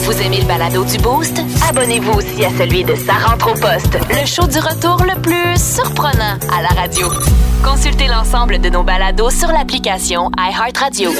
Vous 0.08 0.22
aimez 0.22 0.40
le 0.40 0.46
balado 0.46 0.84
du 0.84 0.96
Boost? 0.98 1.38
Abonnez-vous 1.68 2.12
aussi 2.12 2.42
à 2.44 2.48
celui 2.56 2.82
de 2.82 2.94
Sa 2.94 3.12
rentre 3.14 3.48
au 3.50 3.54
poste, 3.54 3.98
le 4.08 4.24
show 4.26 4.46
du 4.46 4.58
retour 4.58 5.04
le 5.04 5.20
plus 5.20 5.56
surprenant 5.62 6.38
à 6.50 6.62
la 6.62 6.68
radio. 6.80 7.08
Consultez 7.62 8.06
l'ensemble 8.06 8.58
de 8.58 8.70
nos 8.70 8.82
balados 8.82 9.30
sur 9.30 9.48
l'application 9.48 10.30
iHeartRadio. 10.38 11.10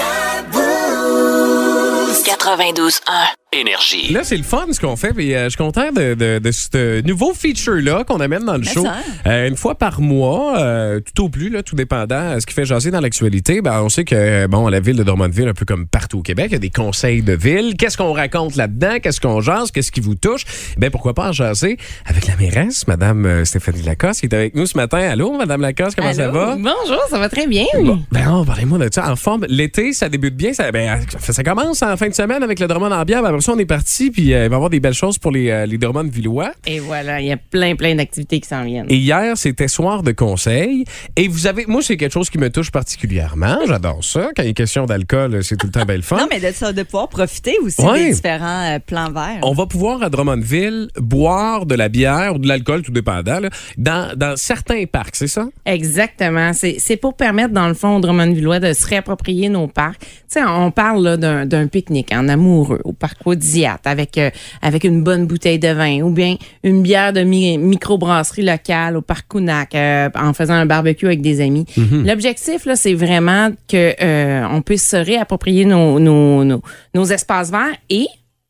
92.1. 2.25 3.01
Énergie. 3.51 4.13
Là, 4.13 4.21
c'est 4.25 4.37
le 4.37 4.43
fun 4.43 4.67
ce 4.73 4.79
qu'on 4.79 4.95
fait. 4.97 5.15
Puis, 5.15 5.35
euh, 5.35 5.45
je 5.45 5.49
suis 5.51 5.57
content 5.57 5.91
de, 5.91 6.13
de- 6.13 6.39
de 6.39 6.51
ce 6.53 7.01
nouveau 7.07 7.33
feature-là 7.33 8.05
qu'on 8.05 8.21
amène 8.21 8.45
dans 8.45 8.59
le 8.59 8.63
show. 8.63 8.85
Euh, 9.27 9.49
une 9.49 9.57
fois 9.57 9.75
par 9.75 10.03
mois, 10.03 10.59
euh, 10.59 11.01
tout 11.01 11.25
au 11.25 11.29
plus, 11.31 11.49
là, 11.49 11.63
tout 11.63 11.75
dépendant 11.75 12.35
de 12.35 12.41
ce 12.41 12.47
qui 12.47 12.53
fait 12.53 12.67
jaser 12.67 12.91
dans 12.91 13.01
l'actualité. 13.01 13.63
Ben, 13.63 13.81
on 13.83 13.89
sait 13.89 14.05
que 14.05 14.47
bon, 14.49 14.69
la 14.69 14.81
ville 14.81 14.97
de 14.97 15.03
Drummondville, 15.03 15.49
un 15.49 15.55
peu 15.55 15.65
comme 15.65 15.87
partout 15.87 16.19
au 16.19 16.23
Québec, 16.23 16.49
il 16.51 16.53
y 16.53 16.57
a 16.57 16.59
des 16.59 16.69
conseils 16.69 17.23
de 17.23 17.33
ville. 17.33 17.75
Qu'est-ce 17.79 17.97
qu'on 17.97 18.13
raconte 18.13 18.57
là-dedans? 18.57 18.78
Qu'est-ce 19.03 19.21
qu'on 19.21 19.41
jase? 19.41 19.71
Qu'est-ce 19.71 19.91
qui 19.93 20.01
vous 20.01 20.15
touche? 20.15 20.45
Ben, 20.77 20.91
pourquoi 20.91 21.15
pas 21.15 21.29
en 21.29 21.33
jaser 21.33 21.77
avec 22.07 22.27
la 22.27 22.37
mairesse, 22.37 22.87
Madame 22.87 23.27
euh, 23.27 23.45
Stéphanie 23.45 23.83
Lacoste, 23.83 24.21
qui 24.21 24.27
est 24.27 24.35
avec 24.35 24.55
nous 24.55 24.67
ce 24.67 24.77
matin. 24.77 24.99
Allô, 24.99 25.37
Madame 25.37 25.61
Lacoste, 25.61 25.97
comment 25.97 26.13
ça 26.13 26.29
va? 26.29 26.57
Bonjour, 26.57 27.03
ça 27.11 27.19
va 27.19 27.29
très 27.29 27.47
bien. 27.47 27.65
Bon, 27.83 28.01
ben, 28.13 28.27
oh, 28.33 28.45
parlez-moi 28.45 28.79
de 28.79 28.89
ça. 28.93 29.11
En 29.11 29.17
forme, 29.17 29.45
l'été, 29.49 29.93
ça 29.93 30.09
débute 30.09 30.37
bien. 30.37 30.53
Ça, 30.53 30.71
ben, 30.71 31.01
ça, 31.19 31.43
commence 31.43 31.83
en 31.83 31.97
fin 31.97 32.09
de 32.09 32.15
semaine 32.15 32.43
avec 32.43 32.61
le 32.61 32.67
Drummond 32.67 32.93
en 32.93 33.05
bière. 33.05 33.23
Ben, 33.23 33.29
après 33.29 33.41
ça, 33.41 33.53
on 33.53 33.59
est 33.59 33.67
parti, 33.67 34.11
puis 34.11 34.33
euh, 34.33 34.45
il 34.45 34.49
va 34.49 34.55
y 34.55 34.57
avoir 34.57 34.71
des 34.71 34.81
belles 34.81 34.95
choses 34.95 35.19
pour 35.19 35.33
les, 35.33 35.51
euh, 35.51 35.67
les 35.67 35.79
Drummond 35.79 36.09
villois. 36.09 36.53
Et 36.67 36.79
voilà, 36.79 37.21
il 37.21 37.27
y 37.27 37.33
a 37.33 37.37
plein, 37.37 37.75
plein 37.77 37.95
d'activités 37.95 38.41
qui 38.41 38.49
s'en 38.49 38.65
viennent. 38.65 38.87
Et 38.89 38.97
hier, 38.97 39.37
c'était 39.37 39.69
soir 39.69 40.03
de 40.03 40.13
conseil. 40.13 40.85
Et 41.17 41.29
vous 41.29 41.47
avez, 41.47 41.67
moi, 41.67 41.83
c'est 41.83 41.97
quelque 41.97 42.13
chose 42.13 42.31
qui 42.31 42.39
me 42.39 42.51
touche 42.51 42.71
particulièrement. 42.71 43.59
J'adore 43.67 44.05
ça. 44.05 44.31
Quand 44.37 44.43
il 44.43 44.51
est 44.51 44.55
question 44.55 44.87
d'alcool, 44.87 45.43
c'est 45.43 45.57
tout 45.57 45.67
le 45.67 45.73
temps 45.73 45.85
belle 45.85 46.03
fun. 46.03 46.17
Non, 46.19 46.29
mais 46.31 46.41
de 46.41 46.53
ça, 46.55 46.73
de 46.73 46.83
pouvoir 46.83 47.09
profiter 47.09 47.57
aussi 47.63 47.81
Ouais. 47.83 48.07
des 48.07 48.13
différents 48.15 48.68
euh. 48.77 49.41
On 49.43 49.53
va 49.53 49.67
pouvoir 49.67 50.03
à 50.03 50.11
Drummondville 50.11 50.89
boire 50.97 51.67
de 51.67 51.75
la 51.75 51.89
bière 51.89 52.35
ou 52.35 52.39
de 52.39 52.47
l'alcool, 52.49 52.83
tout 52.83 52.93
dépendant, 52.93 53.41
là, 53.41 53.49
dans, 53.77 54.17
dans 54.17 54.37
certains 54.37 54.85
parcs, 54.87 55.17
c'est 55.17 55.27
ça? 55.29 55.47
Exactement. 55.65 56.53
C'est 56.53 56.77
c'est 56.79 56.97
pour 56.97 57.17
permettre, 57.17 57.53
dans 57.55 57.69
le 57.69 57.75
fond, 57.75 57.97
aux 57.97 58.01
Drummondvillois 58.01 58.61
de 58.61 58.73
se 58.73 58.87
réapproprier 58.87 59.49
nos 59.49 59.67
parcs. 59.69 60.01
Tu 60.01 60.09
sais, 60.29 60.41
on 60.45 60.71
parle 60.71 61.03
là, 61.03 61.17
d'un 61.17 61.47
d'un 61.47 61.67
pique-nique 61.67 62.13
en 62.13 62.29
amoureux 62.29 62.81
au 62.85 62.93
parc 62.93 63.25
Waudiat 63.27 63.79
avec, 63.85 64.19
euh, 64.19 64.31
avec 64.63 64.85
une 64.85 65.03
bonne 65.03 65.27
bouteille 65.27 65.59
de 65.59 65.69
vin 65.69 66.03
ou 66.03 66.11
bien 66.11 66.37
une 66.63 66.83
bière 66.83 67.13
de 67.13 67.23
mi- 67.23 67.59
microbrasserie 67.59 68.43
locale 68.45 68.97
au 68.97 69.03
parc 69.03 69.27
Counac 69.29 69.75
euh, 69.75 70.09
en 70.15 70.33
faisant 70.33 70.55
un 70.55 70.67
barbecue 70.67 71.07
avec 71.07 71.23
des 71.23 71.41
amis. 71.41 71.67
L'objectif, 72.05 72.67
là, 72.67 72.77
c'est 72.77 72.95
vraiment 72.95 73.51
que 73.69 73.95
euh, 74.03 74.47
on 74.51 74.63
puisse 74.63 74.87
se 74.89 74.97
réapproprier 74.97 75.65
nos, 75.65 75.99
nos, 75.99 76.45
nos, 76.45 76.63
nos 76.95 77.05
espaces 77.05 77.51
verts 77.51 77.77
et 77.91 78.07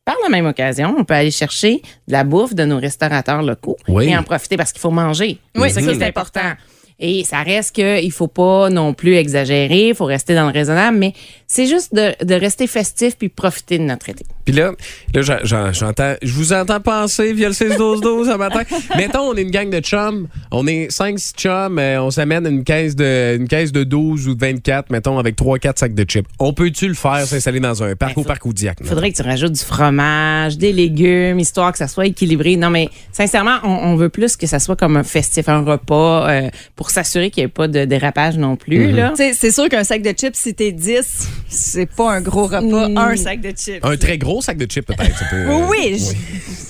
par 0.08 0.16
la 0.22 0.30
même 0.30 0.46
occasion, 0.46 0.94
on 0.98 1.04
peut 1.04 1.12
aller 1.12 1.30
chercher 1.30 1.82
de 2.06 2.12
la 2.12 2.24
bouffe 2.24 2.54
de 2.54 2.64
nos 2.64 2.78
restaurateurs 2.78 3.42
locaux 3.42 3.76
Oui. 3.88 4.08
et 4.08 4.16
en 4.16 4.22
profiter 4.22 4.56
parce 4.56 4.72
qu'il 4.72 4.80
faut 4.80 4.90
manger. 4.90 5.36
Oui, 5.54 5.68
c'est 5.68 5.82
ça 5.82 5.92
qui 5.92 5.98
c'est 5.98 6.02
est 6.02 6.08
important. 6.08 6.52
Et 6.98 7.24
ça 7.24 7.42
reste 7.42 7.74
qu'il 7.74 8.10
faut 8.10 8.26
pas 8.26 8.70
non 8.70 8.94
plus 8.94 9.16
exagérer, 9.16 9.88
il 9.88 9.94
faut 9.94 10.06
rester 10.06 10.34
dans 10.34 10.46
le 10.46 10.52
raisonnable, 10.52 10.96
mais 10.96 11.12
c'est 11.46 11.66
juste 11.66 11.94
de, 11.94 12.14
de 12.24 12.34
rester 12.34 12.66
festif 12.66 13.18
puis 13.18 13.28
profiter 13.28 13.76
de 13.76 13.82
notre 13.84 14.08
été. 14.08 14.24
Puis 14.48 14.56
là, 14.56 14.72
là 15.14 15.20
j'en- 15.20 15.44
j'en- 15.44 15.72
j'entends, 15.74 16.14
je 16.22 16.32
vous 16.32 16.54
entends 16.54 16.80
penser 16.80 17.34
via 17.34 17.48
le 17.48 17.54
6-12-12 17.54 18.30
ce 18.32 18.36
matin. 18.38 18.62
Mettons, 18.96 19.20
on 19.28 19.34
est 19.36 19.42
une 19.42 19.50
gang 19.50 19.68
de 19.68 19.80
chums, 19.80 20.26
on 20.50 20.66
est 20.66 20.90
5-6 20.90 21.34
chums, 21.36 21.78
on 21.78 22.10
s'amène 22.10 22.46
une 22.46 22.64
caisse, 22.64 22.96
de, 22.96 23.36
une 23.36 23.46
caisse 23.46 23.72
de 23.72 23.84
12 23.84 24.26
ou 24.26 24.34
de 24.34 24.40
24, 24.40 24.88
mettons, 24.90 25.18
avec 25.18 25.36
3-4 25.36 25.76
sacs 25.78 25.94
de 25.94 26.04
chips. 26.04 26.26
On 26.38 26.54
peut-tu 26.54 26.88
le 26.88 26.94
faire, 26.94 27.26
s'installer 27.26 27.60
dans 27.60 27.82
un 27.82 27.94
parc 27.94 28.14
Ben, 28.14 28.20
au 28.20 28.22
faut- 28.24 28.28
parc 28.28 28.46
Oudiac? 28.46 28.78
Il 28.80 28.86
faudrait 28.86 29.10
que 29.12 29.16
tu 29.16 29.22
rajoutes 29.22 29.52
du 29.52 29.62
fromage, 29.62 30.56
des 30.56 30.72
légumes, 30.72 31.38
histoire 31.40 31.70
que 31.72 31.78
ça 31.78 31.86
soit 31.88 32.06
équilibré. 32.06 32.56
Non, 32.56 32.70
mais 32.70 32.88
sincèrement, 33.12 33.56
on, 33.64 33.68
on 33.68 33.96
veut 33.96 34.08
plus 34.08 34.34
que 34.38 34.46
ça 34.46 34.58
soit 34.60 34.76
comme 34.76 34.96
un 34.96 35.02
festif, 35.04 35.48
un 35.50 35.60
repas, 35.62 36.30
euh, 36.30 36.48
pour 36.74 36.88
s'assurer 36.90 37.30
qu'il 37.30 37.42
n'y 37.42 37.46
ait 37.46 37.52
pas 37.52 37.68
de 37.68 37.84
dérapage 37.84 38.38
non 38.38 38.56
plus. 38.56 38.94
sais, 39.14 39.32
C'est 39.34 39.50
sûr 39.50 39.68
qu'un 39.68 39.84
sac 39.84 40.00
de 40.00 40.10
chips, 40.10 40.34
si 40.36 40.54
t'es 40.54 40.72
10, 40.72 41.28
c'est 41.48 41.84
pas 41.94 42.12
un 42.12 42.22
gros 42.22 42.44
repas, 42.46 42.88
Mm. 42.88 42.96
un 42.96 43.16
sac 43.16 43.40
de 43.42 43.50
chips. 43.50 43.80
Un 43.84 43.96
très 43.98 44.16
gros 44.16 44.37
sac 44.40 44.56
de 44.56 44.66
chips, 44.66 44.86
peut-être. 44.86 45.28
peut, 45.30 45.46
Oui, 45.46 45.54
euh, 45.54 45.66
oui, 45.70 45.98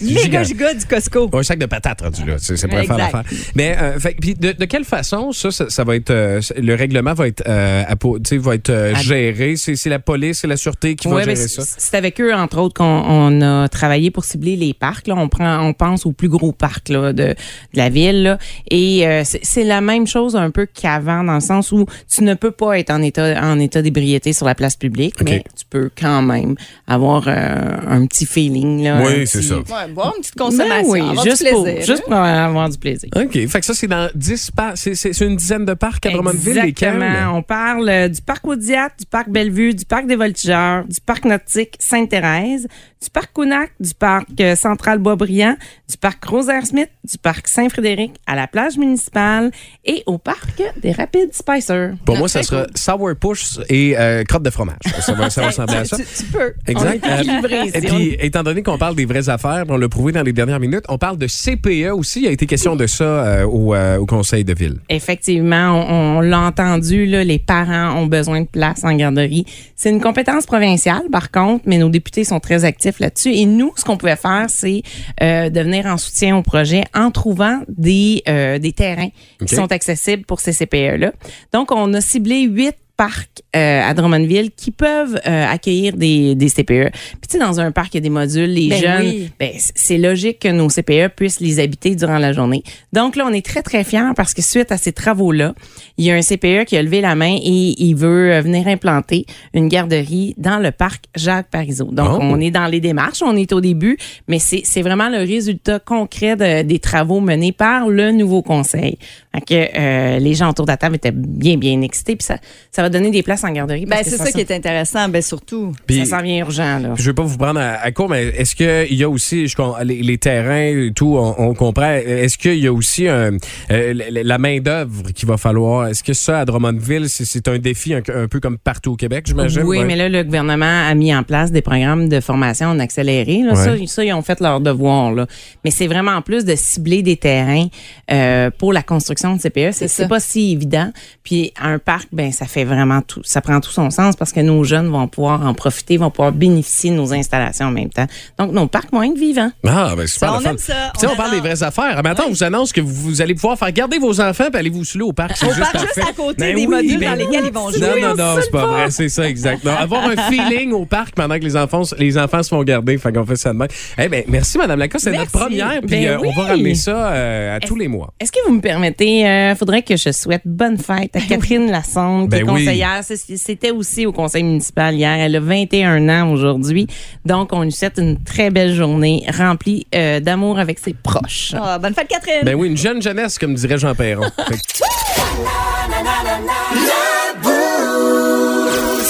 j- 0.00 0.14
méga 0.14 0.42
giga 0.42 0.74
du 0.74 0.84
Costco. 0.86 1.28
Un 1.32 1.42
sac 1.42 1.58
de 1.58 1.66
patates 1.66 2.00
rendu 2.02 2.24
là, 2.24 2.36
c'est 2.38 2.54
pour 2.68 2.78
faire 2.78 2.96
l'affaire. 2.98 3.24
Mais 3.54 3.76
euh, 3.80 3.98
fait- 3.98 4.16
de, 4.38 4.52
de 4.52 4.64
quelle 4.64 4.84
façon 4.84 5.32
ça, 5.32 5.50
ça, 5.50 5.68
ça 5.70 5.84
va 5.84 5.96
être 5.96 6.10
euh, 6.10 6.40
le 6.56 6.74
règlement 6.74 7.14
va 7.14 7.26
être 7.28 7.42
euh, 7.46 7.84
va 8.32 8.54
être 8.54 8.70
euh, 8.70 8.94
géré, 8.96 9.56
c'est 9.56 9.88
la 9.88 9.98
police, 9.98 10.38
c'est 10.40 10.46
la 10.46 10.56
sûreté 10.56 10.94
qui 10.96 11.08
va 11.08 11.16
Ouais, 11.16 11.26
ben, 11.26 11.34
gérer 11.36 11.48
ça? 11.48 11.62
c'est 11.66 11.96
avec 11.96 12.20
eux, 12.20 12.34
entre 12.34 12.58
autres, 12.58 12.74
qu'on 12.74 12.84
on 12.84 13.42
a 13.42 13.68
travaillé 13.68 14.10
pour 14.10 14.24
cibler 14.24 14.56
les 14.56 14.74
parcs. 14.74 15.06
Là. 15.08 15.14
On 15.16 15.28
prend, 15.28 15.60
on 15.66 15.72
pense 15.72 16.06
aux 16.06 16.12
plus 16.12 16.28
gros 16.28 16.52
parcs 16.52 16.88
là, 16.88 17.12
de, 17.12 17.24
de 17.28 17.34
la 17.74 17.88
ville. 17.88 18.22
Là. 18.22 18.38
Et 18.70 19.04
c'est 19.24 19.64
la 19.64 19.80
même 19.80 20.06
chose 20.06 20.36
un 20.36 20.50
peu 20.50 20.66
qu'avant, 20.66 21.24
dans 21.24 21.34
le 21.34 21.40
sens 21.40 21.72
où 21.72 21.86
tu 22.12 22.22
ne 22.24 22.34
peux 22.34 22.50
pas 22.50 22.78
être 22.78 22.90
en 22.90 23.02
état, 23.02 23.40
en 23.42 23.58
état 23.58 23.82
d'ébriété 23.82 24.32
sur 24.32 24.46
la 24.46 24.54
place 24.54 24.76
publique, 24.76 25.14
mais 25.24 25.42
tu 25.56 25.64
peux 25.68 25.90
quand 25.98 26.22
même 26.22 26.54
avoir 26.86 27.24
euh, 27.26 27.57
un 27.86 28.06
petit 28.06 28.26
feeling. 28.26 28.84
Là, 28.84 29.02
Oui, 29.04 29.26
c'est 29.26 29.42
ça. 29.42 29.56
Ouais, 29.56 29.88
boire 29.92 30.12
une 30.16 30.22
petite 30.22 30.36
Ben 30.36 30.44
consommation. 30.44 30.90
oui, 30.90 31.00
avoir 31.00 31.24
juste, 31.24 31.44
du 31.44 31.50
pour, 31.50 31.64
plaisir, 31.64 31.80
juste 31.86 32.02
hein. 32.06 32.10
pour 32.10 32.16
avoir 32.16 32.68
du 32.68 32.78
plaisir. 32.78 33.08
OK, 33.16 33.32
fait 33.46 33.60
que 33.60 33.66
ça 33.66 33.74
c'est 33.74 33.86
dans 33.86 34.10
10 34.14 34.50
parcs, 34.52 34.76
c'est 34.78 34.94
c'est- 34.94 35.12
c'est 35.12 35.24
une 35.26 35.36
dizaine 35.36 35.64
de 35.64 35.74
parcs 35.74 36.04
à 36.06 36.10
Drummondville 36.10 36.58
Exactement. 36.58 37.36
On 37.36 37.42
parle 37.42 37.88
euh, 37.88 38.08
du 38.08 38.20
parc 38.22 38.46
Audiat, 38.46 38.90
du 38.98 39.06
parc 39.06 39.28
Bellevue, 39.30 39.74
du 39.74 39.84
parc 39.84 40.06
des 40.06 40.16
Voltigeurs, 40.16 40.84
du 40.86 41.00
parc 41.00 41.24
nautique 41.24 41.76
Sainte-Thérèse, 41.78 42.66
du 43.02 43.10
parc 43.10 43.32
Counac, 43.32 43.70
du 43.80 43.94
parc 43.94 44.28
euh, 44.40 44.56
Central 44.56 44.98
Boisbriand, 44.98 45.56
du 45.88 45.96
parc 45.96 46.24
Rosaire-Smith, 46.24 46.90
du 47.04 47.18
parc 47.18 47.46
Saint-Frédéric, 47.48 48.12
à 48.26 48.34
la 48.34 48.46
plage 48.46 48.76
municipale 48.76 49.50
et 49.84 50.02
au 50.06 50.18
parc 50.18 50.62
des 50.82 50.92
Rapides 50.92 51.32
Spicer. 51.32 51.90
Pour 52.04 52.16
moi, 52.16 52.28
ça 52.28 52.42
sera 52.42 52.66
sour 52.74 53.10
push 53.20 53.58
et 53.68 53.96
euh, 53.98 54.24
crotte 54.24 54.42
de 54.42 54.50
fromage. 54.50 54.78
Ça 55.00 55.12
va, 55.12 55.30
ça 55.30 55.40
va 55.42 55.46
ressembler 55.48 55.76
à 55.76 55.84
ça. 55.84 55.96
Tu, 55.96 56.02
tu 56.16 56.24
peux. 56.24 56.54
Exact. 56.66 57.04
Et 57.52 57.80
puis, 57.80 58.16
étant 58.20 58.42
donné 58.42 58.62
qu'on 58.62 58.78
parle 58.78 58.94
des 58.94 59.04
vraies 59.04 59.28
affaires, 59.28 59.64
on 59.68 59.76
l'a 59.76 59.88
prouvé 59.88 60.12
dans 60.12 60.22
les 60.22 60.32
dernières 60.32 60.60
minutes, 60.60 60.84
on 60.88 60.98
parle 60.98 61.18
de 61.18 61.26
CPE 61.26 61.92
aussi. 61.92 62.22
Il 62.22 62.28
a 62.28 62.30
été 62.30 62.46
question 62.46 62.76
de 62.76 62.86
ça 62.86 63.04
euh, 63.04 63.44
au, 63.44 63.74
euh, 63.74 63.98
au 63.98 64.06
conseil 64.06 64.44
de 64.44 64.54
ville. 64.54 64.78
Effectivement, 64.88 65.72
on, 65.72 66.18
on 66.18 66.20
l'a 66.20 66.40
entendu, 66.40 67.06
là, 67.06 67.24
les 67.24 67.38
parents 67.38 67.98
ont 67.98 68.06
besoin 68.06 68.42
de 68.42 68.46
place 68.46 68.84
en 68.84 68.94
garderie. 68.94 69.44
C'est 69.76 69.90
une 69.90 70.00
compétence 70.00 70.46
provinciale, 70.46 71.02
par 71.10 71.30
contre, 71.30 71.64
mais 71.66 71.78
nos 71.78 71.88
députés 71.88 72.24
sont 72.24 72.40
très 72.40 72.64
actifs 72.64 73.00
là-dessus. 73.00 73.32
Et 73.32 73.46
nous, 73.46 73.72
ce 73.76 73.84
qu'on 73.84 73.96
pouvait 73.96 74.16
faire, 74.16 74.46
c'est 74.48 74.82
euh, 75.22 75.50
de 75.50 75.60
venir 75.60 75.86
en 75.86 75.96
soutien 75.96 76.36
au 76.36 76.42
projet 76.42 76.84
en 76.94 77.10
trouvant 77.10 77.60
des, 77.68 78.22
des 78.26 78.72
terrains 78.72 79.10
qui 79.44 79.54
sont 79.54 79.70
accessibles 79.72 80.24
pour 80.24 80.40
ces 80.40 80.52
CPE-là. 80.52 81.12
Donc, 81.52 81.72
on 81.72 81.92
a 81.94 82.00
ciblé 82.00 82.42
huit 82.42 82.74
parcs 82.98 83.42
euh, 83.56 83.80
à 83.82 83.94
Drummondville 83.94 84.50
qui 84.50 84.72
peuvent 84.72 85.18
euh, 85.26 85.46
accueillir 85.46 85.96
des, 85.96 86.34
des 86.34 86.48
CPE. 86.50 86.90
Puis 86.90 87.28
tu 87.28 87.32
sais, 87.32 87.38
dans 87.38 87.60
un 87.60 87.70
parc, 87.70 87.94
il 87.94 87.98
y 87.98 87.98
a 87.98 88.00
des 88.02 88.10
modules, 88.10 88.52
les 88.52 88.68
Ben 88.68 88.80
jeunes, 88.82 89.06
oui. 89.06 89.30
ben, 89.40 89.50
c'est 89.56 89.96
logique 89.98 90.40
que 90.40 90.48
nos 90.48 90.68
CPE 90.68 91.14
puissent 91.16 91.38
les 91.40 91.60
habiter 91.60 91.94
durant 91.94 92.18
la 92.18 92.32
journée. 92.32 92.62
Donc 92.92 93.14
là, 93.16 93.24
on 93.26 93.32
est 93.32 93.46
très, 93.46 93.62
très 93.62 93.84
fiers 93.84 94.12
parce 94.16 94.34
que 94.34 94.42
suite 94.42 94.72
à 94.72 94.76
ces 94.76 94.92
travaux-là, 94.92 95.54
il 95.96 96.04
y 96.04 96.10
a 96.10 96.14
un 96.16 96.20
CPE 96.22 96.64
qui 96.66 96.76
a 96.76 96.82
levé 96.82 97.00
la 97.00 97.14
main 97.14 97.36
et 97.40 97.74
il 97.82 97.94
veut 97.94 98.32
euh, 98.32 98.40
venir 98.42 98.66
implanter 98.66 99.24
une 99.54 99.68
garderie 99.68 100.34
dans 100.36 100.58
le 100.58 100.72
parc 100.72 101.04
Jacques 101.16 101.48
Parizeau. 101.50 101.88
Donc, 101.92 102.08
Oh. 102.10 102.18
on 102.20 102.40
est 102.40 102.50
dans 102.50 102.66
les 102.66 102.80
démarches, 102.80 103.22
on 103.22 103.36
est 103.36 103.52
au 103.52 103.60
début, 103.60 103.96
mais 104.26 104.40
c'est 104.40 104.62
c'est 104.64 104.82
vraiment 104.82 105.08
le 105.08 105.18
résultat 105.18 105.78
concret 105.78 106.34
de- 106.36 106.62
des 106.62 106.78
travaux 106.80 107.20
menés 107.20 107.52
par 107.52 107.88
le 107.88 108.10
nouveau 108.10 108.42
conseil. 108.42 108.98
Que 109.40 109.54
euh, 109.54 110.18
les 110.18 110.34
gens 110.34 110.50
autour 110.50 110.64
de 110.66 110.70
la 110.70 110.76
table 110.76 110.96
étaient 110.96 111.12
bien, 111.12 111.56
bien 111.56 111.80
excités. 111.82 112.16
Puis 112.16 112.24
ça, 112.26 112.38
ça 112.70 112.82
va 112.82 112.88
donner 112.88 113.10
des 113.10 113.22
places 113.22 113.44
en 113.44 113.50
garderie. 113.50 113.86
Ben, 113.86 113.98
c'est 114.02 114.16
ça 114.16 114.30
qui 114.30 114.40
est 114.40 114.50
intéressant, 114.50 115.08
ben 115.08 115.22
surtout. 115.22 115.72
Ça 115.90 116.04
s'en 116.04 116.22
vient 116.22 116.38
urgent, 116.38 116.78
là. 116.78 116.94
Je 116.96 117.04
vais 117.10 117.14
pas 117.14 117.22
vous 117.22 117.38
prendre 117.38 117.60
à, 117.60 117.74
à 117.82 117.90
court, 117.92 118.08
mais 118.08 118.24
est-ce 118.26 118.54
qu'il 118.54 118.96
y 118.96 119.02
a 119.04 119.08
aussi, 119.08 119.46
je, 119.46 119.56
les, 119.84 120.02
les 120.02 120.18
terrains 120.18 120.86
et 120.86 120.92
tout, 120.94 121.16
on, 121.18 121.34
on 121.38 121.54
comprend, 121.54 121.90
est-ce 121.92 122.36
qu'il 122.38 122.58
y 122.58 122.66
a 122.66 122.72
aussi 122.72 123.08
un, 123.08 123.32
euh, 123.70 123.94
la- 124.22 124.38
main-d'œuvre 124.38 125.10
qu'il 125.12 125.28
va 125.28 125.36
falloir? 125.36 125.86
Est-ce 125.88 126.02
que 126.02 126.12
ça, 126.12 126.40
à 126.40 126.44
Drummondville, 126.44 127.08
c'est- 127.08 127.24
c'est 127.24 127.48
un 127.48 127.58
défi 127.58 127.94
un, 127.94 128.02
un 128.14 128.28
peu 128.28 128.40
comme 128.40 128.58
partout 128.58 128.92
au 128.92 128.96
Québec, 128.96 129.24
j'imagine? 129.28 129.62
Oui, 129.62 129.78
Ouais. 129.78 129.84
mais 129.84 129.96
là, 129.96 130.08
le 130.08 130.22
gouvernement 130.24 130.86
a 130.88 130.94
mis 130.94 131.14
en 131.14 131.22
place 131.22 131.52
des 131.52 131.62
programmes 131.62 132.08
de 132.08 132.20
formation 132.20 132.68
en 132.68 132.78
accéléré. 132.78 133.42
Là. 133.42 133.52
Ouais. 133.54 133.56
Ça, 133.86 133.86
ça, 133.86 134.04
ils 134.04 134.12
ont 134.12 134.22
fait 134.22 134.40
leur 134.40 134.60
devoir. 134.60 135.12
Là. 135.12 135.26
Mais 135.64 135.70
c'est 135.70 135.86
vraiment 135.86 136.12
en 136.12 136.22
plus 136.22 136.44
de 136.44 136.54
cibler 136.56 137.02
des 137.02 137.16
terrains 137.16 137.66
euh, 138.10 138.50
pour 138.56 138.72
la 138.72 138.82
construction 138.82 139.27
de 139.36 139.40
CPE. 139.40 139.72
C'est 139.72 140.08
pas 140.08 140.20
si 140.20 140.52
évident. 140.52 140.90
Puis 141.24 141.52
un 141.60 141.78
parc, 141.78 142.08
ben 142.12 142.32
ça 142.32 142.46
fait 142.46 142.64
vraiment 142.64 143.02
tout, 143.02 143.20
ça 143.24 143.40
prend 143.40 143.60
tout 143.60 143.70
son 143.70 143.90
sens 143.90 144.16
parce 144.16 144.32
que 144.32 144.40
nos 144.40 144.64
jeunes 144.64 144.88
vont 144.88 145.06
pouvoir 145.08 145.46
en 145.46 145.54
profiter, 145.54 145.96
vont 145.96 146.10
pouvoir 146.10 146.32
bénéficier 146.32 146.90
de 146.90 146.96
nos 146.96 147.12
installations 147.12 147.66
en 147.66 147.70
même 147.70 147.90
temps. 147.90 148.06
Donc 148.38 148.52
nos 148.52 148.66
parcs 148.66 148.90
vont 148.92 149.02
être 149.02 149.18
vivants. 149.18 149.50
Ah, 149.66 149.94
ben 149.96 150.06
super 150.06 150.28
Ça, 150.30 150.34
le 150.34 150.38
on 150.38 150.40
fun. 150.42 150.50
aime 150.50 150.58
ça. 150.58 150.74
Puis, 150.74 150.92
tu 150.94 151.00
sais, 151.00 151.06
On 151.06 151.12
on, 151.12 151.16
parle 151.16 151.30
des 151.32 151.40
vraies 151.40 151.62
affaires. 151.62 152.00
Mais 152.02 152.10
attends, 152.10 152.24
on 152.26 152.30
vous 152.30 152.42
annonce 152.44 152.72
que 152.72 152.80
vous, 152.80 152.92
vous 153.10 153.22
allez 153.22 153.34
pouvoir 153.34 153.58
faire 153.58 153.72
garder 153.72 153.98
vos 153.98 154.20
enfants 154.20 154.46
puis 154.50 154.58
allez 154.58 154.70
vous 154.70 154.84
saouler 154.84 155.04
au 155.04 155.12
parc. 155.12 155.36
C'est 155.36 155.46
Au 155.46 155.48
juste 155.48 155.60
parc, 155.60 155.72
parfait. 155.74 155.88
juste 155.96 156.08
à 156.08 156.12
côté 156.12 156.34
Ben 156.38 156.54
des 156.54 156.60
oui, 156.62 156.66
modules 156.66 156.98
ben 156.98 157.10
dans 157.10 157.16
lesquels 157.16 157.44
ils 157.46 157.52
vont 157.52 157.70
jouer. 157.70 158.00
Non, 158.00 158.08
non, 158.08 158.14
non, 158.16 158.40
c'est 158.42 158.50
pas 158.50 158.66
vrai. 158.66 158.90
C'est 158.90 159.08
ça, 159.08 159.28
exact. 159.28 159.64
Non, 159.64 159.72
avoir 159.72 160.04
un 160.04 160.16
feeling 160.30 160.72
au 160.72 160.84
parc 160.86 161.14
pendant 161.14 161.38
que 161.38 161.44
les 161.44 161.56
enfants, 161.56 161.82
les 161.98 162.16
enfants 162.18 162.42
se 162.42 162.48
font 162.48 162.62
garder. 162.62 162.96
Fait 162.98 163.12
qu'on 163.12 163.24
fait 163.26 163.36
ça 163.36 163.52
de 163.52 163.58
même. 163.58 163.68
Eh 163.98 164.08
ben, 164.08 164.24
merci, 164.28 164.58
Madame 164.58 164.78
Lacoste. 164.78 165.04
C'est 165.04 165.12
notre 165.16 165.30
première. 165.30 165.80
Puis 165.80 165.90
Ben 165.90 166.06
euh, 166.06 166.18
on 166.24 166.30
va 166.32 166.42
oui. 166.42 166.48
ramener 166.50 166.74
ça 166.74 167.08
euh, 167.12 167.56
à 167.56 167.60
tous 167.60 167.76
les 167.76 167.88
mois. 167.88 168.12
Est-ce 168.20 168.32
que 168.32 168.38
vous 168.46 168.54
me 168.54 168.60
permettez, 168.60 169.07
euh, 169.26 169.54
faudrait 169.54 169.82
que 169.82 169.96
je 169.96 170.10
souhaite 170.12 170.42
bonne 170.44 170.78
fête 170.78 171.14
à 171.16 171.20
Catherine 171.20 171.70
Lassonde, 171.70 172.24
qui 172.24 172.28
Ben 172.30 172.38
est 172.46 172.50
oui. 172.50 172.64
conseillère. 172.64 173.00
C'était 173.02 173.70
aussi 173.70 174.06
au 174.06 174.12
conseil 174.12 174.42
municipal 174.42 174.94
hier. 174.94 175.10
Elle 175.18 175.36
a 175.36 175.40
21 175.40 176.08
ans 176.08 176.30
aujourd'hui. 176.30 176.86
Donc, 177.24 177.52
on 177.52 177.62
lui 177.62 177.72
souhaite 177.72 177.98
une 177.98 178.22
très 178.22 178.50
belle 178.50 178.74
journée 178.74 179.24
remplie 179.36 179.86
euh, 179.94 180.20
d'amour 180.20 180.58
avec 180.58 180.78
ses 180.78 180.94
proches. 180.94 181.54
Ah, 181.56 181.78
bonne 181.78 181.94
fête, 181.94 182.08
Catherine. 182.08 182.42
Ben 182.44 182.54
oui, 182.54 182.68
une 182.68 182.76
jeune 182.76 183.00
jeunesse, 183.02 183.38
comme 183.38 183.54
dirait 183.54 183.78
Jean 183.78 183.94
Perron. 183.94 184.26
Que- 184.48 184.54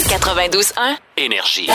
92.1. 0.09 0.97
Énergie. 1.17 1.69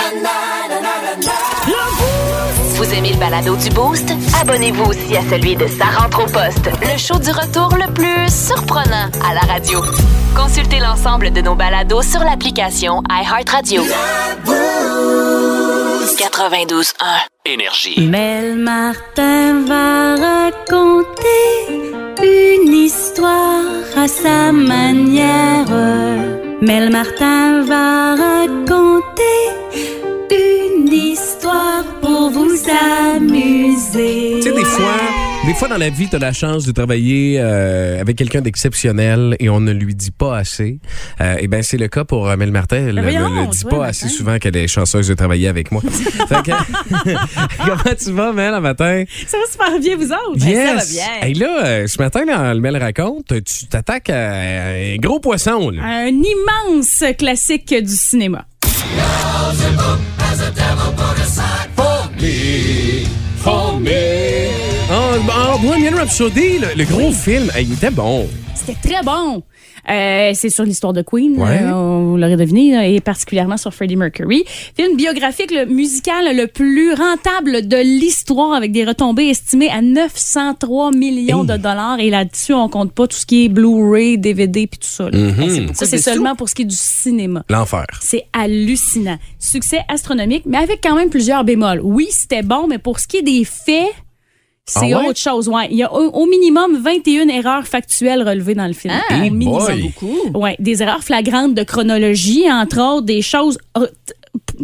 Vous 2.76 2.94
aimez 2.94 3.12
le 3.14 3.20
balado 3.20 3.56
du 3.56 3.70
Boost? 3.70 4.12
Abonnez-vous 4.42 4.84
aussi 4.86 5.16
à 5.16 5.22
celui 5.30 5.56
de 5.56 5.68
Sa 5.68 5.86
rentre 5.86 6.24
au 6.24 6.26
poste, 6.26 6.70
le 6.82 6.98
show 6.98 7.20
du 7.20 7.30
retour 7.30 7.70
le 7.78 7.92
plus 7.94 8.28
surprenant 8.30 9.10
à 9.24 9.34
la 9.34 9.42
radio. 9.42 9.80
Consultez 10.36 10.80
l'ensemble 10.80 11.32
de 11.32 11.42
nos 11.42 11.56
balados 11.56 12.02
sur 12.02 12.22
l'application 12.22 13.04
iHeartRadio. 13.10 13.84
92.1. 16.18 16.94
Énergie. 17.46 18.08
Mel 18.08 18.56
Martin 18.56 19.66
va 19.66 20.16
raconter 20.16 21.30
une 22.24 22.74
histoire 22.74 23.62
à 23.96 24.08
sa 24.08 24.52
manière. 24.52 25.68
Mel 26.62 26.90
Martin 26.90 27.64
va 27.64 28.16
raconter 28.16 28.84
histoire 31.54 31.84
pour 32.02 32.30
vous 32.32 32.50
amuser. 33.16 34.36
Tu 34.38 34.42
sais, 34.44 34.54
des 34.54 34.66
fois, 34.66 35.00
Des 35.46 35.54
fois 35.54 35.68
dans 35.68 35.78
la 35.78 35.89
vie, 35.89 36.08
tu 36.10 36.16
as 36.16 36.20
la 36.20 36.32
chance 36.34 36.66
de 36.66 36.72
travailler 36.72 37.38
euh, 37.39 38.00
avec 38.00 38.16
quelqu'un 38.18 38.42
d'exceptionnel 38.42 39.36
et 39.39 39.50
on 39.50 39.60
ne 39.60 39.72
lui 39.74 39.94
dit 39.94 40.12
pas 40.12 40.38
assez. 40.38 40.80
Euh, 41.22 41.36
et 41.39 41.48
ben 41.48 41.62
c'est 41.62 41.78
le 41.78 41.88
cas 41.89 42.06
pour 42.06 42.26
Mel 42.38 42.52
Martin. 42.52 42.78
Elle 42.88 42.96
ne 42.96 43.02
Ben 43.02 43.20
me 43.30 43.42
le 43.42 43.48
dit 43.52 43.66
pas 43.66 43.86
assez 43.86 44.08
souvent 44.08 44.38
qu'elle 44.39 44.56
est 44.56 44.68
chanceuse 44.68 45.08
de 45.08 45.13
travailler 45.13 45.48
avec 45.50 45.72
moi. 45.72 45.82
Fait 46.30 46.44
que- 46.44 46.52
Comment 47.66 47.96
tu 48.02 48.12
vas, 48.12 48.32
Mel, 48.34 48.54
le 48.54 48.62
matin? 48.62 49.04
Ça 49.28 49.38
va 49.38 49.44
super 49.52 49.80
bien, 49.80 49.98
vous 49.98 50.12
autres? 50.12 50.46
Ben, 50.46 50.68
ça 50.68 50.76
va 50.76 50.86
bien. 50.86 51.28
Hey, 51.28 51.34
là, 51.34 51.66
euh, 51.66 51.88
ce 51.88 51.98
matin, 52.02 52.22
dans 52.26 52.54
le 52.54 52.60
Mel 52.62 52.78
raconte, 52.78 53.34
tu 53.44 53.66
t'attaques 53.68 54.10
à 54.10 54.32
un 54.34 54.96
gros 54.98 55.20
poisson. 55.20 55.70
Là. 55.72 55.82
Un 55.84 56.08
immense 56.08 57.04
classique 57.18 57.74
du 57.74 57.96
cinéma. 57.96 58.46
Ah, 63.46 65.16
ah, 65.30 65.58
Bohemian 65.62 65.98
Rhapsody, 65.98 66.60
le, 66.60 66.68
le 66.78 66.86
gros 66.86 67.12
film, 67.12 67.52
il 67.60 67.74
était 67.74 67.90
bon. 67.90 68.28
C'était 68.56 68.78
très 68.88 69.04
bon. 69.04 69.44
Euh, 69.89 70.32
c'est 70.34 70.50
sur 70.50 70.63
l'histoire 70.63 70.93
de 70.93 71.02
Queen, 71.02 71.38
Ouais. 71.41 71.60
euh, 71.63 71.72
vous 71.74 72.17
l'aurez 72.17 72.38
deviné, 72.38 72.72
là, 72.72 72.88
et 72.88 73.02
particulièrement 73.02 73.58
sur 73.58 73.74
Freddie 73.74 73.96
Mercury. 73.98 74.43
Film 74.76 74.96
biographique, 74.96 75.52
le 75.52 75.65
musical 75.65 76.36
le 76.36 76.48
plus 76.48 76.93
rentable 76.93 77.67
de 77.67 77.78
l'histoire, 77.78 78.54
avec 78.54 78.72
des 78.72 78.86
retombées 78.86 79.28
estimées 79.30 79.69
à 79.69 79.82
903 79.82 80.91
millions 80.91 81.43
de 81.43 81.58
dollars. 81.58 82.00
Et 82.00 82.10
là-dessus, 82.10 82.54
on 82.54 82.69
compte 82.69 82.93
pas 82.93 83.08
tout 83.08 83.17
ce 83.17 83.26
qui 83.26 83.46
est 83.46 83.50
Blu-ray, 83.50 84.17
DVD, 84.17 84.67
puis 84.67 84.80
tout 84.80 84.88
ça. 84.88 85.10
là. 85.10 85.17
Mhm. 85.17 85.74
Ça, 85.74 85.86
c'est 85.86 85.98
seulement 85.98 86.36
pour 86.36 86.48
ce 86.50 86.56
qui 86.56 86.62
est 86.62 86.65
du 86.65 86.76
cinéma. 86.78 87.43
L'enfer. 87.50 87.86
C'est 88.02 88.26
hallucinant. 88.34 89.17
Succès 89.39 89.80
astronomique, 89.89 90.43
mais 90.46 90.58
avec 90.60 90.80
quand 90.82 90.96
même 90.96 91.10
plusieurs 91.10 91.43
bémols. 91.43 91.82
Oui, 91.84 92.08
c'était 92.10 92.41
bon, 92.43 92.67
mais 92.67 92.78
pour 92.78 93.00
ce 93.00 93.08
qui 93.08 93.17
est 93.17 93.22
des 93.22 93.43
faits, 93.43 93.91
c'est 94.65 94.93
Ah 94.93 94.99
ouais? 95.02 95.08
autre 95.10 95.19
chose. 95.19 95.47
Ouais. 95.49 95.67
Il 95.71 95.78
y 95.78 95.84
a 95.84 95.93
au, 95.93 96.10
au 96.10 96.26
minimum 96.26 96.78
21 96.82 97.28
erreurs 97.28 97.67
factuelles 97.67 98.28
relevées 98.28 98.56
dans 98.56 98.67
le 98.67 98.73
film. 98.73 98.93
Ah, 99.10 99.17
minimum. 99.17 99.60
boy. 99.60 99.91
Ouais, 100.34 100.56
des 100.60 100.82
erreurs 100.82 101.04
flagrantes 101.04 101.54
de 101.54 101.63
chronologie, 101.63 102.49
entre 102.52 102.80
autres, 102.80 103.06
des 103.06 103.21
choses 103.21 103.58
euh, 103.78 103.88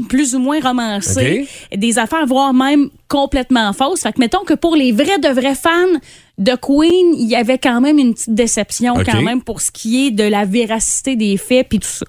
plus 0.07 0.35
ou 0.35 0.39
moins 0.39 0.59
romancées, 0.59 1.47
des 1.75 1.99
affaires 1.99 2.25
voire 2.25 2.53
même 2.53 2.89
complètement 3.07 3.73
fausses. 3.73 4.01
Fait 4.01 4.13
que 4.13 4.19
mettons 4.19 4.43
que 4.43 4.53
pour 4.53 4.75
les 4.75 4.91
vrais 4.91 5.19
de 5.19 5.29
vrais 5.29 5.55
fans 5.55 5.99
de 6.38 6.53
Queen, 6.55 7.15
il 7.17 7.27
y 7.27 7.35
avait 7.35 7.57
quand 7.57 7.81
même 7.81 7.99
une 7.99 8.13
petite 8.13 8.33
déception 8.33 8.93
quand 9.05 9.21
même 9.21 9.41
pour 9.41 9.62
ce 9.62 9.71
qui 9.71 10.07
est 10.07 10.12
de 10.12 10.23
la 10.23 10.45
véracité 10.45 11.15
des 11.15 11.35
faits 11.38 11.67
puis 11.67 11.79
tout 11.79 11.88
ça. 11.88 12.05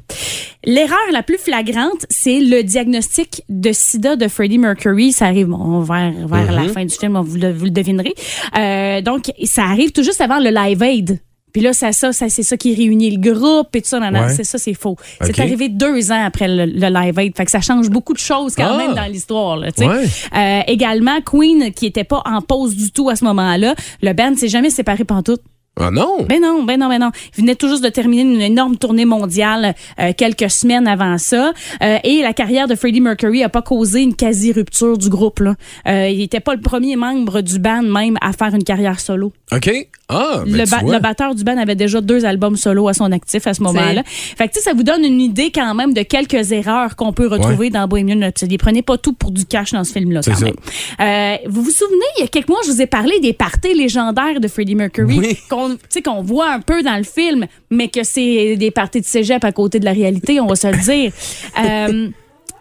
L'erreur 0.64 0.98
la 1.12 1.22
plus 1.22 1.38
flagrante, 1.38 2.06
c'est 2.10 2.38
le 2.38 2.62
diagnostic 2.62 3.42
de 3.48 3.72
sida 3.72 4.16
de 4.16 4.28
Freddie 4.28 4.58
Mercury. 4.58 5.12
Ça 5.12 5.26
arrive 5.26 5.46
bon, 5.46 5.80
vers, 5.80 6.12
vers 6.28 6.52
la 6.52 6.68
fin 6.68 6.84
du 6.84 6.94
film, 6.94 7.18
vous 7.18 7.36
le, 7.36 7.52
vous 7.52 7.64
le 7.64 7.70
devinerez. 7.70 8.14
Euh, 8.56 9.00
donc, 9.00 9.32
ça 9.44 9.64
arrive 9.64 9.90
tout 9.92 10.02
juste 10.02 10.20
avant 10.20 10.38
le 10.38 10.50
Live 10.50 10.82
Aid. 10.82 11.18
Puis 11.52 11.62
là, 11.62 11.72
ça, 11.72 11.92
ça, 11.92 12.12
ça 12.12 12.28
c'est 12.28 12.42
ça 12.42 12.56
qui 12.56 12.74
réunit 12.74 13.10
le 13.16 13.32
groupe 13.32 13.74
et 13.74 13.82
tout 13.82 13.88
ça. 13.88 14.00
Non, 14.00 14.10
non, 14.10 14.20
Ouais. 14.26 14.34
c'est 14.34 14.44
ça, 14.44 14.58
c'est 14.58 14.74
faux. 14.74 14.96
C'est 15.20 15.38
arrivé 15.40 15.68
deux 15.68 16.12
ans 16.12 16.24
après 16.24 16.48
le, 16.48 16.66
le 16.66 16.88
Live 16.88 17.18
Aid. 17.18 17.36
Fait 17.36 17.44
que 17.44 17.50
ça 17.50 17.60
change 17.60 17.88
beaucoup 17.90 18.12
de 18.12 18.18
choses 18.18 18.54
quand 18.54 18.68
Ah. 18.74 18.76
même 18.76 18.94
dans 18.94 19.06
l'histoire. 19.10 19.56
là. 19.56 19.68
Ouais. 19.78 20.04
Euh, 20.36 20.60
également, 20.66 21.20
Queen, 21.22 21.72
qui 21.72 21.86
était 21.86 22.04
pas 22.04 22.22
en 22.24 22.40
pause 22.42 22.76
du 22.76 22.90
tout 22.92 23.08
à 23.08 23.16
ce 23.16 23.24
moment-là, 23.24 23.74
le 24.02 24.12
band 24.12 24.34
s'est 24.36 24.48
jamais 24.48 24.70
séparé 24.70 25.04
pantoute. 25.04 25.40
Ah 25.82 25.90
non? 25.90 26.24
Ben 26.28 26.40
non, 26.42 26.64
ben 26.64 26.78
non, 26.78 26.88
ben 26.88 26.98
non. 26.98 27.10
Il 27.38 27.42
venait 27.42 27.54
tout 27.54 27.68
juste 27.68 27.82
de 27.82 27.88
terminer 27.88 28.22
une 28.22 28.40
énorme 28.42 28.76
tournée 28.76 29.04
mondiale 29.06 29.74
euh, 29.98 30.12
quelques 30.14 30.50
semaines 30.50 30.86
avant 30.86 31.16
ça. 31.16 31.52
Euh, 31.82 31.96
et 32.04 32.20
la 32.22 32.34
carrière 32.34 32.66
de 32.66 32.74
Freddie 32.74 33.00
Mercury 33.00 33.42
a 33.44 33.48
pas 33.48 33.62
causé 33.62 34.02
une 34.02 34.14
quasi-rupture 34.14 34.98
du 34.98 35.08
groupe. 35.08 35.38
Là. 35.38 35.54
Euh, 35.86 36.08
il 36.08 36.20
était 36.22 36.40
pas 36.40 36.54
le 36.54 36.60
premier 36.60 36.96
membre 36.96 37.40
du 37.40 37.58
band 37.60 37.82
même 37.82 38.18
à 38.20 38.32
faire 38.32 38.54
une 38.54 38.64
carrière 38.64 39.00
solo. 39.00 39.32
OK. 39.52 39.70
Ah, 40.10 40.42
ben 40.44 40.56
le, 40.56 40.64
ba- 40.70 40.82
le 40.92 40.98
batteur 41.00 41.34
du 41.34 41.44
band 41.44 41.56
avait 41.58 41.74
déjà 41.76 42.00
deux 42.00 42.24
albums 42.24 42.56
solo 42.56 42.88
à 42.88 42.94
son 42.94 43.10
actif 43.12 43.46
à 43.46 43.54
ce 43.54 43.62
moment-là. 43.62 44.02
Fait 44.06 44.48
que 44.48 44.52
tu 44.54 44.58
sais, 44.60 44.64
ça 44.68 44.74
vous 44.74 44.82
donne 44.82 45.04
une 45.04 45.20
idée 45.20 45.50
quand 45.54 45.74
même 45.74 45.94
de 45.94 46.02
quelques 46.02 46.52
erreurs 46.52 46.96
qu'on 46.96 47.12
peut 47.12 47.28
retrouver 47.28 47.70
dans 47.70 47.86
Bohemian 47.86 48.20
Rhapsody. 48.20 48.58
Prenez 48.58 48.82
pas 48.82 48.98
tout 48.98 49.12
pour 49.12 49.30
du 49.30 49.44
cash 49.46 49.72
dans 49.72 49.84
ce 49.84 49.92
film-là 49.92 50.20
quand 50.24 50.40
même. 50.40 50.54
Euh, 51.00 51.36
vous 51.48 51.62
vous 51.62 51.70
souvenez, 51.70 52.04
il 52.18 52.22
y 52.22 52.24
a 52.24 52.28
quelques 52.28 52.48
mois, 52.48 52.58
je 52.66 52.72
vous 52.72 52.82
ai 52.82 52.86
parlé 52.86 53.18
des 53.20 53.32
parties 53.32 53.74
légendaires 53.74 54.40
de 54.40 54.48
Freddie 54.48 54.74
Mercury 54.74 55.18
Oui. 55.18 55.36
qu'on 55.48 55.70
tu 55.70 55.76
sais, 55.88 56.02
qu'on 56.02 56.22
voit 56.22 56.50
un 56.52 56.60
peu 56.60 56.82
dans 56.82 56.96
le 56.96 57.04
film, 57.04 57.46
mais 57.70 57.88
que 57.88 58.02
c'est 58.02 58.56
des 58.56 58.70
parties 58.70 59.00
de 59.00 59.06
cégep 59.06 59.44
à 59.44 59.52
côté 59.52 59.78
de 59.78 59.84
la 59.84 59.92
réalité, 59.92 60.40
on 60.40 60.46
va 60.46 60.56
se 60.56 60.66
le 60.66 60.78
dire. 60.78 61.12
Euh, 61.62 62.08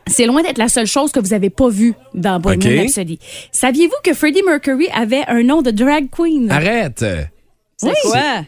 c'est 0.08 0.26
loin 0.26 0.42
d'être 0.42 0.58
la 0.58 0.68
seule 0.68 0.88
chose 0.88 1.12
que 1.12 1.20
vous 1.20 1.34
avez 1.34 1.50
pas 1.52 1.70
vue 1.70 1.94
dans 2.16 2.40
Bohemian 2.40 2.72
OK. 2.72 2.80
Rhapsody. 2.80 3.20
Saviez-vous 3.52 3.94
que 4.04 4.14
Freddie 4.14 4.42
Mercury 4.44 4.88
avait 4.94 5.22
un 5.28 5.44
nom 5.44 5.62
de 5.62 5.70
drag 5.72 6.08
queen? 6.10 6.50
Arrête. 6.52 7.06
C'est 7.80 7.94
quoi? 8.04 8.46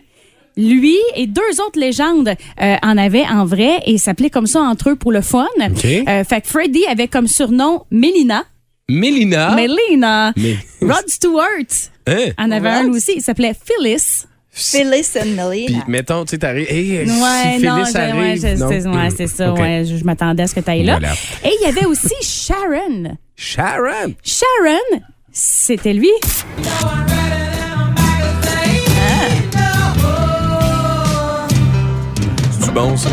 Lui 0.58 0.98
et 1.16 1.28
deux 1.28 1.62
autres 1.66 1.80
légendes 1.80 2.30
euh, 2.62 2.76
en 2.84 2.98
avaient 2.98 3.26
en 3.26 3.46
vrai 3.46 3.80
et 3.86 3.98
s'appelaient 3.98 4.30
comme 4.30 4.48
ça 4.48 4.60
entre 4.62 4.90
eux 4.90 4.96
pour 4.98 5.12
le 5.14 5.22
fun. 5.22 5.48
Euh, 5.60 6.24
fait 6.26 6.42
que 6.42 6.48
Freddie 6.48 6.86
avait 6.88 7.08
comme 7.08 7.28
surnom 7.28 7.86
Melina. 7.90 8.44
Mélina. 8.90 9.56
Melina. 9.56 10.34
Mais- 10.36 10.58
Rod 10.82 11.08
Stewart 11.08 11.90
Hein? 12.08 12.32
en 12.38 12.52
avait 12.52 12.68
un 12.70 12.90
aussi. 12.90 13.14
Il 13.16 13.22
s'appait 13.22 13.54
Phyllis. 13.54 14.26
Phyllis 14.54 15.08
and 15.16 15.22
Puis, 15.22 15.32
Melina. 15.32 15.84
mettons, 15.88 16.26
tu 16.26 16.32
sais, 16.32 16.40
t'arrives. 16.40 16.68
Hey, 16.70 16.98
Ouais, 16.98 17.06
si 17.06 17.66
non, 17.66 17.86
Phyllis 17.86 17.94
ouais, 17.94 18.00
arrive, 18.02 18.42
c'est 18.42 18.62
ouais, 18.90 19.10
c'est 19.16 19.28
ça. 19.28 19.54
Ouais, 19.54 19.86
je, 19.90 19.96
je 19.96 20.04
m'attendais 20.04 20.44
à 20.44 20.48
ce 20.48 20.56
que 20.56 20.60
tu 20.60 20.70
ailles 20.70 20.84
là. 20.84 21.00
Voilà. 21.00 21.14
Et 21.46 21.52
il 21.62 21.66
y 21.66 21.70
avait 21.70 21.86
aussi 21.86 22.14
Sharon. 22.22 23.16
Sharon? 23.38 24.14
Sharon, 24.26 25.02
c'était 25.32 25.94
lui. 25.94 26.10
C'est 32.72 32.80
bon, 32.80 32.96
ça? 32.96 33.10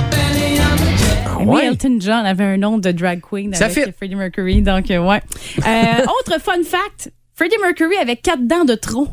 Ah 1.27 1.43
ouais? 1.43 1.67
Elton 1.67 1.97
John 1.99 2.25
avait 2.25 2.45
un 2.45 2.59
nom 2.59 2.79
de 2.79 2.93
drag 2.93 3.21
queen 3.21 3.53
Ça 3.55 3.65
avec 3.65 3.87
fit. 3.87 3.93
Freddie 3.93 4.15
Mercury. 4.15 4.63
Donc, 4.63 4.89
euh, 4.89 5.01
ouais. 5.01 5.21
Euh, 5.67 6.05
autre 6.21 6.41
fun 6.41 6.63
fact, 6.63 7.11
Freddie 7.35 7.57
Mercury 7.61 7.97
avait 7.97 8.15
quatre 8.15 8.47
dents 8.47 8.65
de 8.65 8.77
trop. 8.77 9.09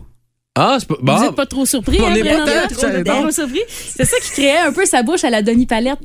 Ah, 0.58 0.78
c'est 0.80 0.88
pas. 0.88 0.96
Vous 0.98 1.06
Bon. 1.06 1.20
n'êtes 1.20 1.36
pas 1.36 1.46
trop 1.46 1.66
surpris, 1.66 1.98
On 2.02 2.06
hein, 2.08 2.14
n'est 2.14 2.24
pas 2.24 2.38
Brennan? 2.46 3.04
tant, 3.04 3.22
Trop 3.22 3.32
surpris. 3.32 3.60
C'est 3.68 4.06
ça 4.06 4.16
qui 4.24 4.32
créait 4.32 4.58
un 4.60 4.72
peu 4.72 4.86
sa 4.86 5.04
bouche 5.04 5.26
à 5.26 5.30
la 5.30 5.42
Denis 5.42 5.66
Palette. 5.66 6.00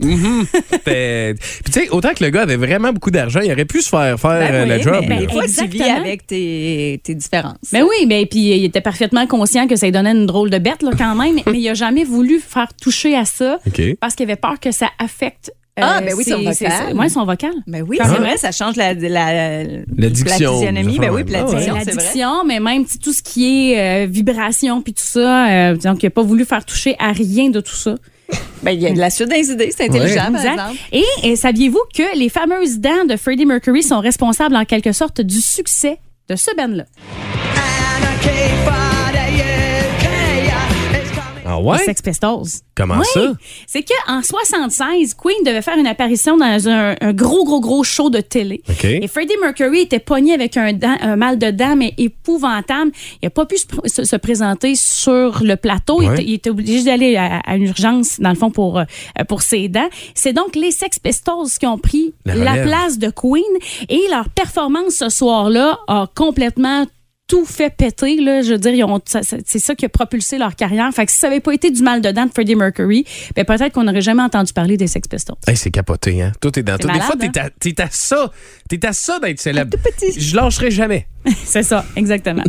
C'était- 0.73 1.35
Puis, 1.65 1.73
tu 1.73 1.81
sais, 1.83 1.89
autant 1.91 2.13
que 2.15 2.25
le 2.25 2.31
gars 2.31 2.43
avait 2.43 2.57
vraiment 2.57 2.93
beaucoup 2.93 3.13
d'argent, 3.13 3.41
il 3.41 3.53
aurait 3.53 3.65
pu 3.65 3.81
se 3.81 3.89
faire 3.89 4.19
faire 4.19 4.31
euh, 4.33 4.67
Ben 4.67 4.69
le 4.69 4.75
oui, 4.77 4.83
job. 4.83 5.05
mais 5.09 5.29
fois, 5.29 5.45
tu 5.45 5.51
vis 5.51 5.63
Exactement. 5.81 5.97
avec 6.01 6.27
tes, 6.27 7.01
tes 7.05 7.15
différences. 7.15 7.55
Mais 7.73 7.83
oui, 7.83 8.07
mais 8.09 8.27
puis 8.27 8.41
il 8.41 8.65
était 8.65 8.81
parfaitement 8.81 9.27
conscient 9.27 9.69
que 9.69 9.77
ça 9.77 9.87
lui 9.87 9.93
donnait 9.93 10.11
une 10.13 10.27
drôle 10.27 10.51
de 10.51 10.59
bête 10.59 10.83
là, 10.83 10.91
quand 10.99 11.15
même, 11.15 11.37
mais 11.47 11.59
il 11.61 11.69
a 11.69 11.75
jamais 11.75 12.03
voulu 12.05 12.41
faire 12.41 12.69
toucher 12.81 13.15
à 13.17 13.25
ça 13.25 13.59
OK. 13.67 13.81
parce 14.01 14.15
qu'il 14.17 14.25
avait 14.25 14.35
peur 14.37 14.59
que 14.61 14.73
ça 14.73 14.89
affecte. 14.99 15.53
Euh, 15.83 15.87
Ah, 15.97 16.01
ben 16.01 16.15
oui, 16.17 16.25
son 16.25 16.39
vocal. 16.43 16.97
ouais, 16.97 17.09
son 17.09 17.25
vocal. 17.25 17.53
Ben 17.67 17.85
oui, 17.87 17.99
c'est 18.01 18.09
vrai, 18.09 18.37
ça 18.37 18.53
change 18.53 18.77
la, 18.77 18.95
la, 18.95 19.63
La 19.65 20.09
diction, 20.11 20.53
physionomie. 20.59 20.99
Ben 20.99 21.11
oui, 21.11 21.25
puis 21.25 21.33
la 21.33 21.43
diction, 21.45 21.75
la 21.75 21.85
diction, 21.85 22.45
mais 22.47 22.61
même 22.61 22.85
tout 23.03 23.13
ce 23.13 23.23
qui 23.23 23.73
est 23.73 24.05
euh, 24.05 24.07
vibration 24.07 24.83
puis 24.83 24.93
tout 24.95 25.03
ça. 25.07 25.49
euh, 25.51 25.77
donc, 25.77 26.03
il 26.03 26.07
n'a 26.07 26.11
pas 26.11 26.23
voulu 26.23 26.45
faire 26.45 26.65
toucher 26.65 26.97
à 26.99 27.13
rien 27.13 27.51
de 27.51 27.61
tout 27.61 27.75
ça. 27.77 27.95
Ben, 28.63 28.71
il 28.73 28.81
y 28.81 28.87
a 28.87 28.93
de 28.93 28.99
la 28.99 29.11
suite 29.11 29.29
des 29.29 29.51
idées, 29.51 29.73
c'est 29.77 29.89
intelligent, 29.89 30.31
par 30.33 30.45
exemple. 30.45 30.77
Et, 30.93 31.05
et 31.25 31.35
saviez-vous 31.37 31.81
que 31.95 32.17
les 32.17 32.29
fameuses 32.29 32.79
dents 32.79 33.05
de 33.09 33.17
Freddie 33.17 33.47
Mercury 33.47 33.83
sont 33.83 33.99
responsables 34.01 34.55
en 34.55 34.65
quelque 34.65 34.93
sorte 34.93 35.21
du 35.21 35.41
succès 35.41 35.99
de 36.29 36.37
ce 36.37 36.55
band-là? 36.57 36.85
Ah 41.59 41.77
Les? 41.79 41.85
Sex 41.85 42.03
Pistols. 42.03 42.61
Comment 42.77 42.99
Oui. 42.99 43.05
ça? 43.13 43.33
C'est 43.67 43.83
qu'en 43.83 44.23
76, 44.23 45.15
Queen 45.15 45.37
devait 45.45 45.63
faire 45.63 45.77
une 45.77 45.87
apparition 45.87 46.37
dans 46.37 46.69
un, 46.69 46.95
un 47.01 47.13
gros, 47.13 47.45
gros, 47.45 47.61
gros 47.61 47.85
show 47.85 48.09
de 48.11 48.21
télé. 48.21 48.63
Et 48.85 49.07
Freddie 49.09 49.35
Mercury 49.41 49.81
était 49.81 49.99
pogné 49.99 50.33
avec 50.35 50.57
un, 50.57 50.73
dent- 50.73 50.97
un 51.01 51.17
mal 51.17 51.39
de 51.39 51.51
dents, 51.51 51.77
mais 51.77 51.93
épouvantable. 51.99 52.93
Il 53.23 53.27
n'a 53.27 53.31
pas 53.31 53.47
pu 53.47 53.57
se, 53.59 53.67
pr- 53.67 53.87
se- 53.89 54.05
se 54.05 54.17
présenter 54.17 54.75
sur 54.75 55.43
le 55.43 55.57
plateau. 55.57 56.01
Il, 56.03 56.09
Ouais. 56.09 56.15
était, 56.15 56.25
il 56.25 56.35
était 56.35 56.51
obligé 56.51 56.83
d'aller 56.85 57.17
à, 57.17 57.39
à 57.47 57.57
une 57.57 57.65
urgence, 57.65 58.19
dans 58.21 58.31
le 58.31 58.35
fond, 58.37 58.51
pour, 58.51 58.79
euh, 58.79 58.85
pour 59.29 59.43
ses 59.43 59.69
dents. 59.69 59.89
C'est 60.15 60.33
donc 60.33 60.57
les 60.57 60.71
Sex 60.71 60.99
Pistols 60.99 61.49
qui 61.59 61.67
ont 61.67 61.79
pris 61.79 62.15
La 62.25 62.35
la, 62.35 62.63
place 62.63 62.99
de 62.99 63.11
Queen. 63.11 63.43
Et 63.89 64.01
leur 64.11 64.29
performance 64.31 64.95
ce 64.95 65.09
soir-là 65.09 65.79
a 65.89 66.07
complètement 66.15 66.87
tout 67.31 67.45
fait 67.45 67.71
péter. 67.71 68.17
Là. 68.21 68.43
Je 68.43 68.53
veux 68.53 68.59
dire, 68.59 68.87
c'est 69.07 69.59
ça 69.61 69.75
qui 69.77 69.85
a 69.85 69.89
propulsé 69.89 70.37
leur 70.37 70.57
carrière. 70.57 70.91
Fait 70.93 71.07
que 71.07 71.13
si 71.13 71.19
ça 71.19 71.29
n'avait 71.29 71.41
pas 71.41 71.53
été 71.53 71.71
du 71.71 71.83
mal 71.83 72.01
de 72.01 72.11
dents 72.11 72.27
de 72.27 72.31
Freddie 72.31 72.57
Mercury, 72.57 73.05
ben 73.37 73.45
peut-être 73.45 73.73
qu'on 73.73 73.85
n'aurait 73.85 74.01
jamais 74.01 74.23
entendu 74.23 74.53
parler 74.53 74.77
des 74.77 74.89
Sex 74.89 75.07
Pistols. 75.07 75.37
Hey, 75.47 75.57
c'est 75.57 75.71
capoté, 75.71 76.21
hein? 76.23 76.33
Tout 76.41 76.59
est 76.59 76.65
dans 76.65 76.77
tout. 76.77 76.89
Des 76.89 77.01
fois, 77.01 77.15
t'es 77.17 77.27
hein? 77.39 77.45
à, 77.47 77.51
t'es 77.51 77.81
à 77.81 77.89
ça. 77.91 78.33
T'es 78.69 78.85
à 78.85 78.93
ça 78.93 79.21
d'être 79.21 79.41
célèbre. 79.41 79.77
Je 80.19 80.35
lâcherai 80.37 80.71
jamais. 80.73 81.07
C'est 81.45 81.63
ça, 81.63 81.85
exactement. 81.97 82.43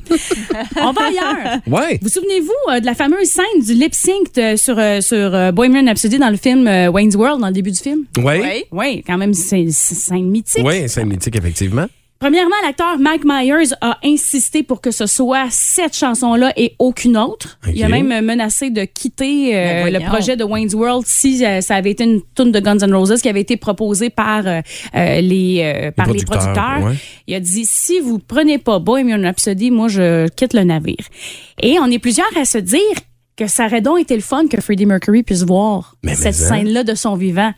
On 0.78 0.94
va 0.94 1.02
ailleurs. 1.08 1.60
Ouais. 1.68 2.00
Vous 2.02 2.08
souvenez-vous 2.08 2.72
euh, 2.74 2.80
de 2.80 2.86
la 2.86 2.96
fameuse 2.96 3.28
scène 3.28 3.62
du 3.66 3.74
lip 3.74 3.94
sync 3.94 4.34
de- 4.34 4.56
sur, 4.56 4.80
euh, 4.80 5.02
sur 5.02 5.36
euh, 5.36 5.52
Bohemian 5.52 5.86
Rhapsody 5.86 6.18
dans 6.20 6.30
le 6.30 6.38
film 6.38 6.66
euh, 6.68 6.88
Wayne's 6.90 7.16
World, 7.16 7.42
dans 7.42 7.48
le 7.48 7.54
début 7.54 7.72
du 7.72 7.80
film? 7.80 8.06
Ouais. 8.18 8.40
Oui. 8.42 8.64
Oui, 8.72 9.04
quand 9.06 9.18
même, 9.18 9.34
c'est 9.34 9.62
une 9.62 9.72
scène 9.72 10.30
mythique. 10.30 10.66
Ouais, 10.66 10.88
c'est 10.88 11.02
un 11.02 11.06
mythique, 11.06 11.36
effectivement. 11.36 11.88
Premièrement, 12.22 12.56
l'acteur 12.64 13.00
Mike 13.00 13.24
Myers 13.26 13.74
a 13.82 13.98
insisté 14.04 14.62
pour 14.62 14.80
que 14.80 14.92
ce 14.92 15.08
soit 15.08 15.48
cette 15.50 15.98
chanson-là 15.98 16.54
et 16.56 16.76
aucune 16.78 17.18
autre. 17.18 17.58
Il 17.74 17.84
a 17.84 17.90
même 17.90 18.24
menacé 18.24 18.70
de 18.70 18.84
quitter 18.84 19.58
euh, 19.58 19.86
Ben 19.86 19.94
le 19.94 20.06
projet 20.06 20.38
de 20.38 20.44
Wayne's 20.44 20.76
World 20.76 21.04
si 21.08 21.44
euh, 21.44 21.62
ça 21.62 21.74
avait 21.76 21.90
été 21.90 22.04
une 22.04 22.22
tune 22.36 22.52
de 22.52 22.60
Guns 22.60 22.78
N' 22.78 22.94
Roses 22.94 23.20
qui 23.24 23.28
avait 23.28 23.42
été 23.42 23.58
proposée 23.58 24.12
par 24.12 24.46
euh, 24.46 24.62
les 24.94 25.92
par 25.96 26.06
les 26.14 26.24
producteurs, 26.24 26.54
producteurs. 26.54 26.84
ouais. 26.92 26.96
Il 27.26 27.34
a 27.34 27.40
dit 27.40 27.66
si 27.66 28.00
vous 28.00 28.20
prenez 28.20 28.60
pas 28.60 28.78
Bohemian 28.78 29.24
Rhapsody, 29.24 29.72
moi 29.72 29.88
je 29.88 30.28
quitte 30.28 30.54
le 30.54 30.64
navire. 30.64 31.04
Et 31.60 31.80
on 31.80 31.88
est 31.88 31.98
plusieurs 31.98 32.38
à 32.38 32.46
se 32.46 32.60
dire 32.60 32.80
que 33.36 33.48
ça 33.48 33.66
aurait 33.66 33.82
donc 33.82 34.00
été 34.00 34.14
le 34.14 34.22
fun 34.22 34.46
que 34.48 34.62
Freddie 34.62 34.86
Mercury 34.86 35.24
puisse 35.24 35.44
voir 35.44 35.96
Mais 36.04 36.14
cette 36.14 36.36
hein? 36.36 36.50
scène-là 36.50 36.84
de 36.84 36.94
son 36.94 37.16
vivant. 37.16 37.52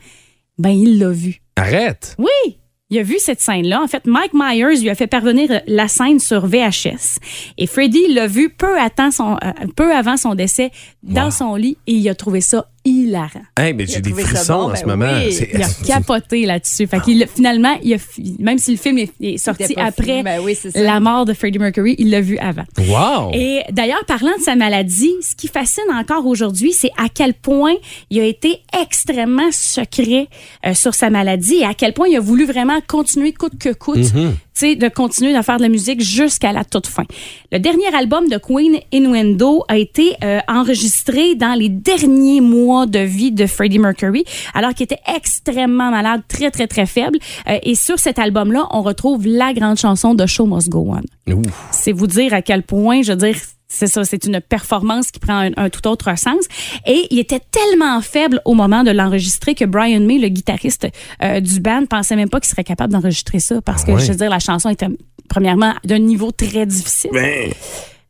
Ben 0.58 0.69
il 0.69 0.99
l'a 0.99 1.10
vu. 1.10 1.41
Arrête! 1.58 2.15
Oui, 2.17 2.58
il 2.93 2.99
a 2.99 3.03
vu 3.03 3.15
cette 3.17 3.41
scène-là. 3.41 3.82
En 3.82 3.88
fait, 3.88 4.06
Mike 4.06 4.34
Myers 4.34 4.79
lui 4.82 4.89
a 4.89 4.95
fait 4.95 5.08
parvenir 5.08 5.62
la 5.65 5.88
scène 5.88 6.19
sur 6.19 6.45
VHS. 6.45 7.17
Et 7.58 7.65
Freddie 7.65 8.13
l'a 8.13 8.27
vu 8.27 8.49
peu, 8.49 8.77
à 8.79 8.89
son, 9.12 9.34
euh, 9.43 9.51
peu 9.75 9.91
avant 9.95 10.15
son 10.15 10.36
décès 10.36 10.71
dans 11.01 11.25
Wow. 11.25 11.32
son 11.32 11.56
lit 11.56 11.77
et 11.88 11.93
il 11.93 12.08
a 12.10 12.13
trouvé 12.15 12.39
ça 12.41 12.67
hilarant. 12.86 13.41
Hey, 13.58 13.74
mais 13.74 13.84
Il 13.86 13.91
a 13.91 13.93
j'ai 13.96 14.02
des 14.02 14.12
frissons 14.13 14.54
bon, 14.56 14.62
en 14.63 14.69
ben 14.69 14.76
ce 14.76 14.86
moment. 14.86 15.12
oui. 15.26 15.32
C'est- 15.34 15.50
Il 15.54 15.62
a 15.62 15.67
capoté 15.88 16.46
là-dessus. 16.46 16.88
Fait 16.88 17.00
qu'il, 17.02 17.26
finalement, 17.34 17.76
il 17.84 17.93
a, 17.93 17.98
même 18.39 18.58
si 18.58 18.72
le 18.72 18.78
film 18.78 18.98
est, 18.98 19.38
sorti 19.38 19.74
après. 19.78 20.24
Ben 20.24 20.41
oui, 20.43 20.58
la 20.76 21.00
mort 21.00 21.26
de 21.26 21.34
Freddie 21.34 21.60
Mercury, 21.60 21.96
il 21.98 22.10
l'a 22.10 22.22
vu 22.22 22.38
avant. 22.39 22.63
Wow! 22.78 23.32
Et 23.34 23.62
d'ailleurs, 23.72 24.04
parlant 24.06 24.36
de 24.38 24.41
sa 24.43 24.56
maladie, 24.56 25.12
ce 25.22 25.36
qui 25.36 25.48
fascine 25.48 25.84
encore 25.93 26.26
aujourd'hui, 26.26 26.74
c'est 26.74 26.91
à 26.98 27.08
quel 27.13 27.34
point 27.34 27.74
il 28.10 28.19
a 28.19 28.26
été 28.26 28.60
extrêmement 28.82 29.52
secret 29.52 30.28
euh, 30.65 30.74
sur 30.74 30.93
sa 30.93 31.10
maladie 31.10 31.56
et 31.56 31.65
à 31.65 31.74
quel 31.74 31.93
point 31.93 32.08
il 32.08 32.17
a 32.17 32.19
voulu 32.19 32.46
vraiment 32.46 32.80
continuer 32.88 33.32
coûte 33.34 33.58
que 33.60 33.69
coûte, 33.74 33.98
Mm-hmm. 33.98 34.32
tu 34.32 34.38
sais, 34.54 34.76
de 34.76 34.88
continuer 34.89 35.36
à 35.36 35.43
faire 35.43 35.58
de 35.58 35.63
la 35.63 35.69
musique 35.69 36.02
jusqu'à 36.02 36.52
la 36.52 36.63
toute 36.63 36.88
fin. 36.88 37.04
Le 37.52 37.60
dernier 37.60 37.93
album 37.96 38.28
de 38.28 38.38
Queen, 38.38 38.80
Innuendo, 38.91 39.63
a 39.67 39.78
été 39.78 40.15
euh, 40.24 40.39
enregistré 40.48 41.36
dans 41.36 41.54
les 41.54 41.69
derniers 41.69 42.41
mois 42.41 42.73
de 42.86 43.00
vie 43.00 43.32
de 43.32 43.46
Freddie 43.48 43.80
Mercury, 43.80 44.24
alors 44.54 44.74
qu'il 44.74 44.84
était 44.86 45.00
extrêmement 45.16 45.92
malade, 45.92 46.22
très, 46.28 46.52
très, 46.52 46.68
très 46.68 46.86
faible. 46.86 47.18
Euh, 47.50 47.58
et 47.64 47.76
sur 47.76 48.00
cet 48.00 48.20
album-là, 48.20 48.68
on 48.72 48.82
retrouve 48.82 49.26
la 49.26 49.54
grande 49.54 49.78
chanson 49.78 50.14
de 50.14 50.26
Show 50.26 50.46
Must 50.46 50.70
Go 50.70 50.94
On 51.28 51.42
c'est 51.72 51.92
vous 51.92 52.08
dire 52.08 52.34
à 52.34 52.42
quel 52.42 52.64
point, 52.64 53.02
je 53.02 53.12
veux 53.14 53.18
dire, 53.18 53.36
c'est 53.68 53.88
ça, 53.88 54.04
c'est 54.04 54.26
une 54.26 54.40
performance 54.42 55.10
qui 55.10 55.20
prend 55.20 55.38
un, 55.48 55.52
un 55.58 55.70
tout 55.70 55.88
autre 55.88 56.16
sens. 56.18 56.46
Et 56.86 57.08
il 57.10 57.18
était 57.20 57.42
tellement 57.52 58.02
faible 58.02 58.40
au 58.46 58.54
moment 58.54 58.84
de 58.84 58.92
l'enregistrer 58.92 59.56
que 59.56 59.66
Brian 59.66 60.02
May, 60.02 60.20
le 60.20 60.28
guitariste 60.28 60.88
euh, 61.24 61.40
du 61.40 61.60
band, 61.60 61.86
pensait 61.90 62.16
même 62.16 62.30
pas 62.30 62.40
qu'il 62.40 62.50
serait 62.50 62.64
capable 62.64 62.94
d'enregistrer 62.94 63.40
ça 63.40 63.62
parce 63.62 63.84
que, 63.84 63.92
Ah 63.92 63.96
ouais. 63.96 64.02
je 64.02 64.12
veux 64.12 64.18
dire, 64.18 64.30
la 64.30 64.40
chanson 64.40 64.70
était 64.70 64.90
premièrement 65.28 65.74
d'un 65.86 66.00
niveau 66.00 66.32
très 66.32 66.66
difficile. 66.66 67.10
Ben, 67.14 67.52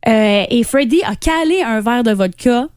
Euh, 0.06 0.44
et 0.50 0.62
Freddie 0.64 1.02
a 1.02 1.16
calé 1.16 1.62
un 1.62 1.80
verre 1.80 2.02
de 2.02 2.12
vodka. 2.12 2.68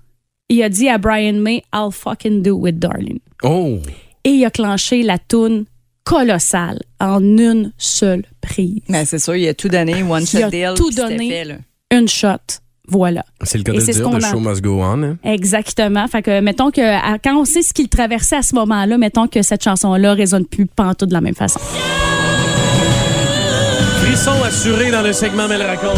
Il 0.49 0.63
a 0.63 0.69
dit 0.69 0.87
à 0.87 0.97
Brian 0.97 1.33
May, 1.33 1.63
I'll 1.73 1.91
fucking 1.91 2.41
do 2.41 2.65
it, 2.67 2.79
darling. 2.79 3.19
oh! 3.43 3.79
Et 4.23 4.29
il 4.31 4.45
a 4.45 4.49
clenché 4.49 5.03
la 5.03 5.17
toune 5.17 5.65
colossale 6.03 6.79
en 6.99 7.21
une 7.21 7.71
seule 7.77 8.23
prise. 8.41 8.81
Mais 8.89 9.05
c'est 9.05 9.19
sûr, 9.19 9.35
il 9.35 9.47
a 9.47 9.53
tout 9.53 9.67
donné, 9.69 10.03
one 10.03 10.25
shot 10.25 10.37
Il 10.39 10.43
a 10.43 10.49
deal. 10.49 10.73
tout 10.75 10.89
donné. 10.91 11.29
fait, 11.29 11.43
là. 11.45 11.55
Une 11.91 12.07
shot. 12.07 12.29
Voilà. 12.89 13.25
C'est 13.43 13.57
le 13.57 13.63
cas 13.65 13.73
Et 13.73 13.75
de 13.75 13.81
c'est 13.81 13.91
ce 13.93 13.97
dire, 13.99 14.09
qu'on 14.09 14.17
de 14.17 14.23
a- 14.23 14.31
show 14.31 14.39
must 14.39 14.61
go 14.61 14.81
on. 14.81 15.03
hein. 15.03 15.17
Exactement. 15.23 16.07
Fait 16.07 16.21
que, 16.21 16.39
mettons 16.39 16.71
que, 16.71 16.79
à- 16.81 17.17
quand 17.19 17.35
on 17.37 17.43
sait 17.45 17.61
ce 17.61 17.73
qu'il 17.73 17.89
traversait 17.89 18.37
à 18.37 18.41
ce 18.41 18.55
moment-là, 18.55 18.97
mettons 18.97 19.27
que 19.27 19.41
cette 19.41 19.63
chanson-là 19.63 20.13
résonne 20.13 20.45
plus 20.45 20.65
pantoute 20.65 21.09
de 21.09 21.13
la 21.13 21.21
même 21.21 21.35
façon. 21.35 21.59
Frisson 24.01 24.41
assuré 24.45 24.91
dans 24.91 25.01
le 25.01 25.11
segment 25.11 25.47
Mel 25.49 25.61
raconte. 25.61 25.97